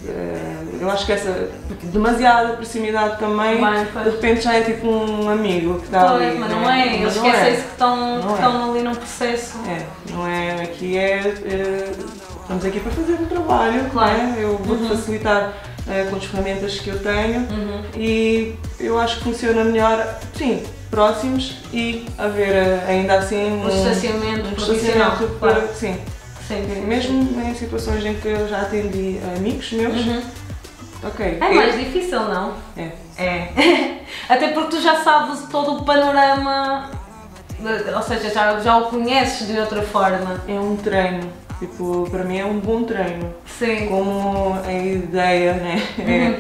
eh, 0.07 0.55
eu 0.81 0.89
acho 0.89 1.05
que 1.05 1.11
essa 1.11 1.51
demasiada 1.83 2.53
proximidade 2.53 3.19
também 3.19 3.57
Bem, 3.63 3.85
de 4.03 4.09
repente 4.09 4.41
já 4.41 4.53
é 4.55 4.61
tipo 4.61 4.87
um 4.87 5.29
amigo 5.29 5.77
que 5.79 5.85
está 5.85 6.09
ali. 6.15 6.35
Mas 6.39 6.49
não 6.49 6.61
né? 6.61 6.87
é, 6.87 7.01
eles 7.01 7.15
não 7.17 7.25
é. 7.25 7.29
esquecem-se 7.29 7.61
que 7.63 7.67
estão, 7.73 8.17
Não 8.23 8.37
é. 8.37 8.69
ali 8.71 8.81
num 8.81 8.95
processo. 8.95 9.57
É, 9.67 9.85
não 10.11 10.25
é, 10.25 10.63
aqui 10.63 10.97
é, 10.97 11.17
é, 11.19 11.91
estamos 12.41 12.65
aqui 12.65 12.79
para 12.79 12.91
fazer 12.93 13.13
um 13.13 13.25
trabalho, 13.25 13.89
Claro. 13.91 14.17
né? 14.17 14.35
eu 14.39 14.57
vou 14.57 14.77
Uhum. 14.77 14.89
facilitar 14.89 15.53
eh, 15.87 16.07
com 16.09 16.15
as 16.15 16.23
ferramentas 16.25 16.79
que 16.79 16.89
eu 16.89 16.97
tenho 16.99 17.41
Uhum. 17.41 17.81
e 17.95 18.55
eu 18.79 18.97
acho 18.97 19.17
que 19.17 19.25
funciona 19.25 19.63
melhor, 19.65 20.17
sim, 20.35 20.63
próximos 20.97 21.55
e 21.73 22.05
haver 22.19 22.53
eh, 22.55 22.83
ainda 22.87 23.15
assim 23.15 23.51
Um 23.63 23.67
distanciamento 23.67 24.47
um 24.49 24.51
profissional, 24.53 25.17
claro. 25.17 25.29
para- 25.39 25.67
sim, 25.73 25.97
Sim, 26.47 26.67
sim, 26.71 26.81
mesmo 26.81 27.41
em 27.41 27.55
situações 27.55 28.05
em 28.05 28.13
que 28.13 28.27
eu 28.27 28.47
já 28.47 28.61
atendi 28.61 29.17
amigos 29.35 29.71
meus, 29.71 29.95
Uhum. 30.05 30.21
ok, 31.03 31.25
É 31.41 31.49
eu- 31.49 31.55
mais 31.55 31.79
difícil, 31.79 32.19
não? 32.19 32.53
é, 32.77 32.91
É. 33.17 33.47
Até 34.29 34.49
porque 34.49 34.75
tu 34.75 34.81
já 34.81 34.97
sabes 35.03 35.47
todo 35.51 35.77
o 35.79 35.83
panorama, 35.83 36.91
de- 37.59 37.89
ou 37.93 38.01
seja, 38.03 38.29
já, 38.29 38.59
já 38.59 38.77
o 38.77 38.83
conheces 38.89 39.47
de 39.47 39.57
outra 39.59 39.81
forma. 39.81 40.41
é 40.47 40.53
um 40.59 40.75
treino, 40.75 41.27
tipo, 41.59 42.07
para 42.11 42.23
mim 42.23 42.37
é 42.37 42.45
um 42.45 42.59
bom 42.59 42.83
treino. 42.83 43.33
Sim. 43.47 43.87
como 43.87 44.53
a 44.63 44.71
ideia, 44.73 45.53
né? 45.55 45.81
Uhum. 45.97 46.35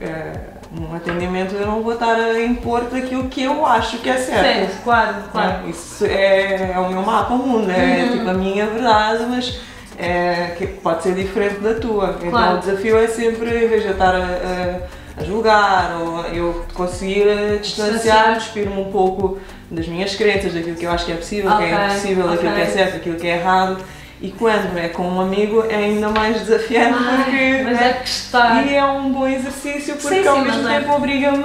É, 0.00 0.04
é, 0.04 0.40
um 0.78 0.94
atendimento 0.94 1.54
eu 1.54 1.66
não 1.66 1.82
vou 1.82 1.94
estar 1.94 2.14
a 2.14 2.40
impor 2.42 2.84
aquilo 2.92 3.28
que 3.28 3.42
eu 3.44 3.64
acho 3.64 3.98
que 3.98 4.10
é 4.10 4.16
certo. 4.16 4.42
Certo, 4.42 4.82
claro, 4.84 5.14
claro. 5.32 5.48
né? 5.62 5.70
Isso 5.70 6.04
é, 6.04 6.72
é 6.74 6.78
o 6.78 6.88
meu 6.88 7.02
mapa 7.02 7.34
mundo, 7.34 7.70
é 7.70 8.02
Uhum. 8.04 8.12
tipo 8.18 8.28
a 8.30 8.34
minha 8.34 8.66
verdade, 8.66 9.24
mas 9.28 9.60
é, 9.98 10.54
que 10.58 10.66
pode 10.66 11.02
ser 11.02 11.14
diferente 11.14 11.60
da 11.60 11.74
tua. 11.74 12.16
Então 12.18 12.30
Claro. 12.30 12.56
o 12.56 12.60
desafio 12.60 12.98
é 12.98 13.06
sempre, 13.08 13.64
em 13.64 13.68
vez 13.68 13.82
de 13.82 13.90
estar 13.90 14.14
a, 14.14 14.18
a- 14.18 15.24
julgar 15.24 15.96
ou 16.02 16.20
eu 16.26 16.66
conseguir 16.74 17.26
eh, 17.26 17.58
Distanciar. 17.62 18.34
despir-me 18.34 18.78
um 18.78 18.90
pouco 18.92 19.38
das 19.70 19.88
minhas 19.88 20.14
crenças, 20.14 20.52
daquilo 20.52 20.76
que 20.76 20.84
eu 20.84 20.90
acho 20.90 21.06
que 21.06 21.12
é 21.12 21.16
possível, 21.16 21.56
que 21.56 21.62
é 21.64 21.72
impossível, 21.86 22.28
daquilo 22.28 22.52
que 22.52 22.60
é 22.60 22.66
certo, 22.66 22.92
daquilo 22.94 23.16
que 23.16 23.26
é 23.26 23.36
errado. 23.36 23.78
E 24.20 24.30
quando 24.30 24.78
é 24.78 24.88
com 24.88 25.02
um 25.06 25.20
amigo 25.20 25.62
é 25.68 25.74
ainda 25.76 26.08
mais 26.08 26.40
desafiante 26.40 26.96
porque 26.96 27.36
Ai, 27.36 27.62
mas 27.64 27.78
né? 27.80 27.88
é 27.90 27.92
que 28.02 28.08
está. 28.08 28.62
e 28.62 28.74
é 28.74 28.84
um 28.84 29.12
bom 29.12 29.28
exercício 29.28 29.94
porque 29.96 30.22
Sim, 30.22 30.26
ao 30.26 30.36
sim, 30.36 30.42
mesmo 30.44 30.62
mas 30.62 30.72
é. 30.72 30.80
tempo 30.80 30.92
obriga-me 30.94 31.44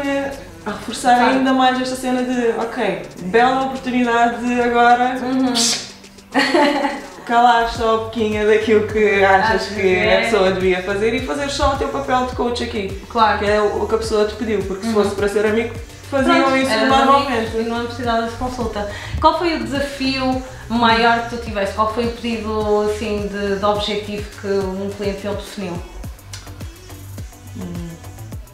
a 0.65 0.69
reforçar 0.71 1.15
Claro. 1.17 1.31
ainda 1.31 1.53
mais 1.53 1.81
esta 1.81 1.95
cena 1.97 2.23
de 2.23 2.49
ok, 2.60 3.01
bela 3.23 3.63
oportunidade 3.65 4.45
de 4.45 4.62
agora 4.62 5.17
Uhum. 5.21 5.53
calar 7.25 7.69
só 7.73 7.93
a 7.95 7.97
boquinha 8.05 8.45
daquilo 8.45 8.88
que 8.88 9.23
achas 9.23 9.62
Acho 9.63 9.75
que 9.75 9.81
que 9.81 9.95
é. 9.95 10.17
a 10.17 10.21
pessoa 10.21 10.51
devia 10.51 10.81
fazer 10.84 11.13
e 11.13 11.19
fazer 11.25 11.49
só 11.49 11.73
o 11.73 11.77
teu 11.77 11.89
papel 11.89 12.25
de 12.27 12.36
coach 12.36 12.63
aqui, 12.63 13.01
Claro. 13.10 13.39
que 13.39 13.45
é 13.45 13.62
o 13.62 13.86
que 13.88 13.95
a 13.95 13.97
pessoa 13.97 14.25
te 14.25 14.36
pediu, 14.36 14.60
porque 14.63 14.84
se 14.84 14.88
Uhum. 14.89 14.93
fosse 15.03 15.15
para 15.15 15.27
ser 15.27 15.45
amigo 15.45 15.73
faziam 16.12 16.36
Pronto, 16.36 16.58
isso 16.58 16.86
normalmente. 16.86 17.58
E 17.58 17.63
não 17.63 17.86
precisavas 17.86 18.32
de 18.32 18.38
consulta. 18.38 18.91
Qual 19.19 19.39
foi 19.39 19.56
o 19.56 19.63
desafio 19.63 20.43
maior 20.69 21.24
que 21.24 21.38
tu 21.38 21.43
tiveste? 21.43 21.74
Qual 21.74 21.93
foi 21.93 22.06
o 22.08 22.12
pedido 22.12 22.91
assim, 22.91 23.28
de, 23.28 23.56
de 23.58 23.65
objetivo 23.65 24.30
que 24.41 24.47
um 24.47 24.89
cliente 24.95 25.21
teu 25.21 25.34
definiu? 25.34 25.74
Hum. 27.58 27.89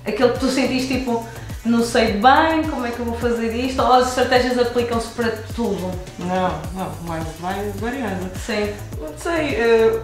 Aquele 0.05 0.33
que 0.33 0.39
tu 0.39 0.47
sentiste 0.47 0.99
tipo, 0.99 1.25
não 1.65 1.83
sei 1.83 2.13
bem 2.13 2.63
como 2.69 2.85
é 2.85 2.91
que 2.91 2.99
eu 2.99 3.05
vou 3.05 3.17
fazer 3.17 3.53
isto, 3.53 3.81
ou 3.81 3.93
as 3.93 4.09
estratégias 4.09 4.57
aplicam-se 4.57 5.07
para 5.09 5.31
tudo? 5.55 5.91
Não, 6.19 6.61
não, 6.73 6.89
vai, 7.03 7.19
vai 7.39 7.71
variando. 7.75 8.31
Sim. 8.37 8.73
Não 9.01 9.17
sei, 9.17 9.55
eh, 9.55 9.99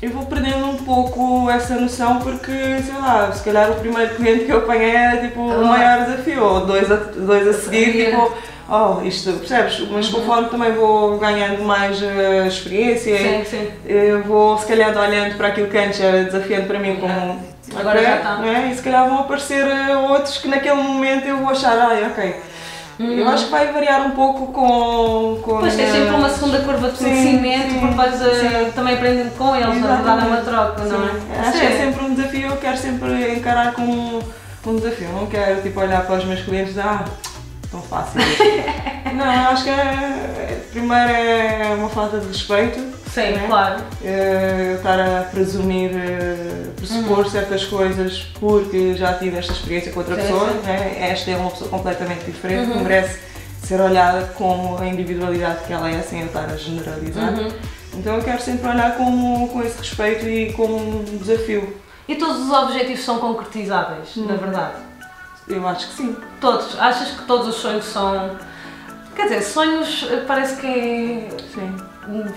eu 0.00 0.10
vou 0.10 0.24
perdendo 0.26 0.64
um 0.66 0.76
pouco 0.76 1.50
essa 1.50 1.74
noção 1.74 2.18
porque, 2.20 2.52
sei 2.52 2.94
lá, 3.00 3.32
se 3.32 3.42
calhar 3.42 3.70
o 3.70 3.74
primeiro 3.76 4.14
cliente 4.14 4.44
que 4.44 4.52
eu 4.52 4.58
apanhei 4.58 4.94
era 4.94 5.26
tipo 5.26 5.40
o 5.40 5.50
Ah. 5.52 5.64
maior 5.64 6.04
desafio, 6.04 6.44
ou 6.44 6.66
dois 6.66 6.90
a, 6.90 6.94
dois 6.96 7.48
a 7.48 7.52
seguir, 7.52 8.06
tipo, 8.06 8.32
oh, 8.68 9.02
isto, 9.02 9.32
percebes? 9.32 9.80
Mas 9.90 10.06
Uhum. 10.12 10.20
conforme 10.20 10.48
também 10.50 10.72
vou 10.72 11.18
ganhando 11.18 11.64
mais 11.64 12.00
eh, 12.00 12.46
experiência, 12.46 13.18
Sim, 13.18 13.44
sim. 13.44 13.68
eu 13.86 14.22
vou 14.22 14.56
se 14.56 14.66
calhar 14.66 14.96
olhando 14.96 15.36
para 15.36 15.48
aquilo 15.48 15.66
que 15.68 15.76
antes 15.78 16.00
era 16.00 16.22
desafiante 16.24 16.66
para 16.66 16.78
mim 16.78 16.96
como. 16.96 17.58
Agora 17.76 17.98
ok, 17.98 18.08
já 18.08 18.16
está. 18.16 18.36
né? 18.36 18.70
E 18.72 18.76
se 18.76 18.82
calhar 18.82 19.06
vão 19.08 19.18
aparecer 19.18 19.66
eh, 19.66 19.96
outros 19.96 20.38
que 20.38 20.46
naquele 20.48 20.76
momento 20.76 21.26
eu 21.26 21.38
vou 21.38 21.48
achar, 21.50 21.76
ai, 21.76 22.04
ok. 22.06 22.34
Eu 22.98 23.28
acho 23.28 23.44
que 23.44 23.50
vai 23.52 23.72
variar 23.72 24.06
um 24.06 24.10
pouco 24.10 24.52
com. 24.52 25.40
com 25.42 25.52
a 25.52 25.54
Depois 25.54 25.76
tens 25.76 25.92
sempre 25.92 26.14
uma 26.14 26.28
segunda 26.28 26.58
curva 26.60 26.90
de 26.90 26.98
Sim, 26.98 27.04
conhecimento, 27.04 27.70
sim, 27.70 27.78
porque 27.78 27.94
vais 27.94 28.14
sim. 28.14 28.72
também 28.74 28.94
aprendendo 28.94 29.36
com 29.36 29.54
eles, 29.54 29.80
na 29.80 29.96
verdade 29.96 30.24
é 30.24 30.28
uma 30.28 30.36
troca, 30.38 30.84
não 30.84 31.04
é? 31.04 31.10
Sim. 31.10 31.48
Acho 31.48 31.60
que 31.60 31.66
é 31.66 31.76
sempre 31.78 32.04
um 32.04 32.14
desafio, 32.14 32.48
eu 32.48 32.56
quero 32.56 32.76
sempre 32.76 33.36
encarar 33.36 33.72
como 33.72 34.18
um, 34.66 34.76
desafio. 34.76 35.08
Não 35.10 35.26
quero 35.26 35.62
tipo, 35.62 35.80
olhar 35.80 36.04
para 36.04 36.16
os 36.16 36.24
meus 36.24 36.40
clientes 36.42 36.70
e 36.70 36.74
dizer, 36.74 36.88
ah, 36.88 37.04
tão 37.70 37.82
fácil. 37.82 38.20
não, 39.14 39.24
acho 39.50 39.64
que 39.64 39.70
é, 39.70 40.60
primeiro 40.70 41.10
é 41.12 41.74
uma 41.76 41.88
falta 41.88 42.18
de 42.20 42.28
respeito. 42.28 42.78
Sim, 43.12 43.32
né? 43.32 43.44
claro. 43.48 43.82
Eu 44.02 44.76
estar 44.76 44.98
a 45.00 45.22
presumir, 45.24 45.90
eh, 45.94 46.66
pressupor 46.76 47.18
Uhum. 47.24 47.30
certas 47.30 47.64
coisas 47.64 48.18
porque 48.38 48.94
já 48.94 49.14
tive 49.14 49.38
esta 49.38 49.52
experiência 49.52 49.90
com 49.92 50.00
outra 50.00 50.14
Sim, 50.16 50.22
pessoa. 50.22 50.50
sim. 50.52 50.58
Né? 50.66 51.08
Esta 51.10 51.30
é 51.30 51.36
uma 51.36 51.50
pessoa 51.50 51.70
completamente 51.70 52.24
diferente, 52.24 52.70
Uhum. 52.70 52.78
que 52.78 52.82
merece 52.84 53.18
ser 53.64 53.80
olhada 53.80 54.26
como 54.36 54.78
a 54.78 54.86
individualidade 54.86 55.64
que 55.66 55.72
ela 55.72 55.90
é, 55.90 56.00
sem 56.02 56.20
eu 56.20 56.26
estar 56.26 56.44
a 56.44 56.56
generalizar. 56.56 57.32
Uhum. 57.32 57.48
Então 57.94 58.16
eu 58.16 58.22
quero 58.22 58.40
sempre 58.40 58.68
olhar 58.68 58.96
com, 58.96 59.48
com 59.48 59.62
esse 59.62 59.78
respeito 59.78 60.26
e 60.28 60.52
como 60.52 60.76
um 60.76 61.04
desafio. 61.18 61.76
E 62.06 62.14
todos 62.14 62.42
os 62.46 62.50
objetivos 62.50 63.04
são 63.04 63.18
concretizáveis, 63.18 64.16
na 64.16 64.34
Hum. 64.34 64.36
verdade? 64.38 64.74
Eu 65.48 65.66
acho 65.66 65.88
que 65.88 65.94
sim. 65.94 66.16
Todos. 66.40 66.78
Achas 66.78 67.08
que 67.10 67.24
todos 67.24 67.48
os 67.48 67.54
sonhos 67.56 67.84
são. 67.84 68.36
Quer 69.16 69.24
dizer, 69.24 69.42
sonhos 69.42 70.06
eh, 70.10 70.24
parece 70.28 70.60
que 70.60 70.66
é 70.66 71.28
Sim. 71.52 71.76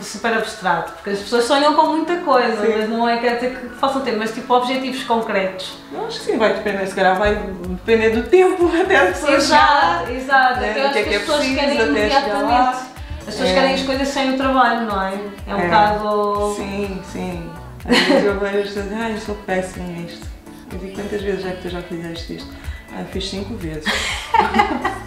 super 0.01 0.33
abstrato, 0.33 0.93
porque 0.93 1.11
as 1.11 1.19
pessoas 1.19 1.43
sonham 1.43 1.75
com 1.75 1.87
muita 1.87 2.15
coisa, 2.17 2.65
Sim. 2.65 2.73
mas 2.75 2.89
não 2.89 3.07
é 3.07 3.19
quer 3.19 3.35
dizer 3.35 3.55
que 3.55 3.67
possam 3.79 4.01
ter, 4.01 4.13
mas 4.17 4.33
tipo 4.33 4.51
objetivos 4.51 5.03
concretos. 5.03 5.77
Eu 5.93 6.07
acho 6.07 6.19
que 6.19 6.25
sim, 6.25 6.37
vai 6.39 6.53
depender, 6.55 6.87
se 6.87 6.95
calhar 6.95 7.15
vai 7.19 7.35
depender 7.35 8.09
do 8.09 8.23
tempo 8.27 8.67
até 8.81 8.97
a 8.97 9.05
pessoa. 9.11 9.33
Exato, 9.33 10.11
exato. 10.11 10.59
né, 10.59 10.73
do 10.73 10.79
acho 10.81 10.93
que 10.93 10.99
é 10.99 11.03
que 11.03 11.09
que 11.09 11.15
as 11.15 11.21
é 11.21 11.25
pessoas 11.25 11.45
querem 11.45 11.81
imediatamente. 11.87 12.77
As 13.19 13.25
pessoas 13.25 13.49
É. 13.49 13.53
querem 13.53 13.73
as 13.75 13.81
coisas 13.83 14.07
sem 14.07 14.33
o 14.33 14.37
trabalho, 14.37 14.81
não 14.87 15.01
é? 15.03 15.13
É 15.47 15.55
um 15.55 15.59
É. 15.59 15.63
bocado. 15.65 16.53
Sim, 16.57 17.01
sim. 17.11 17.49
Às 17.87 17.97
vezes 17.97 18.25
eu 18.25 18.39
vejo 18.39 18.57
as 18.57 18.67
pessoas 18.69 18.87
ai, 18.93 19.13
eu 19.13 19.17
sou 19.19 19.35
péssima 19.45 19.85
nisto. 19.85 20.25
Eu 20.73 20.79
digo, 20.79 20.95
quantas 20.95 21.21
vezes 21.21 21.45
é 21.45 21.51
que 21.51 21.61
tu 21.61 21.69
já 21.69 21.81
fizeste 21.83 22.37
isto? 22.37 22.49
Ah, 22.93 23.03
fiz 23.11 23.29
cinco 23.29 23.55
vezes. 23.55 23.85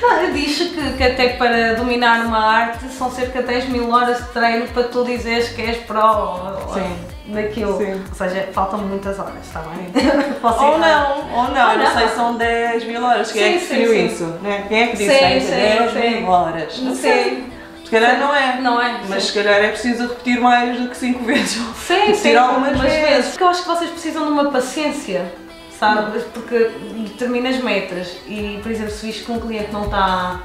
Não, 0.00 0.32
diz 0.32 0.56
que, 0.56 0.92
que 0.96 1.02
até 1.04 1.28
para 1.30 1.74
dominar 1.74 2.24
uma 2.24 2.38
arte 2.38 2.88
são 2.88 3.10
cerca 3.10 3.42
de 3.42 3.48
10 3.48 3.68
mil 3.68 3.90
horas 3.92 4.16
de 4.18 4.28
treino 4.32 4.66
para 4.68 4.84
tu 4.84 5.04
dizeres 5.04 5.50
que 5.50 5.60
és 5.60 5.76
pró 5.78 6.56
Sim. 6.72 6.96
daquilo. 7.34 7.76
Sim. 7.76 8.02
Ou 8.08 8.14
seja, 8.14 8.48
faltam 8.52 8.78
muitas 8.78 9.18
horas, 9.18 9.34
está 9.44 9.60
bem? 9.60 9.90
Ou 10.42 10.78
não, 10.78 11.18
ou 11.34 11.48
não, 11.50 11.70
Ou 11.72 11.76
não 11.78 11.84
não. 11.84 11.92
sei, 11.98 12.08
são 12.08 12.36
10 12.36 12.84
mil 12.84 13.04
horas. 13.04 13.30
Quem 13.30 13.42
é 13.42 13.52
Sim, 13.52 13.58
que 13.58 13.64
sim, 13.66 13.74
definiu 13.82 14.06
isso? 14.06 14.24
Né? 14.42 14.64
Quem 14.68 14.80
é 14.82 14.86
que 14.86 14.96
disse 14.96 15.10
Sim, 15.10 15.18
que 15.18 15.40
sim, 15.42 15.50
10 15.50 15.92
sim. 15.92 16.20
mil 16.22 16.30
horas? 16.30 16.78
Não 16.78 16.94
sei. 16.94 17.44
Se 17.84 17.90
calhar 17.90 18.18
não 18.18 18.34
é. 18.34 18.60
não 18.60 18.80
é? 18.80 19.00
Mas 19.06 19.24
Sim. 19.24 19.28
se 19.28 19.34
calhar 19.34 19.62
é 19.62 19.68
preciso 19.68 20.04
repetir 20.08 20.40
mais 20.40 20.80
do 20.80 20.88
que 20.88 20.96
5 20.96 21.22
vezes. 21.26 21.50
Sim, 21.76 21.94
Repetir 21.94 22.16
sim, 22.16 22.36
algumas 22.36 22.80
vezes. 22.80 23.08
vezes. 23.08 23.28
Porque 23.32 23.42
eu 23.44 23.48
acho 23.48 23.62
que 23.62 23.68
vocês 23.68 23.90
precisam 23.90 24.24
de 24.26 24.32
uma 24.32 24.50
paciência, 24.50 25.30
sabe? 25.80 26.20
Porque 26.34 26.70
determinas 27.08 27.56
metas 27.64 28.18
e, 28.26 28.60
por 28.62 28.70
exemplo, 28.70 28.92
se 28.92 29.06
viste 29.06 29.24
que 29.24 29.32
um 29.32 29.40
cliente 29.40 29.72
não 29.72 29.86
está 29.86 30.42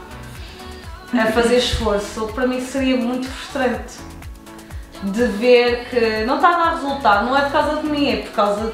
a 1.13 1.25
fazer 1.33 1.57
esforço, 1.57 2.27
para 2.33 2.47
mim 2.47 2.61
seria 2.61 2.95
muito 2.95 3.27
frustrante 3.27 3.95
de 5.03 5.25
ver 5.25 5.89
que 5.89 6.25
não 6.25 6.37
está 6.37 6.55
a 6.55 6.57
dar 6.57 6.75
resultado. 6.75 7.25
Não 7.25 7.37
é 7.37 7.41
por 7.41 7.51
causa 7.51 7.81
de 7.81 7.87
mim, 7.87 8.09
é 8.09 8.15
por 8.21 8.31
causa 8.31 8.73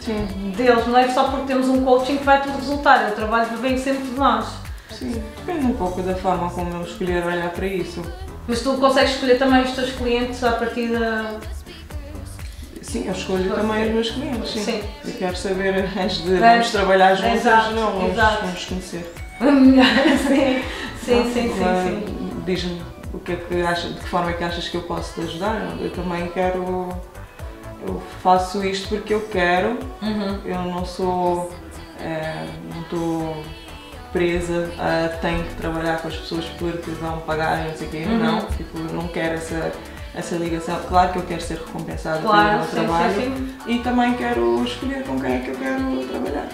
Sim, 0.00 0.26
deles. 0.56 0.86
Não 0.86 0.98
é 0.98 1.08
só 1.10 1.24
porque 1.24 1.46
temos 1.46 1.68
um 1.68 1.84
coaching 1.84 2.16
que 2.16 2.24
vai 2.24 2.42
tudo 2.42 2.56
resultar. 2.56 3.10
O 3.10 3.14
trabalho 3.14 3.56
vem 3.58 3.78
sempre 3.78 4.02
de 4.02 4.12
nós. 4.12 4.46
sim. 4.90 5.22
Depende 5.36 5.66
um 5.66 5.74
pouco 5.74 6.02
da 6.02 6.14
forma 6.14 6.50
como 6.50 6.74
eu 6.74 6.82
escolher 6.82 7.24
olhar 7.24 7.50
para 7.50 7.66
isso. 7.66 8.02
Mas 8.48 8.62
tu 8.62 8.74
consegues 8.74 9.12
escolher 9.12 9.38
também 9.38 9.62
os 9.62 9.72
teus 9.72 9.92
clientes 9.92 10.42
a 10.42 10.52
partir 10.52 10.88
da. 10.88 11.38
Sim, 12.90 13.06
eu 13.06 13.12
escolho 13.12 13.54
também 13.54 13.86
os 13.86 13.92
meus 13.94 14.10
clientes, 14.10 14.50
sim. 14.50 14.64
Sim. 14.64 14.82
Eu 15.04 15.12
quero 15.14 15.36
saber, 15.36 15.84
antes 15.96 16.24
de 16.24 16.34
É. 16.34 16.38
vamos 16.40 16.70
trabalhar 16.72 17.14
juntos, 17.14 17.36
Exato, 17.36 17.70
não, 17.72 17.92
vamos, 17.92 18.12
exato. 18.12 18.40
vamos 18.46 18.64
conhecer. 18.64 19.14
sim, 19.40 20.62
sim, 20.98 21.32
sim, 21.32 21.54
sim, 21.54 21.64
Ah, 21.64 21.84
sim. 21.86 22.40
Diz-me 22.44 22.82
o 23.14 23.18
que 23.20 23.32
é 23.32 23.36
que 23.36 23.62
achas, 23.62 23.94
de 23.94 24.00
que 24.00 24.08
forma 24.08 24.30
é 24.30 24.32
que 24.34 24.42
achas 24.44 24.68
que 24.68 24.76
eu 24.76 24.82
posso 24.82 25.14
te 25.14 25.20
ajudar. 25.20 25.76
Eu 25.80 25.90
também 25.90 26.26
quero. 26.28 26.88
Eu 27.86 28.02
faço 28.22 28.64
isto 28.64 28.88
porque 28.88 29.14
eu 29.14 29.20
quero, 29.28 29.78
Uhum. 30.02 30.40
eu 30.44 30.58
não 30.62 30.84
sou. 30.84 31.50
eh, 32.00 32.46
não 32.74 32.80
estou 32.82 33.42
presa 34.12 34.68
a 34.78 35.08
tenho 35.18 35.44
que 35.44 35.54
trabalhar 35.54 35.98
com 36.02 36.08
as 36.08 36.16
pessoas 36.16 36.44
porque 36.58 36.90
vão 37.00 37.20
pagar 37.20 37.64
não 37.68 37.76
sei 37.76 37.86
o 37.86 37.90
quê. 37.90 38.04
Uhum. 38.08 38.18
Não, 38.18 38.40
tipo, 38.46 38.78
não 38.92 39.06
quero 39.08 39.34
essa, 39.34 39.70
essa 40.14 40.34
ligação. 40.36 40.78
Claro 40.88 41.12
que 41.12 41.18
eu 41.18 41.22
quero 41.22 41.40
ser 41.40 41.54
recompensada 41.58 42.20
Claro, 42.20 42.48
pelo 42.48 42.58
meu 42.58 42.64
sim, 42.68 42.74
trabalho 42.76 43.14
sim, 43.14 43.22
sim. 43.64 43.72
e 43.72 43.78
também 43.80 44.14
quero 44.14 44.62
escolher 44.64 45.02
com 45.04 45.20
quem 45.20 45.36
é 45.36 45.38
que 45.40 45.48
eu 45.50 45.54
quero 45.56 46.06
trabalhar. 46.08 46.48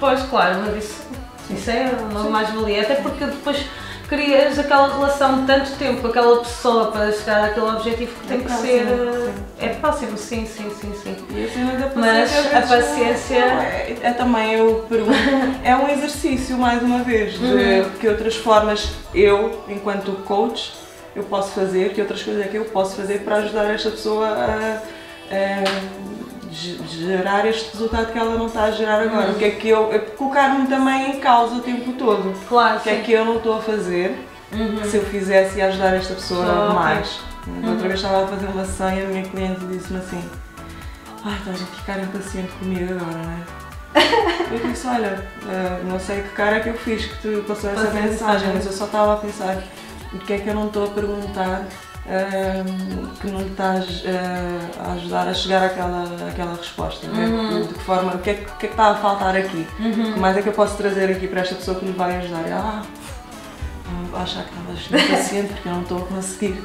Pois, 0.00 0.22
claro, 0.24 0.60
mas 0.66 0.84
isso, 0.84 1.02
isso 1.50 1.70
é 1.70 1.90
uma 2.10 2.24
mais-valia, 2.24 2.82
até 2.82 2.96
porque 2.96 3.24
depois 3.24 3.64
crias 4.08 4.58
aquela 4.58 4.88
relação 4.92 5.40
de 5.40 5.46
tanto 5.46 5.70
tempo 5.78 6.02
com 6.02 6.08
aquela 6.08 6.36
pessoa 6.40 6.90
para 6.92 7.10
chegar 7.10 7.42
àquele 7.44 7.66
objetivo 7.66 8.12
que 8.20 8.26
tem 8.28 8.36
É 8.36 8.40
que 8.40 8.46
próximo, 8.46 8.68
ser. 8.68 8.86
sim. 8.86 9.34
É 9.60 9.68
próximo, 9.68 10.18
sim, 10.18 10.46
sim, 10.46 10.70
sim, 10.78 10.92
sim. 11.02 11.16
E 11.30 11.44
a 11.44 11.86
da 11.88 11.90
Mas 11.94 12.30
paciência. 12.30 12.58
às 12.58 12.72
a 12.72 12.76
paciência- 12.76 13.36
É, 13.38 13.96
é 14.02 14.10
também, 14.12 14.52
eu 14.54 14.84
pergunto, 14.88 15.16
é 15.64 15.74
um 15.74 15.88
exercício, 15.88 16.58
mais 16.58 16.82
uma 16.82 17.02
vez, 17.02 17.32
de 17.38 17.44
Uhum. 17.44 17.90
que 17.98 18.08
outras 18.08 18.36
formas 18.36 18.90
eu, 19.14 19.62
enquanto 19.68 20.12
coach, 20.24 20.74
eu 21.16 21.22
posso 21.24 21.52
fazer, 21.52 21.92
que 21.92 22.00
outras 22.00 22.22
coisas 22.22 22.44
é 22.44 22.48
que 22.48 22.56
eu 22.56 22.64
posso 22.66 22.96
fazer 22.96 23.20
para 23.20 23.36
ajudar 23.36 23.64
esta 23.72 23.90
pessoa 23.90 24.26
a, 24.28 24.82
a 25.30 25.64
ge- 26.52 26.78
gerar 26.88 27.46
este 27.46 27.70
resultado 27.72 28.12
que 28.12 28.18
ela 28.18 28.36
não 28.36 28.46
está 28.46 28.64
a 28.64 28.70
gerar 28.70 29.00
agora. 29.00 29.26
Uhum. 29.28 29.32
O 29.32 29.38
que 29.38 29.44
é 29.44 29.50
que 29.50 29.68
eu. 29.68 29.92
eu 29.92 30.00
Colocar-me 30.16 30.66
também 30.66 31.10
em 31.16 31.20
causa 31.20 31.54
o 31.56 31.60
tempo 31.60 31.92
todo. 31.92 32.34
Claro, 32.48 32.78
O 32.78 32.80
que 32.80 32.90
é 32.90 32.96
sim. 32.96 33.02
que 33.02 33.12
eu 33.12 33.24
não 33.24 33.36
estou 33.36 33.58
a 33.58 33.62
fazer 33.62 34.26
Uhum. 34.52 34.84
se 34.84 34.96
eu 34.98 35.04
fizesse 35.06 35.58
ia 35.58 35.66
ajudar 35.66 35.94
esta 35.96 36.14
pessoa 36.14 36.46
ok. 36.70 36.74
mais. 36.74 37.18
Uhum. 37.46 37.70
Outra 37.72 37.88
vez 37.88 38.00
estava 38.00 38.24
a 38.24 38.28
fazer 38.28 38.46
uma 38.46 38.64
senha, 38.64 39.04
a 39.04 39.08
minha 39.08 39.24
cliente 39.24 39.60
disse-me 39.66 39.98
assim: 39.98 40.22
Ai, 41.24 41.36
estás 41.38 41.60
a 41.62 41.66
ficar 41.66 41.98
impaciente 42.00 42.52
comigo 42.52 42.92
agora, 42.94 43.18
não 43.18 43.32
é? 43.32 43.64
Eu 44.54 44.70
disse: 44.70 44.86
Olha, 44.86 45.26
eh, 45.48 45.80
não 45.84 45.98
sei 45.98 46.22
que 46.22 46.28
cara 46.30 46.56
é 46.56 46.60
que 46.60 46.68
eu 46.68 46.74
fiz 46.74 47.04
que 47.06 47.16
te 47.20 47.40
passou 47.42 47.70
essa 47.70 47.90
mensagem. 47.90 48.50
mas 48.54 48.64
eu 48.66 48.72
só 48.72 48.84
estava 48.84 49.14
a 49.14 49.16
pensar: 49.16 49.56
o 50.14 50.18
que 50.18 50.32
é 50.34 50.38
que 50.38 50.48
eu 50.48 50.54
não 50.54 50.66
estou 50.68 50.84
a 50.84 50.88
perguntar 50.88 51.64
eh, 52.06 52.62
que 53.20 53.26
não 53.28 53.40
estás 53.46 54.02
eh, 54.04 54.58
a 54.78 54.92
ajudar 54.92 55.28
a 55.28 55.34
chegar 55.34 55.64
àquela, 55.64 56.04
àquela 56.28 56.54
resposta? 56.56 57.06
não 57.08 57.20
é? 57.22 57.26
Uhum. 57.26 57.62
De 57.66 57.74
que 57.74 57.80
forma, 57.80 58.14
o 58.14 58.18
que, 58.18 58.30
é, 58.30 58.34
que- 58.34 58.44
que 58.44 58.50
é 58.66 58.68
que 58.68 58.74
está 58.74 58.88
a 58.90 58.94
faltar 58.96 59.34
aqui? 59.36 59.66
Uhum. 59.80 60.10
O 60.10 60.14
que 60.14 60.20
mais 60.20 60.36
é 60.36 60.42
que 60.42 60.48
eu 60.48 60.52
posso 60.52 60.76
trazer 60.76 61.10
aqui 61.10 61.26
para 61.28 61.40
esta 61.40 61.54
pessoa 61.54 61.78
que 61.78 61.86
lhe 61.86 61.92
vai 61.92 62.16
ajudar? 62.18 62.44
Ah, 62.52 62.82
achar 64.22 64.44
que 64.44 64.50
estavas 64.84 65.06
impaciente 65.08 65.52
porque 65.54 65.68
eu 65.68 65.72
não 65.72 65.82
estou 65.82 65.98
a 65.98 66.06
conseguir. 66.06 66.62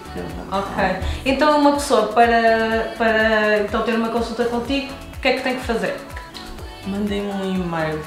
Ok. 0.51 0.83
Então 1.25 1.59
uma 1.59 1.73
pessoa 1.73 2.07
para, 2.07 2.93
para 2.97 3.59
então, 3.61 3.81
ter 3.83 3.95
uma 3.95 4.09
consulta 4.09 4.45
contigo, 4.45 4.93
o 5.17 5.19
que 5.19 5.27
é 5.29 5.33
que 5.33 5.41
tem 5.41 5.55
que 5.57 5.65
fazer? 5.65 5.95
Mandei-me 6.85 7.27
um 7.31 7.43
e-mail 7.55 7.99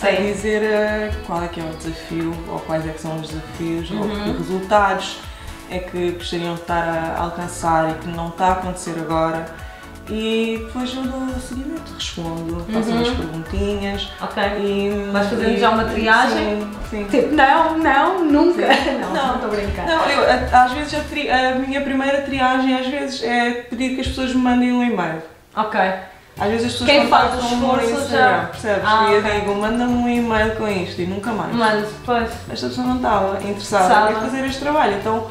Sim. 0.00 0.32
dizer 0.32 0.62
eh, 0.62 1.10
qual 1.26 1.42
é 1.42 1.48
que 1.48 1.60
é 1.60 1.64
o 1.64 1.68
desafio, 1.76 2.34
ou 2.48 2.58
quais 2.60 2.86
é 2.86 2.90
que 2.92 3.00
são 3.00 3.16
os 3.16 3.28
desafios, 3.28 3.90
ou 3.90 3.98
Uhum. 3.98 4.24
que 4.24 4.38
resultados 4.38 5.18
é 5.70 5.78
que 5.80 6.12
gostariam 6.12 6.54
de 6.54 6.60
estar 6.62 7.14
a 7.16 7.20
alcançar 7.22 7.90
e 7.90 7.94
que 7.94 8.08
não 8.08 8.28
está 8.28 8.46
a 8.46 8.52
acontecer 8.52 8.94
agora. 8.98 9.46
E 10.10 10.62
depois 10.66 10.94
eu 10.96 11.02
dou 11.02 11.28
seguimento, 11.38 11.92
respondo, 11.94 12.64
faço 12.72 12.88
Uhum. 12.88 12.96
umas 12.96 13.08
perguntinhas 13.10 14.08
Ok. 14.22 14.42
e... 14.58 15.10
Vais 15.12 15.28
fazendo 15.28 15.58
já 15.58 15.68
uma 15.68 15.84
triagem? 15.84 16.62
Sim, 16.62 16.70
sim. 16.88 17.04
Tipo, 17.10 17.34
não, 17.34 17.76
não, 17.78 18.24
nunca. 18.24 18.72
Sim. 18.74 18.92
Não, 19.00 19.12
Não. 19.12 19.26
não 19.26 19.34
estou 19.34 19.50
a 19.50 19.54
brincar. 19.54 19.84
Não, 19.86 20.04
eu, 20.08 20.22
a- 20.22 20.64
às 20.64 20.72
vezes 20.72 20.94
a, 20.94 21.00
tri- 21.00 21.28
a 21.30 21.56
minha 21.56 21.82
primeira 21.82 22.22
triagem 22.22 22.74
às 22.74 22.86
vezes 22.86 23.22
é 23.22 23.50
pedir 23.68 23.96
que 23.96 24.00
as 24.00 24.08
pessoas 24.08 24.32
me 24.32 24.40
mandem 24.40 24.72
um 24.72 24.82
e-mail. 24.82 25.20
Ok. 25.54 25.78
Às 26.40 26.50
vezes 26.50 26.66
as 26.66 26.72
pessoas 26.72 26.90
Quem 26.90 27.08
faz 27.08 27.34
o 27.34 27.46
esforço 27.46 27.90
Instagram, 27.90 28.08
já- 28.10 28.46
percebes? 28.46 28.82
Ah, 28.84 29.06
e 29.08 29.14
eu 29.14 29.22
digo, 29.22 29.54
manda-me 29.56 29.92
um 29.92 30.08
e-mail 30.08 30.54
com 30.56 30.68
isto 30.68 31.00
e 31.02 31.06
nunca 31.06 31.32
mais. 31.32 31.52
Mano, 31.54 31.80
depois. 31.82 32.30
Esta 32.50 32.68
pessoa 32.68 32.86
não 32.86 32.96
estava 32.96 33.42
interessada 33.42 33.84
Interessada. 33.84 34.12
em 34.12 34.14
fazer 34.14 34.46
este 34.46 34.60
trabalho, 34.60 34.96
então 34.96 35.26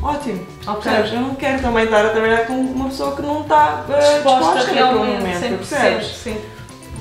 ótimo. 0.00 0.46
Ok. 0.66 0.82
Percebes? 0.82 1.12
Eu 1.14 1.20
não 1.20 1.34
quero 1.34 1.60
também 1.62 1.84
estar 1.84 2.06
a 2.06 2.10
trabalhar 2.10 2.46
com 2.46 2.54
uma 2.54 2.88
pessoa 2.88 3.16
que 3.16 3.22
não 3.22 3.40
está 3.40 3.84
uh, 3.88 4.14
disposta, 4.14 4.54
naquele 4.54 4.78
realmente, 4.78 5.18
momento, 5.20 5.44
100%, 5.44 5.56
percebes? 5.56 6.06
sim. 6.06 6.40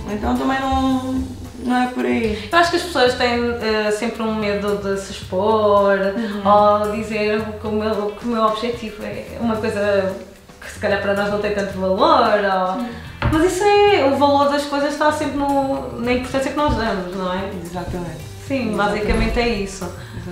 Então 0.09 0.35
também 0.35 0.59
não, 0.59 1.23
não 1.59 1.83
é 1.83 1.87
por 1.87 2.03
aí. 2.03 2.49
Eu 2.51 2.57
acho 2.57 2.71
que 2.71 2.77
as 2.77 2.83
pessoas 2.83 3.13
têm 3.13 3.39
eh, 3.61 3.91
sempre 3.91 4.23
um 4.23 4.33
medo 4.33 4.77
de 4.77 4.99
se 4.99 5.11
expor 5.11 5.95
ou 6.43 6.91
dizer 6.93 7.43
que 7.61 7.67
o, 7.67 7.71
meu, 7.71 8.11
que 8.19 8.25
o 8.25 8.29
meu 8.29 8.43
objetivo 8.43 9.03
é 9.03 9.37
uma 9.39 9.55
coisa 9.55 10.15
que 10.59 10.71
se 10.71 10.79
calhar 10.79 10.99
para 11.01 11.13
nós 11.13 11.29
não 11.31 11.39
tem 11.39 11.53
tanto 11.53 11.77
valor. 11.77 11.99
Ou... 11.99 13.10
Mas 13.31 13.53
isso 13.53 13.63
é. 13.63 14.05
O 14.05 14.17
valor 14.17 14.49
das 14.49 14.65
coisas 14.65 14.93
está 14.93 15.11
sempre 15.11 15.37
no, 15.37 15.99
na 15.99 16.13
importância 16.13 16.51
que 16.51 16.57
nós 16.57 16.75
damos, 16.75 17.15
não 17.15 17.33
é? 17.33 17.49
Exatamente. 17.63 18.21
Sim, 18.47 18.73
Exatamente. 18.73 18.75
basicamente 18.75 19.39
é 19.39 19.49
isso. 19.49 19.85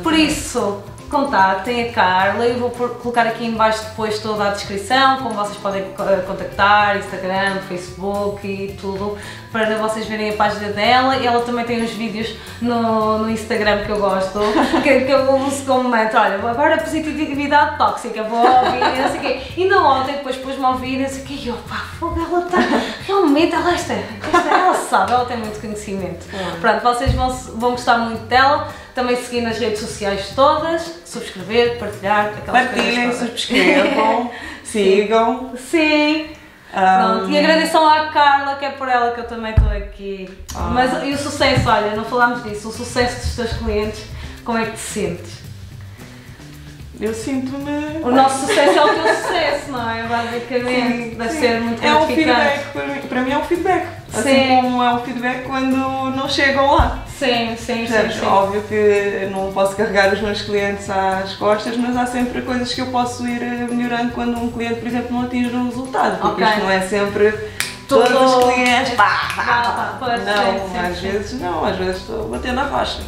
Por 0.04 0.14
Exatamente. 0.14 0.32
isso, 0.32 0.84
contactem 1.10 1.90
a 1.90 1.92
Carla, 1.92 2.46
eu 2.46 2.60
vou 2.60 2.70
colocar 2.70 3.24
aqui 3.24 3.46
em 3.46 3.52
baixo 3.52 3.84
depois 3.84 4.20
toda 4.20 4.48
a 4.48 4.50
descrição, 4.52 5.18
como 5.18 5.34
vocês 5.34 5.58
podem 5.58 5.82
eh, 5.82 6.24
contactar, 6.26 6.98
Instagram, 6.98 7.62
Facebook 7.68 8.48
e 8.48 8.78
tudo, 8.80 9.18
para 9.52 9.78
vocês 9.78 10.06
verem 10.06 10.30
a 10.30 10.34
página 10.34 10.72
dela. 10.72 11.18
E 11.18 11.26
ela 11.26 11.42
também 11.42 11.66
tem 11.66 11.84
uns 11.84 11.92
vídeos 11.92 12.36
no, 12.62 13.20
no 13.20 13.30
Instagram 13.30 13.84
que 13.86 13.90
eu 13.90 14.00
gosto, 14.00 14.40
que, 14.84 15.02
que 15.02 15.12
eu 15.12 15.36
uso 15.36 15.66
como 15.66 15.90
mantra, 15.90 16.22
olha, 16.22 16.36
agora 16.36 16.78
positividade 16.78 17.78
tóxica, 17.78 18.24
vou 18.24 18.40
ouvir, 18.40 18.78
e 18.78 19.02
não 19.02 19.10
sei 19.10 19.18
o 19.18 19.22
quê. 19.22 19.42
Ainda 19.58 19.82
ontem 19.82 20.14
depois 20.14 20.36
pôs-me 20.38 20.64
a 20.64 20.70
ouvir 20.70 21.00
e 21.00 21.02
não 21.02 21.10
sei 21.10 21.24
o 21.24 21.26
quê, 21.26 21.34
e 21.34 21.48
eu, 21.48 21.56
pá, 21.68 21.86
fogo, 22.00 22.20
ela 22.22 22.46
está, 22.46 22.58
realmente, 23.06 23.56
ela, 23.56 23.74
esta, 23.74 23.94
esta, 23.94 24.50
ela 24.50 24.76
sabe, 24.76 25.12
ela 25.12 25.26
tem 25.26 25.38
muito 25.38 25.60
conhecimento. 25.60 26.28
Claro. 26.30 26.58
Pronto, 26.62 26.84
vocês 26.84 27.14
vão, 27.14 27.30
vão 27.30 27.72
gostar 27.72 27.98
muito 27.98 28.26
dela. 28.26 28.68
Também 29.00 29.16
seguir 29.16 29.40
nas 29.40 29.58
redes 29.58 29.80
sociais 29.80 30.34
todas, 30.36 30.82
subscrever, 31.06 31.80
partilhar, 31.80 32.34
aquelas 32.38 32.66
Partilhem, 32.66 33.14
subscrevam, 33.14 34.30
sigam. 34.62 35.54
Sim, 35.56 36.28
pronto. 36.70 37.32
E 37.32 37.40
agradeçam 37.40 37.88
à 37.88 38.08
Carla, 38.08 38.58
que 38.58 38.66
é 38.66 38.72
por 38.72 38.90
ela 38.90 39.12
que 39.14 39.22
eu 39.22 39.24
também 39.26 39.52
estou 39.52 39.70
aqui. 39.70 40.30
Ah. 40.54 40.72
Mas 40.74 41.02
e 41.06 41.14
o 41.14 41.18
sucesso, 41.18 41.70
olha, 41.70 41.96
não 41.96 42.04
falámos 42.04 42.44
disso, 42.44 42.68
o 42.68 42.74
sucesso 42.74 43.26
dos 43.26 43.36
teus 43.38 43.54
clientes, 43.54 44.04
como 44.44 44.58
é 44.58 44.66
que 44.66 44.72
te 44.74 44.80
sentes? 44.80 45.32
Eu 47.00 47.14
sinto-me. 47.14 48.04
O 48.04 48.12
nosso 48.12 48.48
sucesso 48.48 48.80
é 48.80 48.84
o 48.84 48.94
teu 48.96 49.16
sucesso, 49.16 49.72
não 49.72 49.90
é? 49.90 50.04
Basicamente, 50.04 51.12
Sim, 51.12 51.16
deve 51.16 51.30
sim. 51.30 51.40
ser 51.40 51.62
muito 51.62 51.86
É 51.86 51.96
um 51.96 52.06
feedback, 52.06 52.74
para 52.74 52.86
mim, 52.86 53.02
para 53.08 53.22
mim 53.22 53.32
é 53.32 53.38
um 53.38 53.44
feedback. 53.46 53.88
Assim 54.14 54.30
Sim. 54.30 54.48
como 54.62 54.84
é 54.84 54.94
um 54.94 55.00
feedback 55.00 55.44
quando 55.46 55.78
não 56.18 56.28
chegam 56.28 56.76
lá. 56.76 57.06
Sim, 57.20 57.56
sim, 57.58 57.58
sim. 57.58 57.76
Percebes? 57.88 58.16
sim. 58.16 58.26
Óbvio 58.26 58.62
que 58.64 59.28
não 59.32 59.52
posso 59.52 59.76
carregar 59.76 60.14
os 60.14 60.22
meus 60.22 60.42
clientes 60.42 60.90
às 60.90 61.34
costas, 61.36 61.76
mas 61.76 61.98
há 61.98 62.06
sempre 62.06 62.42
coisas 62.42 62.74
que 62.74 62.80
eu 62.80 62.88
posso 62.88 63.28
ir 63.28 63.42
eh, 63.42 63.68
melhorando 63.70 64.12
quando 64.14 64.38
um 64.40 64.50
cliente, 64.50 64.76
por 64.76 64.88
exemplo, 64.88 65.12
não 65.14 65.24
atinge 65.26 65.54
um 65.54 65.66
resultado. 65.68 66.20
Porque 66.22 66.42
Ok. 66.42 66.48
isto 66.48 66.60
não 66.64 66.72
é 66.72 66.82
sempre 66.82 67.32
todos 67.90 68.10
os 68.12 68.44
clientes. 68.54 68.94
Pá, 68.94 69.28
pá, 69.36 69.98
Pá, 70.00 70.18
não, 70.18 70.54
sim, 70.60 70.72
sim, 70.72 70.78
às 70.80 70.98
sim. 70.98 71.12
vezes 71.12 71.42
não, 71.42 71.66
às 71.66 71.76
vezes 71.76 71.98
estou 71.98 72.26
a 72.26 72.28
bater 72.30 72.54
na 72.54 72.64
rocha. 72.64 73.02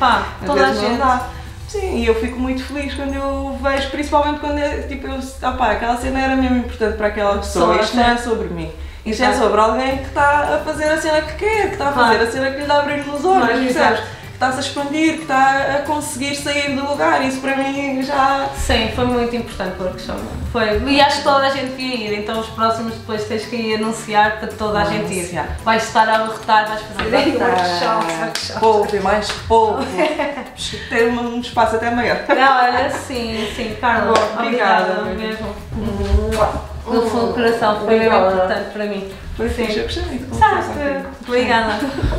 Pá, 0.00 0.26
toda 0.44 0.66
a 0.66 0.74
gente. 0.74 0.98
dá. 0.98 1.28
Sim, 1.68 1.96
e 1.98 2.06
eu 2.06 2.14
fico 2.16 2.38
muito 2.38 2.62
feliz 2.64 2.92
quando 2.92 3.14
eu 3.14 3.58
vejo, 3.62 3.88
principalmente 3.90 4.40
quando 4.40 4.58
é, 4.58 4.82
tipo, 4.82 5.06
eu, 5.06 5.18
opá, 5.48 5.70
aquela 5.70 5.96
cena 5.96 6.20
era 6.20 6.36
mesmo 6.36 6.58
importante 6.58 6.98
para 6.98 7.06
aquela 7.06 7.38
pessoa, 7.38 7.76
Só, 7.76 7.80
isto 7.80 7.96
não 7.96 8.04
sim. 8.04 8.10
é 8.10 8.16
sobre 8.18 8.48
mim. 8.48 8.70
É 9.04 9.10
Exato. 9.10 9.38
sobre 9.38 9.60
alguém 9.60 9.98
que 9.98 10.04
está 10.08 10.54
a 10.54 10.58
fazer 10.64 10.88
a 10.88 11.00
cena 11.00 11.20
que 11.22 11.34
quer, 11.34 11.66
que 11.68 11.72
está 11.72 11.88
a 11.88 11.92
fazer 11.92 12.14
Claro. 12.16 12.28
a 12.28 12.30
cena 12.32 12.50
que 12.52 12.60
lhe 12.60 12.66
dá 12.66 12.82
brilho 12.82 13.04
nos 13.06 13.24
olhos, 13.24 13.38
Claro, 13.46 13.52
percebes? 13.62 13.76
exato. 13.76 14.02
Que 14.02 14.34
está-se 14.46 14.56
a 14.56 14.60
expandir, 14.60 15.14
que 15.16 15.22
está 15.22 15.50
a 15.76 15.82
conseguir 15.82 16.34
sair 16.36 16.74
do 16.76 16.84
lugar, 16.88 17.22
isso 17.24 17.40
para 17.40 17.56
mim 17.56 18.02
já... 18.02 18.48
Sim, 18.56 18.90
foi 18.94 19.04
muito 19.04 19.34
importante 19.36 19.74
o 19.78 19.84
workshop. 19.84 20.20
Foi. 20.50 20.82
E 20.84 21.00
acho 21.00 21.18
que 21.18 21.22
toda 21.22 21.46
a 21.46 21.50
gente 21.50 21.70
devia 21.76 21.94
ir, 21.96 22.18
então 22.20 22.38
os 22.40 22.48
próximos 22.48 22.94
depois 22.94 23.24
tens 23.24 23.44
que 23.46 23.54
ir 23.56 23.74
anunciar 23.76 24.38
para 24.38 24.48
toda 24.48 24.80
a 24.80 24.84
Vou 24.84 24.92
gente 24.92 25.12
anunciar. 25.20 25.44
ir. 25.46 25.62
Vais 25.64 25.82
estar 25.84 26.08
a 26.08 26.14
abarrotar, 26.16 26.68
vais 26.68 26.80
fazer 26.82 27.16
aí 27.16 27.36
workshops, 27.36 28.18
workshops. 28.20 28.50
Povo 28.60 28.96
e 28.96 29.00
mais 29.00 29.30
povo. 29.48 29.78
Ter 30.88 31.08
um 31.08 31.40
espaço 31.40 31.76
até 31.76 31.90
maior. 31.90 32.18
Não, 32.28 32.64
olha, 32.64 32.90
sim, 32.90 33.48
sim, 33.56 33.76
Carla, 33.80 34.12
Bom, 34.12 34.42
obrigada, 34.42 35.00
obrigada 35.02 35.14
mesmo. 35.14 36.71
No 36.86 37.02
fundo 37.02 37.26
do 37.28 37.34
coração, 37.34 37.76
foi 37.80 37.94
Obrigada. 37.94 38.34
importante 38.34 38.70
para 38.72 38.84
mim. 38.86 39.12
Conversar 39.36 40.62
contigo. 40.66 41.08
Obrigada. 41.26 41.78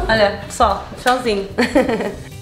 Olha, 0.09 0.39
pessoal, 0.45 0.85
tchauzinho. 1.01 1.47